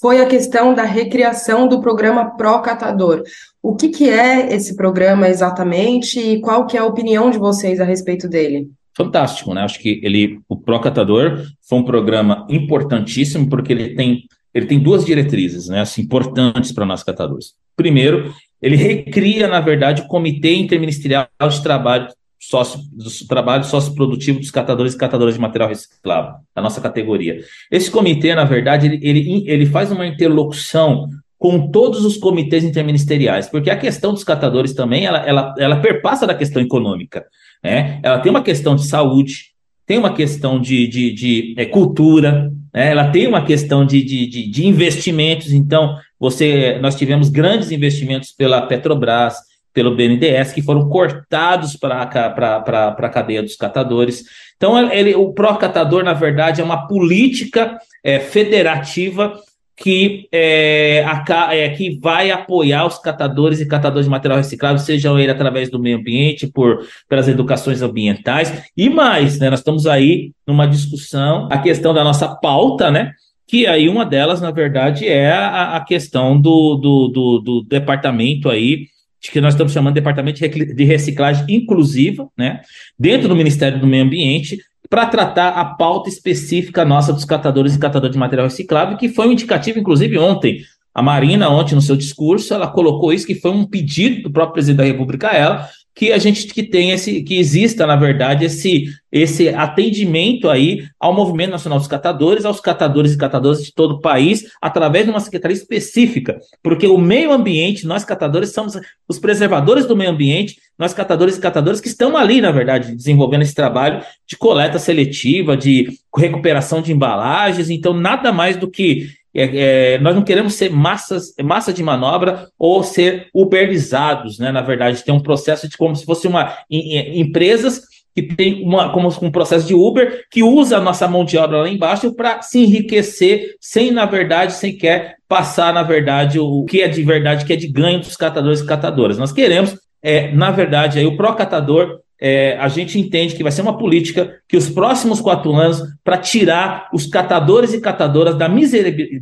foi 0.00 0.20
a 0.20 0.26
questão 0.26 0.74
da 0.74 0.84
recriação 0.84 1.66
do 1.66 1.80
programa 1.80 2.36
Pro 2.36 2.60
Catador. 2.60 3.22
O 3.62 3.74
que, 3.74 3.88
que 3.88 4.08
é 4.08 4.54
esse 4.54 4.76
programa 4.76 5.28
exatamente 5.28 6.20
e 6.20 6.40
qual 6.40 6.66
que 6.66 6.76
é 6.76 6.80
a 6.80 6.84
opinião 6.84 7.30
de 7.30 7.38
vocês 7.38 7.80
a 7.80 7.84
respeito 7.84 8.28
dele? 8.28 8.70
Fantástico, 8.96 9.52
né? 9.52 9.60
Acho 9.60 9.78
que 9.78 10.00
ele, 10.02 10.40
o 10.48 10.56
Pro 10.56 10.80
Catador 10.80 11.44
foi 11.68 11.78
um 11.78 11.84
programa 11.84 12.46
importantíssimo 12.48 13.46
porque 13.48 13.70
ele 13.72 13.94
tem, 13.94 14.22
ele 14.54 14.64
tem 14.64 14.78
duas 14.78 15.04
diretrizes, 15.04 15.68
né, 15.68 15.80
assim, 15.80 16.00
importantes 16.00 16.72
para 16.72 16.86
nós 16.86 17.02
catadores. 17.02 17.52
Primeiro, 17.76 18.32
ele 18.62 18.74
recria, 18.74 19.48
na 19.48 19.60
verdade, 19.60 20.00
o 20.00 20.06
Comitê 20.06 20.54
Interministerial 20.54 21.28
de 21.50 21.62
Trabalho 21.62 22.08
sócio, 22.40 22.80
do 22.92 23.10
trabalho 23.26 23.64
socioprodutivo 23.64 24.38
dos 24.38 24.50
catadores 24.50 24.94
e 24.94 24.98
catadoras 24.98 25.34
de 25.34 25.40
material 25.40 25.68
reciclável, 25.68 26.34
da 26.54 26.62
nossa 26.62 26.80
categoria. 26.80 27.40
Esse 27.70 27.90
comitê, 27.90 28.34
na 28.34 28.44
verdade, 28.44 28.86
ele, 28.86 29.00
ele, 29.02 29.44
ele 29.46 29.66
faz 29.66 29.90
uma 29.90 30.06
interlocução 30.06 31.08
com 31.38 31.70
todos 31.70 32.04
os 32.04 32.16
comitês 32.16 32.64
interministeriais, 32.64 33.48
porque 33.48 33.68
a 33.68 33.76
questão 33.76 34.12
dos 34.14 34.24
catadores 34.24 34.72
também, 34.72 35.04
ela, 35.04 35.18
ela, 35.18 35.54
ela 35.58 35.80
perpassa 35.80 36.26
da 36.26 36.34
questão 36.34 36.62
econômica, 36.62 37.26
né? 37.62 38.00
Ela 38.02 38.18
tem 38.18 38.30
uma 38.30 38.42
questão 38.42 38.74
de 38.74 38.86
saúde, 38.86 39.52
tem 39.86 39.98
uma 39.98 40.12
questão 40.12 40.60
de, 40.60 40.86
de, 40.86 41.12
de 41.12 41.54
é, 41.56 41.64
cultura, 41.64 42.50
né? 42.74 42.90
ela 42.90 43.10
tem 43.10 43.26
uma 43.26 43.44
questão 43.44 43.86
de, 43.86 44.02
de, 44.02 44.26
de, 44.50 44.66
investimentos, 44.66 45.52
então, 45.52 45.96
você, 46.18 46.78
nós 46.80 46.96
tivemos 46.96 47.28
grandes 47.28 47.70
investimentos 47.70 48.32
pela 48.32 48.62
Petrobras, 48.62 49.36
pelo 49.72 49.94
BNDES, 49.94 50.52
que 50.52 50.62
foram 50.62 50.88
cortados 50.88 51.76
para 51.76 52.02
a 52.02 53.08
cadeia 53.10 53.42
dos 53.42 53.56
catadores. 53.56 54.24
Então, 54.56 54.90
ele, 54.90 55.14
o 55.14 55.34
pró-catador, 55.34 56.02
na 56.02 56.14
verdade, 56.14 56.62
é 56.62 56.64
uma 56.64 56.86
política 56.88 57.78
é, 58.02 58.18
federativa 58.18 59.38
que, 59.76 60.26
é, 60.32 61.04
a, 61.04 61.54
é, 61.54 61.68
que 61.68 61.98
vai 62.00 62.30
apoiar 62.30 62.86
os 62.86 62.98
catadores 62.98 63.60
e 63.60 63.68
catadores 63.68 64.06
de 64.06 64.10
material 64.10 64.38
reciclável, 64.38 64.78
sejam 64.78 65.18
ele 65.18 65.30
através 65.30 65.68
do 65.70 65.78
meio 65.78 65.98
ambiente, 65.98 66.46
por 66.46 66.86
pelas 67.08 67.28
educações 67.28 67.82
ambientais, 67.82 68.64
e 68.76 68.88
mais, 68.88 69.38
né, 69.38 69.50
nós 69.50 69.60
estamos 69.60 69.86
aí 69.86 70.32
numa 70.46 70.66
discussão, 70.66 71.46
a 71.50 71.58
questão 71.58 71.92
da 71.92 72.02
nossa 72.02 72.26
pauta, 72.36 72.90
né, 72.90 73.12
que 73.46 73.66
aí 73.66 73.88
uma 73.88 74.04
delas, 74.04 74.40
na 74.40 74.50
verdade, 74.50 75.06
é 75.06 75.30
a, 75.30 75.76
a 75.76 75.80
questão 75.84 76.40
do, 76.40 76.76
do, 76.76 77.08
do, 77.08 77.38
do 77.40 77.62
departamento 77.62 78.48
aí 78.48 78.86
que 79.20 79.40
nós 79.40 79.54
estamos 79.54 79.72
chamando 79.72 79.94
de 79.94 80.00
Departamento 80.00 80.40
de 80.40 80.84
Reciclagem 80.84 81.44
Inclusiva, 81.48 82.28
né, 82.36 82.60
dentro 82.98 83.28
do 83.28 83.36
Ministério 83.36 83.80
do 83.80 83.86
Meio 83.86 84.04
Ambiente, 84.04 84.58
para 84.88 85.06
tratar 85.06 85.48
a 85.50 85.64
pauta 85.64 86.08
específica 86.08 86.84
nossa 86.84 87.12
dos 87.12 87.24
catadores 87.24 87.74
e 87.74 87.78
catadores 87.78 88.12
de 88.12 88.18
material 88.18 88.46
reciclável, 88.46 88.96
que 88.96 89.08
foi 89.08 89.28
um 89.28 89.32
indicativo, 89.32 89.78
inclusive, 89.78 90.16
ontem. 90.18 90.60
A 90.94 91.02
Marina, 91.02 91.50
ontem, 91.50 91.74
no 91.74 91.82
seu 91.82 91.96
discurso, 91.96 92.54
ela 92.54 92.68
colocou 92.68 93.12
isso, 93.12 93.26
que 93.26 93.34
foi 93.34 93.50
um 93.50 93.66
pedido 93.66 94.22
do 94.22 94.30
próprio 94.30 94.54
presidente 94.54 94.78
da 94.78 94.84
República 94.84 95.28
ela, 95.28 95.68
que 95.96 96.12
a 96.12 96.18
gente 96.18 96.46
que 96.48 96.62
tem 96.62 96.90
esse, 96.90 97.22
que 97.22 97.38
exista, 97.38 97.86
na 97.86 97.96
verdade, 97.96 98.44
esse, 98.44 98.84
esse 99.10 99.48
atendimento 99.48 100.50
aí 100.50 100.84
ao 101.00 101.14
Movimento 101.14 101.52
Nacional 101.52 101.78
dos 101.78 101.88
Catadores, 101.88 102.44
aos 102.44 102.60
catadores 102.60 103.14
e 103.14 103.16
catadoras 103.16 103.64
de 103.64 103.72
todo 103.72 103.94
o 103.94 104.00
país, 104.02 104.44
através 104.60 105.06
de 105.06 105.10
uma 105.10 105.20
secretaria 105.20 105.56
específica, 105.56 106.38
porque 106.62 106.86
o 106.86 106.98
meio 106.98 107.32
ambiente, 107.32 107.86
nós 107.86 108.04
catadores 108.04 108.52
somos 108.52 108.78
os 109.08 109.18
preservadores 109.18 109.86
do 109.86 109.96
meio 109.96 110.10
ambiente, 110.10 110.58
nós 110.78 110.92
catadores 110.92 111.38
e 111.38 111.40
catadoras 111.40 111.80
que 111.80 111.88
estão 111.88 112.14
ali, 112.14 112.42
na 112.42 112.50
verdade, 112.50 112.94
desenvolvendo 112.94 113.42
esse 113.42 113.54
trabalho 113.54 114.02
de 114.28 114.36
coleta 114.36 114.78
seletiva, 114.78 115.56
de 115.56 115.88
recuperação 116.14 116.82
de 116.82 116.92
embalagens, 116.92 117.70
então 117.70 117.94
nada 117.94 118.30
mais 118.30 118.58
do 118.58 118.70
que 118.70 119.06
é, 119.36 119.94
é, 119.94 119.98
nós 119.98 120.14
não 120.14 120.22
queremos 120.22 120.54
ser 120.54 120.70
massas, 120.70 121.34
massa 121.42 121.72
de 121.72 121.82
manobra 121.82 122.48
ou 122.58 122.82
ser 122.82 123.28
uberizados, 123.34 124.38
né? 124.38 124.50
Na 124.50 124.62
verdade, 124.62 125.04
tem 125.04 125.14
um 125.14 125.20
processo 125.20 125.68
de 125.68 125.76
como 125.76 125.94
se 125.94 126.06
fosse 126.06 126.26
uma 126.26 126.56
em, 126.70 126.96
em, 126.96 127.20
empresas 127.20 127.82
que 128.14 128.22
tem 128.22 128.64
uma, 128.64 128.90
como 128.90 129.08
um 129.20 129.30
processo 129.30 129.66
de 129.66 129.74
Uber 129.74 130.24
que 130.30 130.42
usa 130.42 130.78
a 130.78 130.80
nossa 130.80 131.06
mão 131.06 131.22
de 131.22 131.36
obra 131.36 131.58
lá 131.58 131.68
embaixo 131.68 132.14
para 132.14 132.40
se 132.40 132.60
enriquecer 132.60 133.56
sem, 133.60 133.90
na 133.90 134.06
verdade, 134.06 134.54
sem 134.54 134.74
quer 134.74 135.16
passar, 135.28 135.74
na 135.74 135.82
verdade, 135.82 136.38
o 136.38 136.64
que 136.64 136.80
é 136.80 136.88
de 136.88 137.02
verdade, 137.02 137.44
que 137.44 137.52
é 137.52 137.56
de 137.56 137.68
ganho 137.68 138.00
dos 138.00 138.16
catadores 138.16 138.60
e 138.60 138.66
catadoras. 138.66 139.18
Nós 139.18 139.32
queremos, 139.32 139.78
é, 140.02 140.32
na 140.32 140.50
verdade, 140.50 140.98
aí, 140.98 141.04
o 141.04 141.16
pró-catador 141.16 142.00
é, 142.20 142.56
a 142.58 142.68
gente 142.68 142.98
entende 142.98 143.34
que 143.34 143.42
vai 143.42 143.52
ser 143.52 143.62
uma 143.62 143.76
política 143.76 144.40
que 144.48 144.56
os 144.56 144.68
próximos 144.68 145.20
quatro 145.20 145.54
anos, 145.54 145.82
para 146.02 146.18
tirar 146.18 146.88
os 146.92 147.06
catadores 147.06 147.72
e 147.74 147.80
catadoras 147.80 148.36
da, 148.36 148.48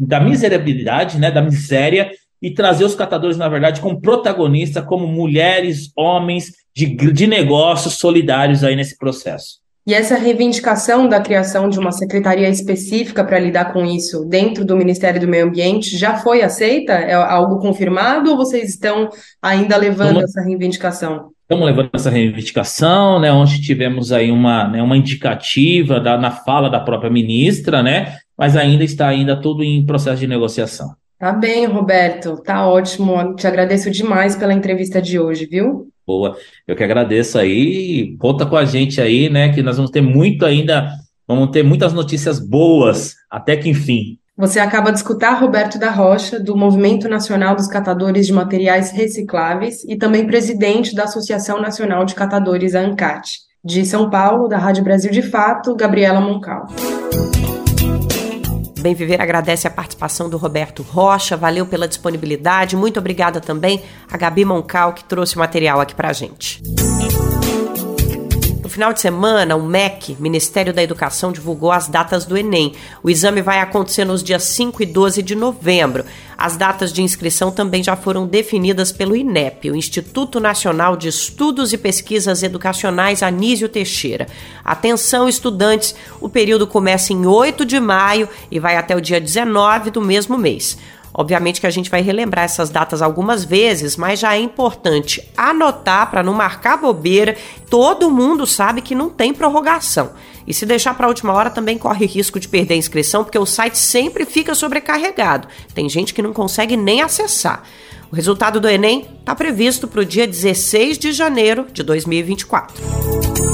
da 0.01 0.21
miserabilidade, 0.21 1.19
né, 1.19 1.31
da 1.31 1.43
miséria, 1.43 2.11
e 2.41 2.51
trazer 2.51 2.85
os 2.85 2.95
catadores, 2.95 3.37
na 3.37 3.49
verdade, 3.49 3.81
como 3.81 4.01
protagonistas, 4.01 4.85
como 4.85 5.07
mulheres, 5.07 5.91
homens 5.97 6.53
de, 6.77 6.87
de 6.87 7.27
negócios 7.27 7.95
solidários 7.95 8.63
aí 8.63 8.77
nesse 8.77 8.99
processo. 8.99 9.64
E 9.87 9.93
essa 9.93 10.17
reivindicação 10.17 11.07
da 11.07 11.21
criação 11.21 11.69
de 11.69 11.79
uma 11.79 11.93
secretaria 11.93 12.49
específica 12.49 13.23
para 13.23 13.39
lidar 13.39 13.71
com 13.71 13.85
isso 13.85 14.25
dentro 14.25 14.65
do 14.65 14.77
Ministério 14.79 15.21
do 15.21 15.29
Meio 15.29 15.47
Ambiente 15.47 15.99
já 15.99 16.17
foi 16.17 16.41
aceita? 16.41 16.95
É 16.95 17.13
algo 17.13 17.59
confirmado 17.59 18.31
ou 18.31 18.37
vocês 18.37 18.71
estão 18.71 19.11
ainda 19.43 19.77
levando 19.77 20.23
essa 20.23 20.41
reivindicação? 20.41 21.33
Estamos 21.43 21.67
levando 21.67 21.91
essa 21.93 22.09
reivindicação, 22.09 23.21
né? 23.21 23.31
Onde 23.31 23.61
tivemos 23.61 24.11
aí 24.11 24.31
uma, 24.31 24.67
né, 24.67 24.83
uma 24.83 24.97
indicativa 24.97 26.01
da, 26.01 26.17
na 26.17 26.31
fala 26.31 26.71
da 26.71 26.81
própria 26.81 27.11
ministra, 27.11 27.83
né? 27.83 28.17
Mas 28.39 28.57
ainda 28.57 28.83
está 28.83 29.09
ainda 29.09 29.39
tudo 29.39 29.63
em 29.63 29.85
processo 29.85 30.21
de 30.21 30.27
negociação. 30.27 30.95
Tá 31.19 31.31
bem, 31.31 31.67
Roberto. 31.67 32.43
Tá 32.43 32.67
ótimo. 32.67 33.35
Te 33.37 33.47
agradeço 33.47 33.91
demais 33.91 34.35
pela 34.35 34.55
entrevista 34.55 35.03
de 35.03 35.21
hoje, 35.21 35.45
viu? 35.45 35.89
Boa. 36.07 36.37
Eu 36.67 36.77
que 36.77 36.85
agradeço 36.85 37.39
aí. 37.39 38.17
Conta 38.19 38.45
com 38.47 38.57
a 38.57 38.65
gente 38.65 39.01
aí, 39.01 39.31
né? 39.31 39.53
Que 39.53 39.63
nós 39.63 39.77
vamos 39.77 39.91
ter 39.91 40.01
muito 40.01 40.45
ainda, 40.45 40.91
vamos 41.27 41.51
ter 41.51 41.63
muitas 41.63 41.93
notícias 41.93 42.39
boas 42.39 43.15
até 43.31 43.57
que 43.57 43.69
enfim. 43.69 44.19
Você 44.37 44.59
acaba 44.59 44.91
de 44.91 44.99
escutar 44.99 45.41
Roberto 45.41 45.79
da 45.79 45.91
Rocha, 45.91 46.41
do 46.41 46.57
Movimento 46.57 47.09
Nacional 47.09 47.55
dos 47.55 47.69
Catadores 47.69 48.27
de 48.27 48.33
Materiais 48.33 48.91
Recicláveis 48.91 49.85
e 49.85 49.97
também 49.97 50.27
presidente 50.27 50.93
da 50.93 51.05
Associação 51.05 51.61
Nacional 51.61 52.05
de 52.05 52.17
Catadores, 52.17 52.75
a 52.75 52.81
ANCAT. 52.81 53.39
De 53.65 53.87
São 53.87 54.11
Paulo, 54.11 54.49
da 54.49 54.59
Rádio 54.59 54.83
Brasil 54.83 55.11
de 55.11 55.23
Fato, 55.23 55.77
Gabriela 55.77 56.21
Moncal. 56.21 56.67
Bem 58.85 58.95
Viver 58.95 59.19
agradece 59.19 59.67
a 59.67 59.71
participação 59.71 60.29
do 60.29 60.37
Roberto 60.37 60.83
Rocha, 60.83 61.39
valeu 61.39 61.65
pela 61.65 61.89
disponibilidade. 61.89 62.77
Muito 62.77 63.01
obrigada 63.01 63.41
também 63.41 63.83
a 64.13 64.19
Gabi 64.19 64.45
Moncal, 64.45 64.93
que 64.93 65.03
trouxe 65.03 65.37
o 65.37 65.39
material 65.39 65.81
aqui 65.81 65.95
pra 65.95 66.13
gente 66.13 66.63
final 68.75 68.93
de 68.93 69.01
semana, 69.01 69.55
o 69.55 69.63
MEC, 69.63 70.17
Ministério 70.19 70.73
da 70.73 70.83
Educação, 70.83 71.31
divulgou 71.31 71.71
as 71.71 71.87
datas 71.87 72.25
do 72.25 72.37
Enem. 72.37 72.75
O 73.05 73.09
exame 73.09 73.41
vai 73.41 73.61
acontecer 73.61 74.05
nos 74.05 74.21
dias 74.21 74.43
5 74.43 74.83
e 74.83 74.87
12 74.87 75.23
de 75.23 75.37
novembro. 75.37 76.05
As 76.37 76.57
datas 76.57 76.93
de 76.93 77.01
inscrição 77.01 77.53
também 77.53 77.85
já 77.85 77.95
foram 77.95 78.27
definidas 78.27 78.91
pelo 78.91 79.15
INEP, 79.15 79.71
o 79.71 79.77
Instituto 79.77 80.41
Nacional 80.41 80.97
de 80.97 81.07
Estudos 81.07 81.73
e 81.73 81.79
Pesquisas 81.79 82.43
Educacionais 82.43 83.23
Anísio 83.23 83.69
Teixeira. 83.69 84.27
Atenção, 84.65 85.29
estudantes, 85.29 85.95
o 86.21 86.29
período 86.29 86.67
começa 86.67 87.13
em 87.13 87.25
8 87.25 87.65
de 87.65 87.79
maio 87.79 88.29
e 88.51 88.59
vai 88.59 88.77
até 88.77 88.97
o 88.97 89.01
dia 89.01 89.21
19 89.21 89.93
do 89.93 90.01
mesmo 90.01 90.37
mês. 90.37 90.77
Obviamente 91.17 91.61
que 91.61 91.67
a 91.67 91.71
gente 91.71 91.89
vai 91.89 92.03
relembrar 92.03 92.45
essas 92.45 92.71
datas 92.71 93.01
algumas 93.01 93.45
vezes, 93.45 93.97
mas 93.97 94.19
já 94.19 94.35
é 94.35 94.41
importante 94.41 95.23
anotar 95.37 96.11
para 96.11 96.25
não 96.25 96.35
marcar 96.35 96.77
bobeira. 96.77 97.37
Todo 97.71 98.11
mundo 98.11 98.45
sabe 98.45 98.81
que 98.81 98.97
não 98.97 99.09
tem 99.09 99.33
prorrogação. 99.33 100.11
E 100.45 100.53
se 100.53 100.67
deixar 100.67 100.95
para 100.95 101.07
a 101.07 101.09
última 101.09 101.33
hora 101.33 101.51
também 101.51 101.79
corre 101.79 102.05
risco 102.05 102.41
de 102.41 102.49
perder 102.49 102.75
a 102.75 102.79
inscrição, 102.79 103.23
porque 103.23 103.39
o 103.39 103.47
site 103.47 103.79
sempre 103.79 104.27
fica 104.27 104.55
sobrecarregado. 104.55 105.47
Tem 105.73 105.89
gente 105.89 106.13
que 106.13 106.21
não 106.21 106.33
consegue 106.33 106.77
nem 106.77 107.01
acessar. 107.01 107.63
O 108.11 108.17
resultado 108.17 108.61
do 108.61 108.69
Enem 108.69 109.09
está 109.21 109.35
previsto 109.35 109.87
para 109.87 110.01
o 110.01 110.05
dia 110.05 110.27
16 110.27 110.99
de 110.99 111.13
janeiro 111.13 111.67
de 111.73 111.83
2024. 111.83 113.54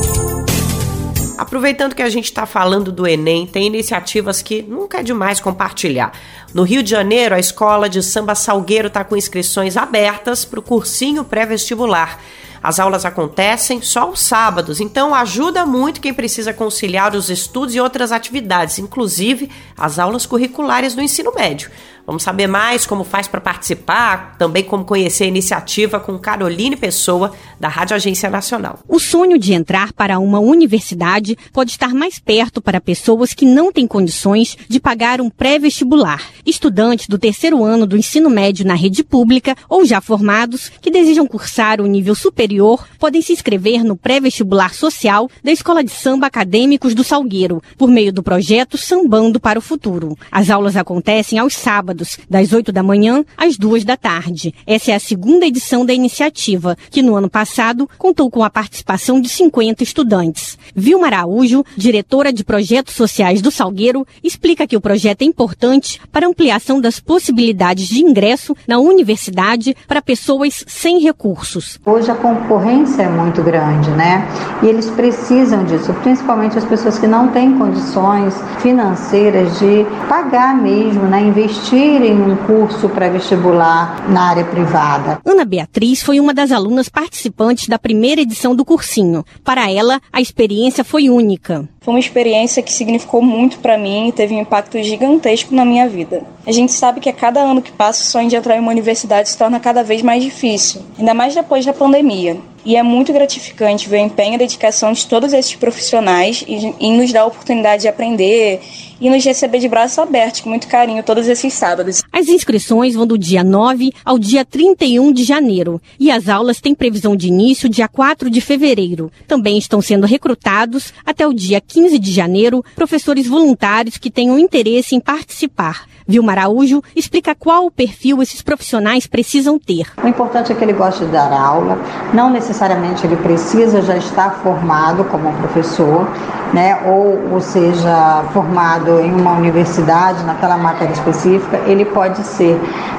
Aproveitando 1.41 1.95
que 1.95 2.03
a 2.03 2.11
gente 2.11 2.26
está 2.26 2.45
falando 2.45 2.93
do 2.93 3.07
Enem, 3.07 3.47
tem 3.47 3.66
iniciativas 3.66 4.43
que 4.43 4.61
nunca 4.61 5.01
é 5.01 5.03
demais 5.03 5.41
compartilhar. 5.41 6.12
No 6.53 6.64
Rio 6.64 6.82
de 6.82 6.91
Janeiro, 6.91 7.34
a 7.34 7.38
escola 7.38 7.88
de 7.88 8.03
samba 8.03 8.34
Salgueiro 8.34 8.88
está 8.88 9.03
com 9.03 9.16
inscrições 9.16 9.74
abertas 9.74 10.45
para 10.45 10.61
o 10.61 10.62
cursinho 10.62 11.24
pré-vestibular. 11.24 12.20
As 12.62 12.78
aulas 12.78 13.07
acontecem 13.07 13.80
só 13.80 14.01
aos 14.01 14.20
sábados, 14.20 14.80
então 14.80 15.14
ajuda 15.14 15.64
muito 15.64 16.03
quem 16.03 16.12
precisa 16.12 16.53
conciliar 16.53 17.16
os 17.16 17.30
estudos 17.30 17.74
e 17.74 17.80
outras 17.80 18.12
atividades, 18.12 18.78
inclusive 18.78 19.51
as 19.78 19.99
aulas 19.99 20.26
curriculares 20.26 20.95
do 20.95 21.01
ensino 21.01 21.32
médio. 21.34 21.70
Vamos 22.07 22.23
saber 22.23 22.47
mais 22.47 22.87
como 22.87 23.05
faz 23.05 23.29
para 23.29 23.41
participar, 23.41 24.37
também 24.37 24.65
como 24.65 24.85
conhecer 24.85 25.25
a 25.25 25.29
iniciativa 25.29 26.01
com 26.01 26.19
Caroline 26.19 26.77
Pessoa, 26.77 27.33
da 27.59 27.69
Rádio 27.69 27.95
Agência 27.95 28.31
Nacional. 28.31 28.81
O 28.89 28.99
sonho 28.99 29.39
de 29.39 29.53
entrar 29.53 29.93
para 29.93 30.19
uma 30.19 30.41
universidade 30.41 31.37
pode 31.53 31.71
estar 31.71 31.95
mais 31.95 32.19
perto 32.19 32.61
para 32.61 32.81
pessoas 32.81 33.33
que 33.33 33.47
não 33.47 33.71
têm 33.71 33.87
condições 33.87 34.57
de 34.69 34.81
pagar 34.81 35.21
um 35.21 35.31
pré-vestibular. 35.31 36.23
Estudantes 36.45 37.07
do 37.07 37.19
terceiro 37.19 37.63
ano 37.63 37.87
do 37.87 37.97
ensino 37.97 38.31
médio 38.31 38.67
na 38.67 38.75
rede 38.75 39.05
pública 39.05 39.55
ou 39.69 39.85
já 39.85 40.01
formados 40.01 40.71
que 40.81 40.91
desejam 40.91 41.27
cursar 41.27 41.81
o 41.81 41.87
nível 41.87 42.15
superior 42.15 42.87
podem 42.99 43.23
se 43.23 43.33
inscrever 43.33 43.85
no 43.85 43.97
pré-vestibular 43.97 44.75
social 44.75 45.29
da 45.45 45.53
Escola 45.53 45.85
de 45.85 45.91
Samba 45.91 46.27
Acadêmicos 46.27 46.95
do 46.95 47.05
Salgueiro, 47.05 47.63
por 47.77 47.89
meio 47.89 48.13
do 48.13 48.23
projeto 48.23 48.79
Sambando 48.79 49.39
para 49.39 49.59
o 49.59 49.63
Futuro. 49.63 50.17
As 50.33 50.51
aulas 50.51 50.77
acontecem 50.77 51.39
aos 51.39 51.55
sábados 51.55 51.89
sábados, 51.91 52.18
das 52.28 52.53
8 52.53 52.72
da 52.72 52.82
manhã 52.82 53.24
às 53.36 53.57
2 53.57 53.84
da 53.84 53.97
tarde. 53.97 54.55
Essa 54.66 54.93
é 54.93 54.95
a 54.95 55.01
segunda 55.01 55.47
edição 55.47 55.84
da 55.84 55.93
iniciativa, 55.93 56.76
que 56.91 57.03
no 57.03 57.16
ano 57.16 57.28
passado 57.28 57.88
contou 57.99 58.30
com 58.30 58.45
a 58.45 58.51
participação 58.51 59.20
de 59.20 59.28
50 59.28 59.82
estudantes. 59.82 60.57
Vilma 60.74 61.07
Araújo, 61.07 61.64
diretora 61.76 62.32
de 62.32 62.45
projetos 62.45 62.95
sociais 62.95 63.43
do 63.43 63.51
Salgueiro, 63.51 64.07
explica 64.22 64.66
que 64.66 64.76
o 64.76 64.80
projeto 64.80 65.22
é 65.22 65.24
importante 65.24 66.01
para 66.12 66.26
ampliação 66.26 66.80
das 66.80 67.01
possibilidades 67.01 67.88
de 67.88 68.01
ingresso 68.03 68.57
na 68.66 68.78
universidade 68.78 69.76
para 69.88 70.01
pessoas 70.01 70.64
sem 70.66 71.01
recursos. 71.01 71.78
Hoje 71.84 72.11
a 72.11 72.14
concorrência 72.14 73.03
é 73.03 73.09
muito 73.09 73.43
grande, 73.43 73.91
né? 73.91 74.28
E 74.62 74.66
eles 74.66 74.88
precisam 74.91 75.64
disso, 75.64 75.93
principalmente 76.03 76.57
as 76.57 76.64
pessoas 76.64 76.99
que 76.99 77.07
não 77.07 77.28
têm 77.28 77.59
condições 77.59 78.34
financeiras 78.61 79.59
de 79.59 79.84
pagar 80.09 80.55
mesmo, 80.55 81.05
né? 81.05 81.22
Investir 81.22 81.80
em 81.81 82.12
um 82.12 82.37
curso 82.37 82.89
pré-vestibular 82.89 84.09
na 84.09 84.28
área 84.28 84.45
privada. 84.45 85.20
Ana 85.24 85.45
Beatriz 85.45 86.03
foi 86.03 86.20
uma 86.20 86.35
das 86.35 86.53
alunas 86.53 86.89
participantes 86.89 87.68
da 87.68 87.78
primeira 87.78 88.20
edição 88.20 88.55
do 88.55 88.64
cursinho. 88.64 89.24
Para 89.43 89.70
ela, 89.70 90.01
a 90.12 90.20
experiência 90.20 90.85
foi 90.85 91.09
única. 91.09 91.68
Foi 91.81 91.95
uma 91.95 92.01
experiência 92.01 92.62
que 92.62 92.72
significou 92.72 93.22
muito 93.22 93.59
para 93.61 93.78
mim 93.78 94.09
e 94.09 94.12
teve 94.12 94.35
um 94.35 94.41
impacto 94.41 94.83
gigantesco 94.83 95.55
na 95.55 95.64
minha 95.64 95.89
vida. 95.89 96.22
A 96.47 96.53
gente 96.53 96.72
sabe 96.72 97.01
que 97.01 97.09
a 97.09 97.12
cada 97.12 97.41
ano 97.41 97.62
que 97.62 97.72
passa, 97.72 98.03
o 98.03 98.07
sonho 98.07 98.28
de 98.28 98.37
entrar 98.37 98.57
em 98.57 98.61
uma 98.61 98.70
universidade 98.70 99.28
se 99.28 99.39
torna 99.39 99.59
cada 99.59 99.83
vez 99.83 100.03
mais 100.03 100.22
difícil, 100.22 100.83
ainda 100.99 101.14
mais 101.14 101.35
depois 101.35 101.64
da 101.64 101.72
pandemia. 101.72 102.37
E 102.64 102.76
é 102.76 102.83
muito 102.83 103.12
gratificante 103.12 103.89
ver 103.89 104.03
o 104.03 104.07
empenho 104.07 104.33
e 104.33 104.35
a 104.35 104.39
dedicação 104.39 104.93
de 104.93 105.07
todos 105.07 105.33
esses 105.33 105.55
profissionais 105.55 106.45
e, 106.47 106.74
e 106.78 106.91
nos 106.93 107.11
dar 107.11 107.22
a 107.22 107.26
oportunidade 107.26 107.83
de 107.83 107.89
aprender 107.89 108.61
e 109.01 109.09
nos 109.09 109.25
receber 109.25 109.59
de 109.59 109.69
braços 109.69 109.99
abertos, 109.99 110.41
com 110.41 110.51
muito 110.51 110.69
carinho, 110.69 111.03
todos 111.03 111.29
esses 111.29 111.53
sábados. 111.55 112.03
As 112.13 112.29
inscrições 112.29 112.95
vão 112.95 113.07
do 113.07 113.17
dia 113.17 113.43
9 113.43 113.93
ao 114.05 114.19
dia 114.19 114.45
31 114.45 115.13
de 115.13 115.25
janeiro 115.25 115.81
e 115.99 116.11
as 116.11 116.29
aulas 116.29 116.61
têm 116.61 116.75
previsão 116.75 117.17
de 117.17 117.29
início 117.29 117.69
dia 117.69 117.89
4 117.89 118.31
de 118.31 118.41
fevereiro. 118.41 119.11
Também 119.27 119.59
estão 119.59 119.81
sendo 119.81 120.07
recrutados 120.07 120.93
até 121.05 121.27
o 121.27 121.33
dia 121.33 121.61
15 121.61 121.99
de 121.99 122.13
janeiro 122.13 122.65
professores 122.77 123.27
voluntários 123.27 123.97
que 123.97 124.11
tenham 124.11 124.39
interesse 124.39 124.95
em 124.95 125.01
participar. 125.01 125.87
Vilma 126.11 126.33
Araújo 126.33 126.83
explica 126.97 127.37
qual 127.37 127.67
o 127.67 127.71
perfil 127.71 128.21
esses 128.21 128.43
profissionais 128.43 129.07
precisam 129.07 129.61
ter. 129.61 129.87
O 130.03 130.09
importante 130.09 130.51
é 130.51 130.55
que 130.57 130.65
ele 130.65 130.73
goste 130.73 131.05
de 131.05 131.13
dar 131.13 131.33
aula, 131.33 131.79
não 132.13 132.29
necessariamente 132.31 133.07
ele 133.07 133.15
precisa 133.17 133.81
já 133.81 133.97
estar 133.97 134.43
formado 134.43 135.05
como 135.05 135.33
professor, 135.35 136.09
né, 136.53 136.81
ou, 136.85 137.35
ou 137.35 137.41
seja, 137.41 138.25
formado 138.33 138.89
em 138.99 139.12
uma 139.12 139.36
universidade, 139.36 140.24
naquela 140.24 140.57
matéria 140.57 140.93
específica, 140.93 141.59
ele 141.66 141.84
pode 141.84 142.18
ser 142.24 142.59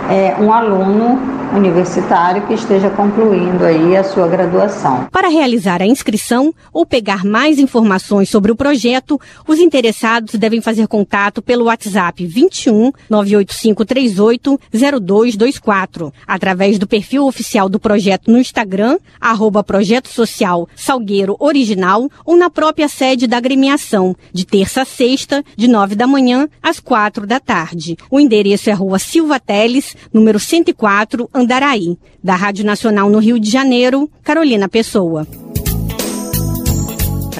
é, 0.10 0.36
um 0.40 0.54
aluno 0.54 1.42
universitário 1.56 2.46
que 2.48 2.54
esteja 2.54 2.90
concluindo 2.90 3.66
aí 3.66 3.96
a 3.96 4.04
sua 4.04 4.28
graduação. 4.28 5.08
Para 5.12 5.28
realizar 5.28 5.82
a 5.82 5.86
inscrição 5.86 6.54
ou 6.72 6.86
pegar 6.86 7.26
mais 7.26 7.60
informações 7.60 8.30
sobre 8.30 8.52
o 8.52 8.56
projeto, 8.56 9.20
os 9.48 9.60
interessados 9.60 10.36
devem 10.36 10.62
fazer 10.62 10.88
contato 10.88 11.42
pelo 11.42 11.66
WhatsApp 11.66 12.26
21 12.26 12.92
98538 13.10 14.60
0224, 15.02 16.14
através 16.26 16.80
do 16.80 16.88
perfil 16.88 17.26
oficial 17.26 17.68
do 17.68 17.80
projeto 17.80 18.32
no 18.32 18.38
Instagram, 18.38 18.98
arroba 19.20 19.64
Projeto 19.64 20.08
Social 20.08 20.68
Salgueiro 20.76 21.36
Original, 21.40 22.10
ou 22.26 22.38
na 22.38 22.50
própria 22.50 22.88
sede 22.88 23.28
da 23.28 23.38
agremiação, 23.38 24.16
de 24.34 24.46
terça 24.46 24.82
a 24.82 24.86
sexta, 24.86 25.44
de 25.56 25.68
9 25.68 25.81
da 25.88 26.08
manhã 26.08 26.48
às 26.62 26.80
4 26.80 27.26
da 27.26 27.40
tarde. 27.40 27.98
O 28.10 28.20
endereço 28.20 28.70
é 28.70 28.74
Rua 28.74 29.00
Silva 29.00 29.40
Teles, 29.40 29.96
número 30.14 30.40
104, 30.40 31.30
Andaraí. 31.34 31.98
Da 32.24 32.36
Rádio 32.36 32.66
Nacional 32.66 33.10
no 33.10 33.20
Rio 33.20 33.40
de 33.40 33.50
Janeiro, 33.50 34.10
Carolina 34.24 34.70
Pessoa. 34.70 35.28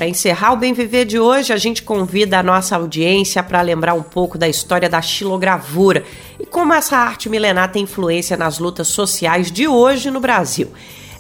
Para 0.02 0.08
encerrar 0.08 0.54
o 0.54 0.58
Bem 0.58 0.74
Viver 0.74 1.06
de 1.06 1.20
hoje, 1.20 1.54
a 1.54 1.58
gente 1.58 1.84
convida 1.84 2.40
a 2.40 2.44
nossa 2.44 2.76
audiência 2.76 3.44
para 3.44 3.62
lembrar 3.62 3.94
um 3.94 4.02
pouco 4.02 4.36
da 4.36 4.50
história 4.50 4.90
da 4.90 5.00
xilogravura 5.00 6.04
e 6.40 6.46
como 6.46 6.74
essa 6.74 6.98
arte 6.98 7.30
milenar 7.30 7.72
tem 7.72 7.84
influência 7.84 8.36
nas 8.36 8.58
lutas 8.58 8.88
sociais 8.88 9.52
de 9.52 9.68
hoje 9.68 10.10
no 10.10 10.20
Brasil. 10.20 10.72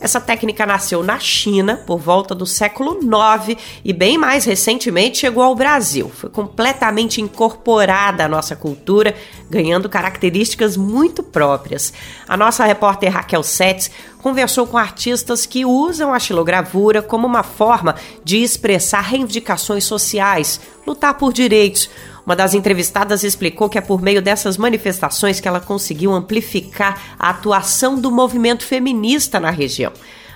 Essa 0.01 0.19
técnica 0.19 0.65
nasceu 0.65 1.03
na 1.03 1.19
China 1.19 1.77
por 1.85 1.99
volta 1.99 2.33
do 2.33 2.47
século 2.47 2.97
IX 2.99 3.55
e 3.85 3.93
bem 3.93 4.17
mais 4.17 4.45
recentemente 4.45 5.19
chegou 5.19 5.43
ao 5.43 5.53
Brasil. 5.53 6.09
Foi 6.09 6.27
completamente 6.27 7.21
incorporada 7.21 8.25
à 8.25 8.27
nossa 8.27 8.55
cultura, 8.55 9.13
ganhando 9.47 9.87
características 9.87 10.75
muito 10.75 11.21
próprias. 11.21 11.93
A 12.27 12.35
nossa 12.35 12.65
repórter 12.65 13.13
Raquel 13.13 13.43
Setz 13.43 13.91
conversou 14.23 14.65
com 14.65 14.75
artistas 14.75 15.45
que 15.45 15.65
usam 15.65 16.11
a 16.11 16.19
xilogravura 16.19 17.03
como 17.03 17.27
uma 17.27 17.43
forma 17.43 17.95
de 18.23 18.37
expressar 18.37 19.01
reivindicações 19.01 19.83
sociais, 19.83 20.59
lutar 20.85 21.13
por 21.13 21.31
direitos. 21.31 21.87
Uma 22.25 22.35
das 22.35 22.53
entrevistadas 22.53 23.23
explicou 23.23 23.67
que 23.67 23.77
é 23.77 23.81
por 23.81 24.01
meio 24.01 24.21
dessas 24.21 24.57
manifestações 24.57 25.39
que 25.39 25.47
ela 25.47 25.59
conseguiu 25.59 26.13
amplificar 26.13 27.15
a 27.17 27.29
atuação 27.29 27.99
do 27.99 28.11
movimento 28.11 28.65
feminista 28.65 29.39
na 29.39 29.49
região. 29.49 29.91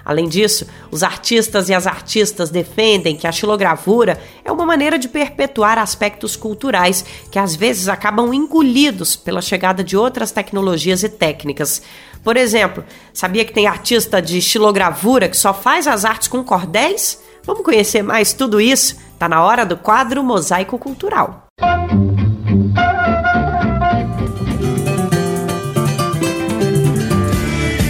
Além 0.06 0.30
disso, 0.30 0.68
os 0.92 1.02
artistas 1.02 1.68
e 1.68 1.74
as 1.74 1.88
artistas 1.88 2.52
defendem 2.52 3.16
que 3.16 3.26
a 3.26 3.32
xilogravura 3.32 4.22
é 4.44 4.52
uma 4.52 4.66
maneira 4.66 5.00
de 5.00 5.10
perpetuar 5.10 5.80
aspectos 5.80 6.36
culturais 6.36 7.04
que 7.32 7.40
às 7.40 7.56
vezes 7.56 7.88
acabam 7.88 8.32
engolidos 8.32 9.16
pela 9.16 9.42
chegada 9.42 9.84
de 9.84 9.98
outras 9.98 10.32
tecnologias 10.32 11.02
e 11.02 11.10
técnicas. 11.10 11.82
Por 12.24 12.38
exemplo, 12.38 12.84
sabia 13.12 13.44
que 13.44 13.54
tem 13.54 13.66
artista 13.66 14.22
de 14.22 14.40
xilogravura 14.40 15.28
que 15.28 15.38
só 15.38 15.56
faz 15.56 15.88
as 15.88 16.06
artes 16.06 16.28
com 16.28 16.44
cordéis? 16.44 17.20
Vamos 17.44 17.64
conhecer 17.64 18.04
mais 18.04 18.32
tudo 18.32 18.62
isso? 18.62 18.98
Tá 19.18 19.28
na 19.28 19.44
hora 19.44 19.66
do 19.66 19.76
quadro 19.76 20.24
Mosaico 20.24 20.78
Cultural. 20.78 21.45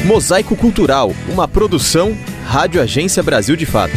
Mosaico 0.06 0.56
Cultural, 0.56 1.12
uma 1.28 1.48
produção 1.48 2.16
Rádio 2.46 2.80
Agência 2.80 3.24
Brasil 3.24 3.56
de 3.56 3.66
Fato. 3.66 3.94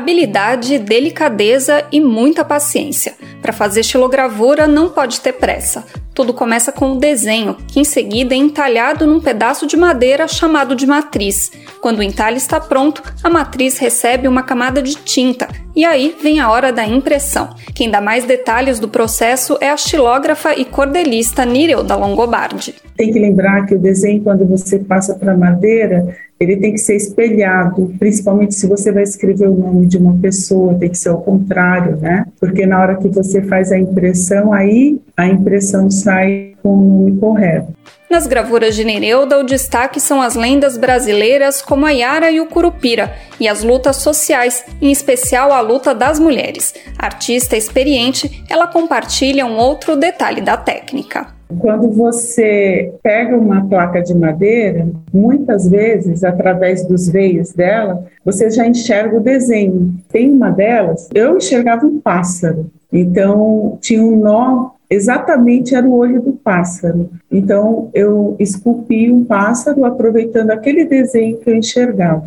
Habilidade, 0.00 0.78
delicadeza 0.78 1.84
e 1.92 2.00
muita 2.00 2.42
paciência. 2.42 3.12
Para 3.42 3.52
fazer 3.52 3.82
xilogravura 3.82 4.66
não 4.66 4.88
pode 4.88 5.20
ter 5.20 5.34
pressa. 5.34 5.84
Tudo 6.14 6.32
começa 6.32 6.72
com 6.72 6.92
o 6.92 6.98
desenho, 6.98 7.54
que 7.68 7.78
em 7.78 7.84
seguida 7.84 8.34
é 8.34 8.38
entalhado 8.38 9.06
num 9.06 9.20
pedaço 9.20 9.66
de 9.66 9.76
madeira 9.76 10.26
chamado 10.26 10.74
de 10.74 10.86
matriz. 10.86 11.52
Quando 11.82 11.98
o 11.98 12.02
entalhe 12.02 12.38
está 12.38 12.58
pronto, 12.58 13.02
a 13.22 13.28
matriz 13.28 13.76
recebe 13.76 14.26
uma 14.26 14.42
camada 14.42 14.80
de 14.80 14.94
tinta, 14.94 15.48
e 15.76 15.84
aí 15.84 16.16
vem 16.22 16.40
a 16.40 16.50
hora 16.50 16.72
da 16.72 16.86
impressão. 16.86 17.54
Quem 17.74 17.90
dá 17.90 18.00
mais 18.00 18.24
detalhes 18.24 18.80
do 18.80 18.88
processo 18.88 19.58
é 19.60 19.68
a 19.68 19.76
xilógrafa 19.76 20.54
e 20.58 20.64
cordelista 20.64 21.44
Nireuda 21.44 21.94
Longobardi. 21.94 22.74
Tem 22.96 23.12
que 23.12 23.18
lembrar 23.18 23.66
que 23.66 23.74
o 23.74 23.78
desenho, 23.78 24.22
quando 24.22 24.46
você 24.46 24.78
passa 24.78 25.14
para 25.14 25.36
madeira, 25.36 26.16
ele 26.40 26.56
tem 26.56 26.72
que 26.72 26.78
ser 26.78 26.96
espelhado, 26.96 27.94
principalmente 27.98 28.54
se 28.54 28.66
você 28.66 28.90
vai 28.90 29.02
escrever 29.02 29.46
o 29.46 29.54
nome 29.54 29.86
de 29.86 29.98
uma 29.98 30.16
pessoa, 30.16 30.74
tem 30.74 30.88
que 30.88 30.96
ser 30.96 31.10
ao 31.10 31.20
contrário, 31.20 31.98
né? 31.98 32.24
Porque 32.40 32.64
na 32.64 32.80
hora 32.80 32.96
que 32.96 33.08
você 33.08 33.42
faz 33.42 33.70
a 33.70 33.78
impressão, 33.78 34.50
aí 34.50 34.98
a 35.14 35.26
impressão 35.26 35.90
sai 35.90 36.54
com 36.62 36.70
o 36.70 36.80
nome 36.80 37.18
correto. 37.18 37.74
Nas 38.08 38.26
gravuras 38.26 38.74
de 38.74 38.82
Nereuda, 38.82 39.38
o 39.38 39.44
destaque 39.44 40.00
são 40.00 40.20
as 40.20 40.34
lendas 40.34 40.78
brasileiras 40.78 41.60
como 41.60 41.84
a 41.84 41.90
Yara 41.90 42.30
e 42.30 42.40
o 42.40 42.46
Curupira, 42.46 43.14
e 43.38 43.46
as 43.46 43.62
lutas 43.62 43.96
sociais, 43.96 44.64
em 44.80 44.90
especial 44.90 45.52
a 45.52 45.60
luta 45.60 45.94
das 45.94 46.18
mulheres. 46.18 46.74
Artista 46.98 47.54
experiente, 47.54 48.42
ela 48.48 48.66
compartilha 48.66 49.44
um 49.44 49.58
outro 49.58 49.94
detalhe 49.94 50.40
da 50.40 50.56
técnica. 50.56 51.39
Quando 51.58 51.90
você 51.90 52.94
pega 53.02 53.36
uma 53.36 53.66
placa 53.68 54.02
de 54.02 54.14
madeira, 54.14 54.88
muitas 55.12 55.68
vezes, 55.68 56.22
através 56.24 56.86
dos 56.86 57.08
veios 57.08 57.52
dela, 57.52 58.06
você 58.24 58.50
já 58.50 58.66
enxerga 58.66 59.16
o 59.16 59.20
desenho. 59.20 59.94
Tem 60.10 60.30
uma 60.30 60.50
delas, 60.50 61.08
eu 61.14 61.36
enxergava 61.36 61.86
um 61.86 62.00
pássaro. 62.00 62.70
Então, 62.92 63.78
tinha 63.80 64.02
um 64.02 64.16
nó 64.16 64.70
exatamente 64.90 65.74
era 65.74 65.86
o 65.86 65.96
olho 65.96 66.20
do 66.20 66.32
pássaro. 66.32 67.08
Então 67.30 67.90
eu 67.94 68.34
esculpi 68.40 69.10
um 69.10 69.24
pássaro 69.24 69.84
aproveitando 69.84 70.50
aquele 70.50 70.84
desenho 70.84 71.38
que 71.38 71.48
eu 71.48 71.54
enxergava. 71.54 72.26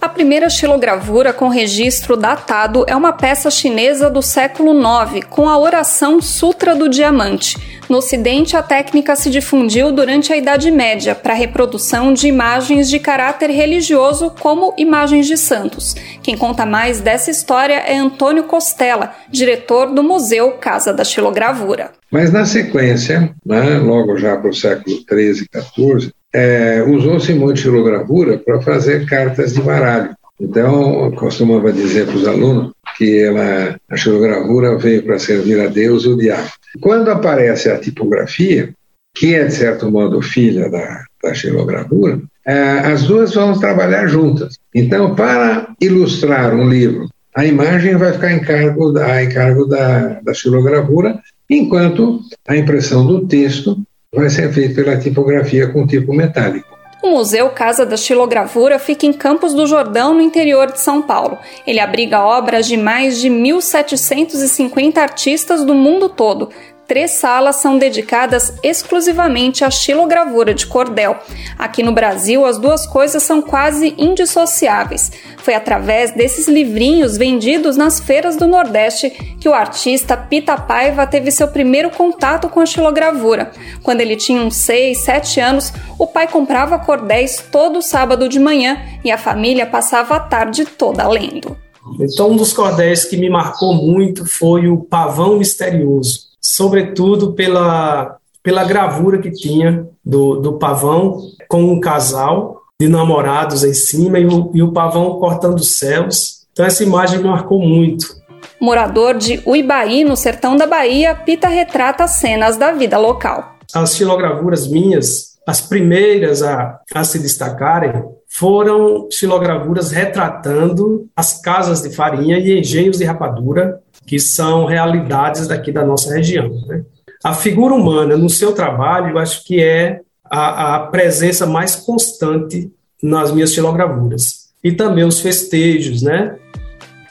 A 0.00 0.08
primeira 0.08 0.50
xilogravura 0.50 1.32
com 1.32 1.46
registro 1.46 2.16
datado 2.16 2.84
é 2.88 2.96
uma 2.96 3.12
peça 3.12 3.48
chinesa 3.52 4.10
do 4.10 4.20
século 4.20 4.72
IX, 4.74 5.24
com 5.30 5.48
a 5.48 5.56
oração 5.56 6.20
Sutra 6.20 6.74
do 6.74 6.88
Diamante. 6.88 7.80
No 7.92 7.98
Ocidente, 7.98 8.56
a 8.56 8.62
técnica 8.62 9.14
se 9.14 9.28
difundiu 9.28 9.92
durante 9.92 10.32
a 10.32 10.36
Idade 10.38 10.70
Média 10.70 11.14
para 11.14 11.34
a 11.34 11.36
reprodução 11.36 12.14
de 12.14 12.26
imagens 12.26 12.88
de 12.88 12.98
caráter 12.98 13.50
religioso, 13.50 14.32
como 14.40 14.72
imagens 14.78 15.26
de 15.26 15.36
santos. 15.36 15.94
Quem 16.22 16.34
conta 16.34 16.64
mais 16.64 17.02
dessa 17.02 17.30
história 17.30 17.74
é 17.74 17.98
Antônio 17.98 18.44
Costela, 18.44 19.14
diretor 19.30 19.92
do 19.92 20.02
Museu 20.02 20.52
Casa 20.52 20.90
da 20.90 21.04
Xilogravura. 21.04 21.90
Mas 22.10 22.32
na 22.32 22.46
sequência, 22.46 23.30
né, 23.44 23.76
logo 23.76 24.16
já 24.16 24.38
para 24.38 24.48
o 24.48 24.54
século 24.54 24.96
XIII 24.96 25.46
e 25.52 25.60
XIV, 25.60 26.12
é, 26.32 26.82
usou-se 26.88 27.34
muito 27.34 27.60
xilogravura 27.60 28.38
para 28.38 28.62
fazer 28.62 29.04
cartas 29.04 29.52
de 29.52 29.60
baralho. 29.60 30.16
Então, 30.40 31.12
costumava 31.12 31.70
dizer 31.70 32.06
para 32.06 32.16
os 32.16 32.26
alunos 32.26 32.72
que 32.96 33.20
ela, 33.20 33.76
a 33.90 33.96
xilogravura 33.96 34.78
veio 34.78 35.02
para 35.02 35.18
servir 35.18 35.60
a 35.60 35.66
Deus 35.66 36.04
e 36.04 36.08
o 36.08 36.16
diabo. 36.16 36.48
Quando 36.80 37.10
aparece 37.10 37.70
a 37.70 37.78
tipografia, 37.78 38.72
que 39.14 39.34
é, 39.34 39.44
de 39.44 39.54
certo 39.54 39.90
modo, 39.90 40.22
filha 40.22 40.70
da, 40.70 41.04
da 41.22 41.34
xilogravura, 41.34 42.20
é, 42.46 42.54
as 42.80 43.04
duas 43.04 43.34
vão 43.34 43.58
trabalhar 43.58 44.06
juntas. 44.06 44.58
Então, 44.74 45.14
para 45.14 45.68
ilustrar 45.80 46.54
um 46.54 46.68
livro, 46.68 47.08
a 47.34 47.44
imagem 47.44 47.96
vai 47.96 48.12
ficar 48.12 48.32
em 48.32 48.40
cargo, 48.40 48.98
a 48.98 49.22
encargo 49.22 49.66
da, 49.66 50.20
da 50.20 50.34
xilogravura, 50.34 51.20
enquanto 51.48 52.20
a 52.46 52.56
impressão 52.56 53.06
do 53.06 53.26
texto 53.26 53.78
vai 54.14 54.28
ser 54.28 54.52
feito 54.52 54.74
pela 54.74 54.98
tipografia 54.98 55.68
com 55.68 55.86
tipo 55.86 56.12
metálico. 56.12 56.68
O 57.02 57.10
Museu 57.10 57.50
Casa 57.50 57.84
da 57.84 57.96
Xilogravura 57.96 58.78
fica 58.78 59.04
em 59.04 59.12
Campos 59.12 59.52
do 59.52 59.66
Jordão, 59.66 60.14
no 60.14 60.20
interior 60.20 60.70
de 60.70 60.80
São 60.80 61.02
Paulo. 61.02 61.36
Ele 61.66 61.80
abriga 61.80 62.24
obras 62.24 62.64
de 62.64 62.76
mais 62.76 63.20
de 63.20 63.28
1.750 63.28 64.98
artistas 64.98 65.64
do 65.64 65.74
mundo 65.74 66.08
todo, 66.08 66.50
três 66.92 67.12
salas 67.12 67.56
são 67.56 67.78
dedicadas 67.78 68.52
exclusivamente 68.62 69.64
à 69.64 69.70
xilogravura 69.70 70.52
de 70.52 70.66
cordel. 70.66 71.16
Aqui 71.58 71.82
no 71.82 71.90
Brasil, 71.90 72.44
as 72.44 72.58
duas 72.58 72.86
coisas 72.86 73.22
são 73.22 73.40
quase 73.40 73.94
indissociáveis. 73.96 75.10
Foi 75.38 75.54
através 75.54 76.10
desses 76.10 76.48
livrinhos 76.48 77.16
vendidos 77.16 77.78
nas 77.78 77.98
feiras 77.98 78.36
do 78.36 78.46
Nordeste 78.46 79.08
que 79.40 79.48
o 79.48 79.54
artista 79.54 80.18
Pita 80.18 80.54
Paiva 80.54 81.06
teve 81.06 81.30
seu 81.30 81.48
primeiro 81.48 81.88
contato 81.88 82.50
com 82.50 82.60
a 82.60 82.66
xilogravura. 82.66 83.52
Quando 83.82 84.02
ele 84.02 84.14
tinha 84.14 84.42
uns 84.42 84.56
6, 84.56 84.98
7 84.98 85.40
anos, 85.40 85.72
o 85.98 86.06
pai 86.06 86.28
comprava 86.28 86.78
cordéis 86.78 87.42
todo 87.50 87.80
sábado 87.80 88.28
de 88.28 88.38
manhã 88.38 88.78
e 89.02 89.10
a 89.10 89.16
família 89.16 89.64
passava 89.64 90.16
a 90.16 90.20
tarde 90.20 90.66
toda 90.66 91.08
lendo. 91.08 91.56
Então, 91.98 92.32
um 92.32 92.36
dos 92.36 92.52
cordéis 92.52 93.06
que 93.06 93.16
me 93.16 93.30
marcou 93.30 93.72
muito 93.72 94.26
foi 94.26 94.68
o 94.68 94.76
Pavão 94.76 95.38
Misterioso 95.38 96.31
sobretudo 96.42 97.32
pela, 97.32 98.16
pela 98.42 98.64
gravura 98.64 99.18
que 99.18 99.30
tinha 99.30 99.86
do, 100.04 100.36
do 100.36 100.54
pavão 100.54 101.18
com 101.48 101.62
um 101.62 101.80
casal 101.80 102.62
de 102.80 102.88
namorados 102.88 103.62
em 103.62 103.72
cima 103.72 104.18
e 104.18 104.26
o, 104.26 104.50
e 104.52 104.62
o 104.62 104.72
pavão 104.72 105.20
cortando 105.20 105.60
os 105.60 105.78
céus. 105.78 106.42
Então 106.52 106.66
essa 106.66 106.82
imagem 106.82 107.20
marcou 107.20 107.60
muito. 107.60 108.20
Morador 108.60 109.16
de 109.16 109.40
Uibaí, 109.46 110.04
no 110.04 110.16
sertão 110.16 110.56
da 110.56 110.66
Bahia, 110.66 111.14
Pita 111.14 111.48
retrata 111.48 112.08
cenas 112.08 112.56
da 112.56 112.72
vida 112.72 112.98
local. 112.98 113.56
As 113.72 113.96
xilogravuras 113.96 114.66
minhas, 114.66 115.38
as 115.46 115.60
primeiras 115.60 116.42
a, 116.42 116.80
a 116.92 117.04
se 117.04 117.18
destacarem, 117.18 118.04
foram 118.28 119.08
xilogravuras 119.10 119.90
retratando 119.92 121.06
as 121.14 121.40
casas 121.40 121.82
de 121.82 121.90
farinha 121.90 122.38
e 122.38 122.58
engenhos 122.58 122.98
de 122.98 123.04
rapadura 123.04 123.80
que 124.06 124.18
são 124.18 124.64
realidades 124.64 125.46
daqui 125.46 125.72
da 125.72 125.84
nossa 125.84 126.14
região. 126.14 126.50
Né? 126.66 126.84
A 127.24 127.34
figura 127.34 127.74
humana 127.74 128.16
no 128.16 128.28
seu 128.28 128.52
trabalho, 128.52 129.10
eu 129.10 129.18
acho 129.18 129.44
que 129.44 129.62
é 129.62 130.00
a, 130.24 130.76
a 130.76 130.80
presença 130.86 131.46
mais 131.46 131.76
constante 131.76 132.70
nas 133.02 133.32
minhas 133.32 133.52
xilogravuras. 133.52 134.50
E 134.62 134.72
também 134.72 135.04
os 135.04 135.20
festejos, 135.20 136.02
né? 136.02 136.36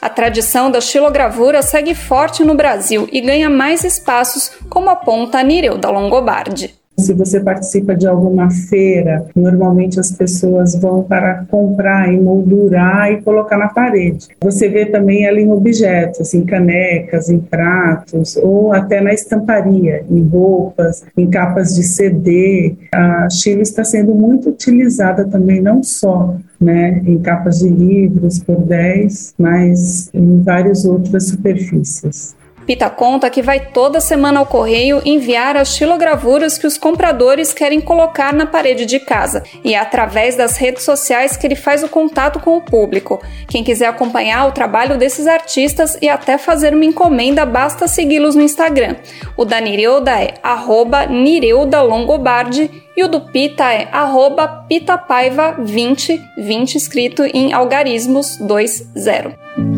A 0.01 0.09
tradição 0.09 0.71
da 0.71 0.81
xilogravura 0.81 1.61
segue 1.61 1.93
forte 1.93 2.43
no 2.43 2.55
Brasil 2.55 3.07
e 3.11 3.21
ganha 3.21 3.49
mais 3.49 3.83
espaços, 3.83 4.51
como 4.69 4.89
aponta 4.89 5.37
a 5.37 5.43
Nireuda 5.43 5.91
Longobardi. 5.91 6.80
Se 6.97 7.13
você 7.13 7.39
participa 7.39 7.95
de 7.95 8.05
alguma 8.05 8.51
feira, 8.51 9.25
normalmente 9.35 9.99
as 9.99 10.11
pessoas 10.11 10.75
vão 10.75 11.03
para 11.03 11.45
comprar, 11.45 12.13
emoldurar 12.13 13.11
e 13.11 13.21
colocar 13.21 13.57
na 13.57 13.69
parede. 13.69 14.27
Você 14.41 14.69
vê 14.69 14.85
também 14.85 15.25
ela 15.25 15.39
em 15.39 15.51
objetos, 15.51 16.33
em 16.33 16.45
canecas, 16.45 17.29
em 17.29 17.39
pratos, 17.39 18.37
ou 18.37 18.73
até 18.73 19.01
na 19.01 19.13
estamparia, 19.13 20.03
em 20.09 20.21
roupas, 20.27 21.03
em 21.17 21.29
capas 21.29 21.75
de 21.75 21.83
CD. 21.83 22.75
A 22.93 23.29
Chile 23.29 23.61
está 23.61 23.83
sendo 23.83 24.13
muito 24.13 24.49
utilizada 24.49 25.25
também, 25.25 25.61
não 25.61 25.81
só 25.81 26.35
né, 26.59 27.01
em 27.05 27.17
capas 27.17 27.59
de 27.59 27.69
livros 27.69 28.39
por 28.39 28.61
10, 28.61 29.33
mas 29.37 30.11
em 30.13 30.41
várias 30.41 30.85
outras 30.85 31.29
superfícies. 31.29 32.35
Pita 32.65 32.89
conta 32.89 33.29
que 33.29 33.41
vai 33.41 33.59
toda 33.59 33.99
semana 33.99 34.39
ao 34.39 34.45
correio 34.45 35.01
enviar 35.03 35.57
as 35.57 35.75
xilogravuras 35.75 36.57
que 36.57 36.67
os 36.67 36.77
compradores 36.77 37.53
querem 37.53 37.81
colocar 37.81 38.33
na 38.33 38.45
parede 38.45 38.85
de 38.85 38.99
casa, 38.99 39.43
e 39.63 39.73
é 39.73 39.79
através 39.79 40.35
das 40.35 40.57
redes 40.57 40.83
sociais 40.83 41.35
que 41.35 41.45
ele 41.45 41.55
faz 41.55 41.83
o 41.83 41.89
contato 41.89 42.39
com 42.39 42.57
o 42.57 42.61
público. 42.61 43.21
Quem 43.47 43.63
quiser 43.63 43.87
acompanhar 43.87 44.47
o 44.47 44.51
trabalho 44.51 44.97
desses 44.97 45.27
artistas 45.27 45.97
e 46.01 46.07
até 46.07 46.37
fazer 46.37 46.73
uma 46.73 46.85
encomenda, 46.85 47.45
basta 47.45 47.87
segui-los 47.87 48.35
no 48.35 48.41
Instagram. 48.41 48.95
O 49.35 49.45
da 49.45 49.59
Nireuda 49.59 50.11
é 50.11 50.35
arroba 50.43 51.05
Nireuda 51.05 51.81
Longobardi 51.81 52.69
e 52.95 53.03
o 53.03 53.07
do 53.07 53.21
Pita 53.21 53.71
é 53.71 53.87
arroba 53.91 54.65
pitapaiva20, 54.69 56.19
20 56.37 56.75
escrito 56.75 57.23
em 57.23 57.53
algarismos 57.53 58.37
20. 58.37 59.70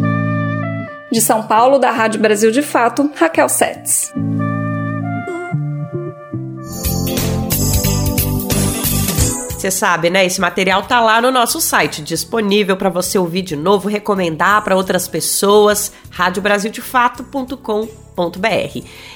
De 1.13 1.21
São 1.21 1.43
Paulo, 1.43 1.77
da 1.77 1.91
Rádio 1.91 2.19
Brasil 2.19 2.49
de 2.49 2.63
Fato, 2.63 3.07
Raquel 3.15 3.47
Setz. 3.47 4.11
Você 9.51 9.69
sabe, 9.69 10.09
né? 10.09 10.25
Esse 10.25 10.41
material 10.41 10.81
tá 10.81 10.99
lá 10.99 11.21
no 11.21 11.29
nosso 11.29 11.61
site, 11.61 12.01
disponível 12.01 12.75
para 12.75 12.89
você 12.89 13.19
ouvir 13.19 13.43
de 13.43 13.55
novo, 13.55 13.87
recomendar 13.87 14.63
para 14.63 14.75
outras 14.75 15.07
pessoas, 15.07 15.93
radiobrasildefato.com.br 16.09 18.02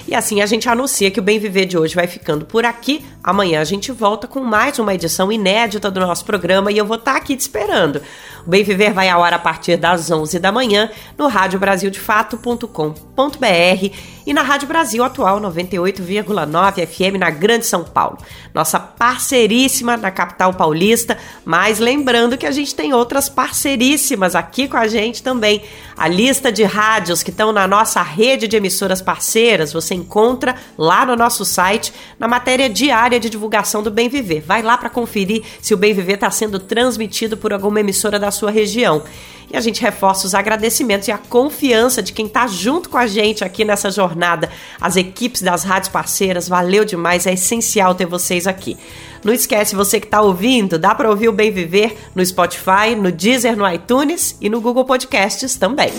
e 0.06 0.14
assim 0.14 0.40
a 0.40 0.46
gente 0.46 0.68
anuncia 0.68 1.10
que 1.10 1.20
o 1.20 1.22
Bem 1.22 1.38
Viver 1.38 1.66
de 1.66 1.78
hoje 1.78 1.94
vai 1.94 2.06
ficando 2.06 2.44
por 2.44 2.64
aqui. 2.64 3.04
Amanhã 3.22 3.60
a 3.60 3.64
gente 3.64 3.92
volta 3.92 4.26
com 4.26 4.40
mais 4.40 4.78
uma 4.78 4.94
edição 4.94 5.30
inédita 5.30 5.90
do 5.90 6.00
nosso 6.00 6.24
programa 6.24 6.72
e 6.72 6.78
eu 6.78 6.86
vou 6.86 6.96
estar 6.96 7.12
tá 7.12 7.18
aqui 7.18 7.36
te 7.36 7.40
esperando. 7.40 8.00
O 8.46 8.50
Bem 8.50 8.64
Viver 8.64 8.92
vai 8.92 9.08
à 9.08 9.18
hora 9.18 9.36
a 9.36 9.38
partir 9.38 9.76
das 9.76 10.10
11 10.10 10.38
da 10.38 10.50
manhã 10.50 10.90
no 11.16 11.28
radiobrasildefato.com.br 11.28 13.96
e 14.26 14.34
na 14.34 14.42
Rádio 14.42 14.68
Brasil 14.68 15.02
Atual 15.02 15.40
98,9 15.40 16.86
FM 16.86 17.18
na 17.18 17.30
Grande 17.30 17.66
São 17.66 17.84
Paulo. 17.84 18.18
Nossa 18.52 18.78
parceiríssima 18.78 19.96
na 19.96 20.10
capital 20.10 20.52
paulista, 20.52 21.16
mas 21.44 21.78
lembrando 21.78 22.36
que 22.36 22.46
a 22.46 22.50
gente 22.50 22.74
tem 22.74 22.92
outras 22.92 23.28
parceiríssimas 23.28 24.34
aqui 24.34 24.68
com 24.68 24.76
a 24.76 24.86
gente 24.86 25.22
também. 25.22 25.62
A 25.98 26.06
lista 26.06 26.52
de 26.52 26.62
rádios 26.62 27.24
que 27.24 27.30
estão 27.30 27.50
na 27.50 27.66
nossa 27.66 28.00
rede 28.02 28.46
de 28.46 28.56
emissoras 28.56 29.02
parceiras 29.02 29.72
você 29.72 29.96
encontra 29.96 30.54
lá 30.78 31.04
no 31.04 31.16
nosso 31.16 31.44
site, 31.44 31.92
na 32.16 32.28
matéria 32.28 32.70
diária 32.70 33.18
de 33.18 33.28
divulgação 33.28 33.82
do 33.82 33.90
Bem 33.90 34.08
Viver. 34.08 34.40
Vai 34.40 34.62
lá 34.62 34.78
para 34.78 34.88
conferir 34.88 35.42
se 35.60 35.74
o 35.74 35.76
Bem 35.76 35.92
Viver 35.92 36.14
está 36.14 36.30
sendo 36.30 36.60
transmitido 36.60 37.36
por 37.36 37.52
alguma 37.52 37.80
emissora 37.80 38.16
da 38.16 38.30
sua 38.30 38.52
região. 38.52 39.02
E 39.50 39.56
a 39.56 39.60
gente 39.60 39.82
reforça 39.82 40.24
os 40.24 40.36
agradecimentos 40.36 41.08
e 41.08 41.10
a 41.10 41.18
confiança 41.18 42.00
de 42.00 42.12
quem 42.12 42.26
está 42.26 42.46
junto 42.46 42.88
com 42.88 42.96
a 42.96 43.08
gente 43.08 43.42
aqui 43.42 43.64
nessa 43.64 43.90
jornada. 43.90 44.48
As 44.80 44.94
equipes 44.94 45.42
das 45.42 45.64
rádios 45.64 45.88
parceiras, 45.88 46.48
valeu 46.48 46.84
demais, 46.84 47.26
é 47.26 47.32
essencial 47.32 47.92
ter 47.92 48.06
vocês 48.06 48.46
aqui. 48.46 48.76
Não 49.24 49.32
esquece, 49.32 49.74
você 49.74 50.00
que 50.00 50.06
está 50.06 50.20
ouvindo, 50.20 50.78
dá 50.78 50.94
para 50.94 51.10
ouvir 51.10 51.28
o 51.28 51.32
Bem 51.32 51.50
Viver 51.50 51.96
no 52.14 52.24
Spotify, 52.24 52.94
no 52.96 53.10
Deezer, 53.10 53.56
no 53.56 53.68
iTunes 53.68 54.36
e 54.40 54.48
no 54.48 54.60
Google 54.60 54.84
Podcasts 54.84 55.56
também. 55.56 55.92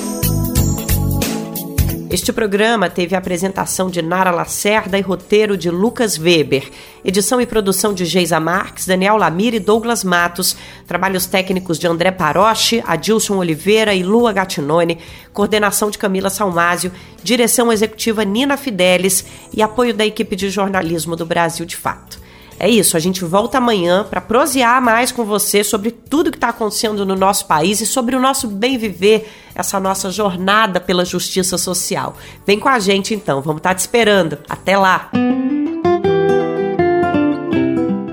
Este 2.09 2.33
programa 2.33 2.89
teve 2.89 3.13
a 3.13 3.19
apresentação 3.19 3.87
de 3.87 4.01
Nara 4.01 4.31
Lacerda 4.31 4.97
e 4.97 5.01
roteiro 5.01 5.55
de 5.55 5.69
Lucas 5.69 6.17
Weber. 6.17 6.67
Edição 7.05 7.39
e 7.39 7.45
produção 7.45 7.93
de 7.93 8.03
Geisa 8.03 8.39
Marques, 8.39 8.87
Daniel 8.87 9.15
Lamir 9.15 9.53
e 9.53 9.59
Douglas 9.59 10.03
Matos. 10.03 10.57
Trabalhos 10.87 11.27
técnicos 11.27 11.77
de 11.77 11.85
André 11.85 12.09
Paroche, 12.09 12.81
Adilson 12.83 13.37
Oliveira 13.37 13.93
e 13.93 14.01
Lua 14.01 14.33
Gattinone. 14.33 14.97
Coordenação 15.31 15.91
de 15.91 15.99
Camila 15.99 16.31
Salmásio. 16.31 16.91
Direção 17.23 17.71
executiva 17.71 18.25
Nina 18.25 18.57
Fidelis 18.57 19.23
e 19.53 19.61
apoio 19.61 19.93
da 19.93 20.03
equipe 20.03 20.35
de 20.35 20.49
jornalismo 20.49 21.15
do 21.15 21.27
Brasil 21.27 21.63
de 21.63 21.75
Fato. 21.75 22.28
É 22.59 22.69
isso, 22.69 22.97
a 22.97 22.99
gente 22.99 23.23
volta 23.23 23.57
amanhã 23.57 24.03
para 24.03 24.19
prosear 24.19 24.81
mais 24.81 25.13
com 25.13 25.23
você 25.23 25.63
sobre 25.63 25.91
tudo 25.91 26.29
que 26.29 26.35
está 26.37 26.49
acontecendo 26.49 27.05
no 27.05 27.15
nosso 27.15 27.45
país 27.45 27.79
e 27.79 27.85
sobre 27.85 28.17
o 28.17 28.19
nosso 28.19 28.49
bem 28.49 28.77
viver, 28.77 29.31
essa 29.55 29.79
nossa 29.79 30.11
jornada 30.11 30.81
pela 30.81 31.05
justiça 31.05 31.57
social. 31.57 32.17
Vem 32.45 32.59
com 32.59 32.67
a 32.67 32.77
gente 32.77 33.13
então, 33.13 33.41
vamos 33.41 33.59
estar 33.59 33.69
tá 33.69 33.75
te 33.75 33.79
esperando. 33.79 34.37
Até 34.49 34.77
lá! 34.77 35.09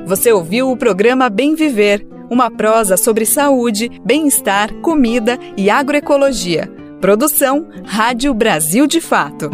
Você 0.07 0.33
ouviu 0.33 0.71
o 0.71 0.77
programa 0.77 1.29
Bem 1.29 1.57
Viver, 1.57 2.07
uma 2.31 2.49
prosa 2.49 2.97
sobre 2.97 3.27
saúde, 3.27 3.91
bem-estar, 4.05 4.73
comida 4.75 5.37
e 5.57 5.69
agroecologia. 5.69 6.71
Produção 7.01 7.67
Rádio 7.85 8.33
Brasil 8.33 8.87
de 8.87 9.01
Fato. 9.01 9.51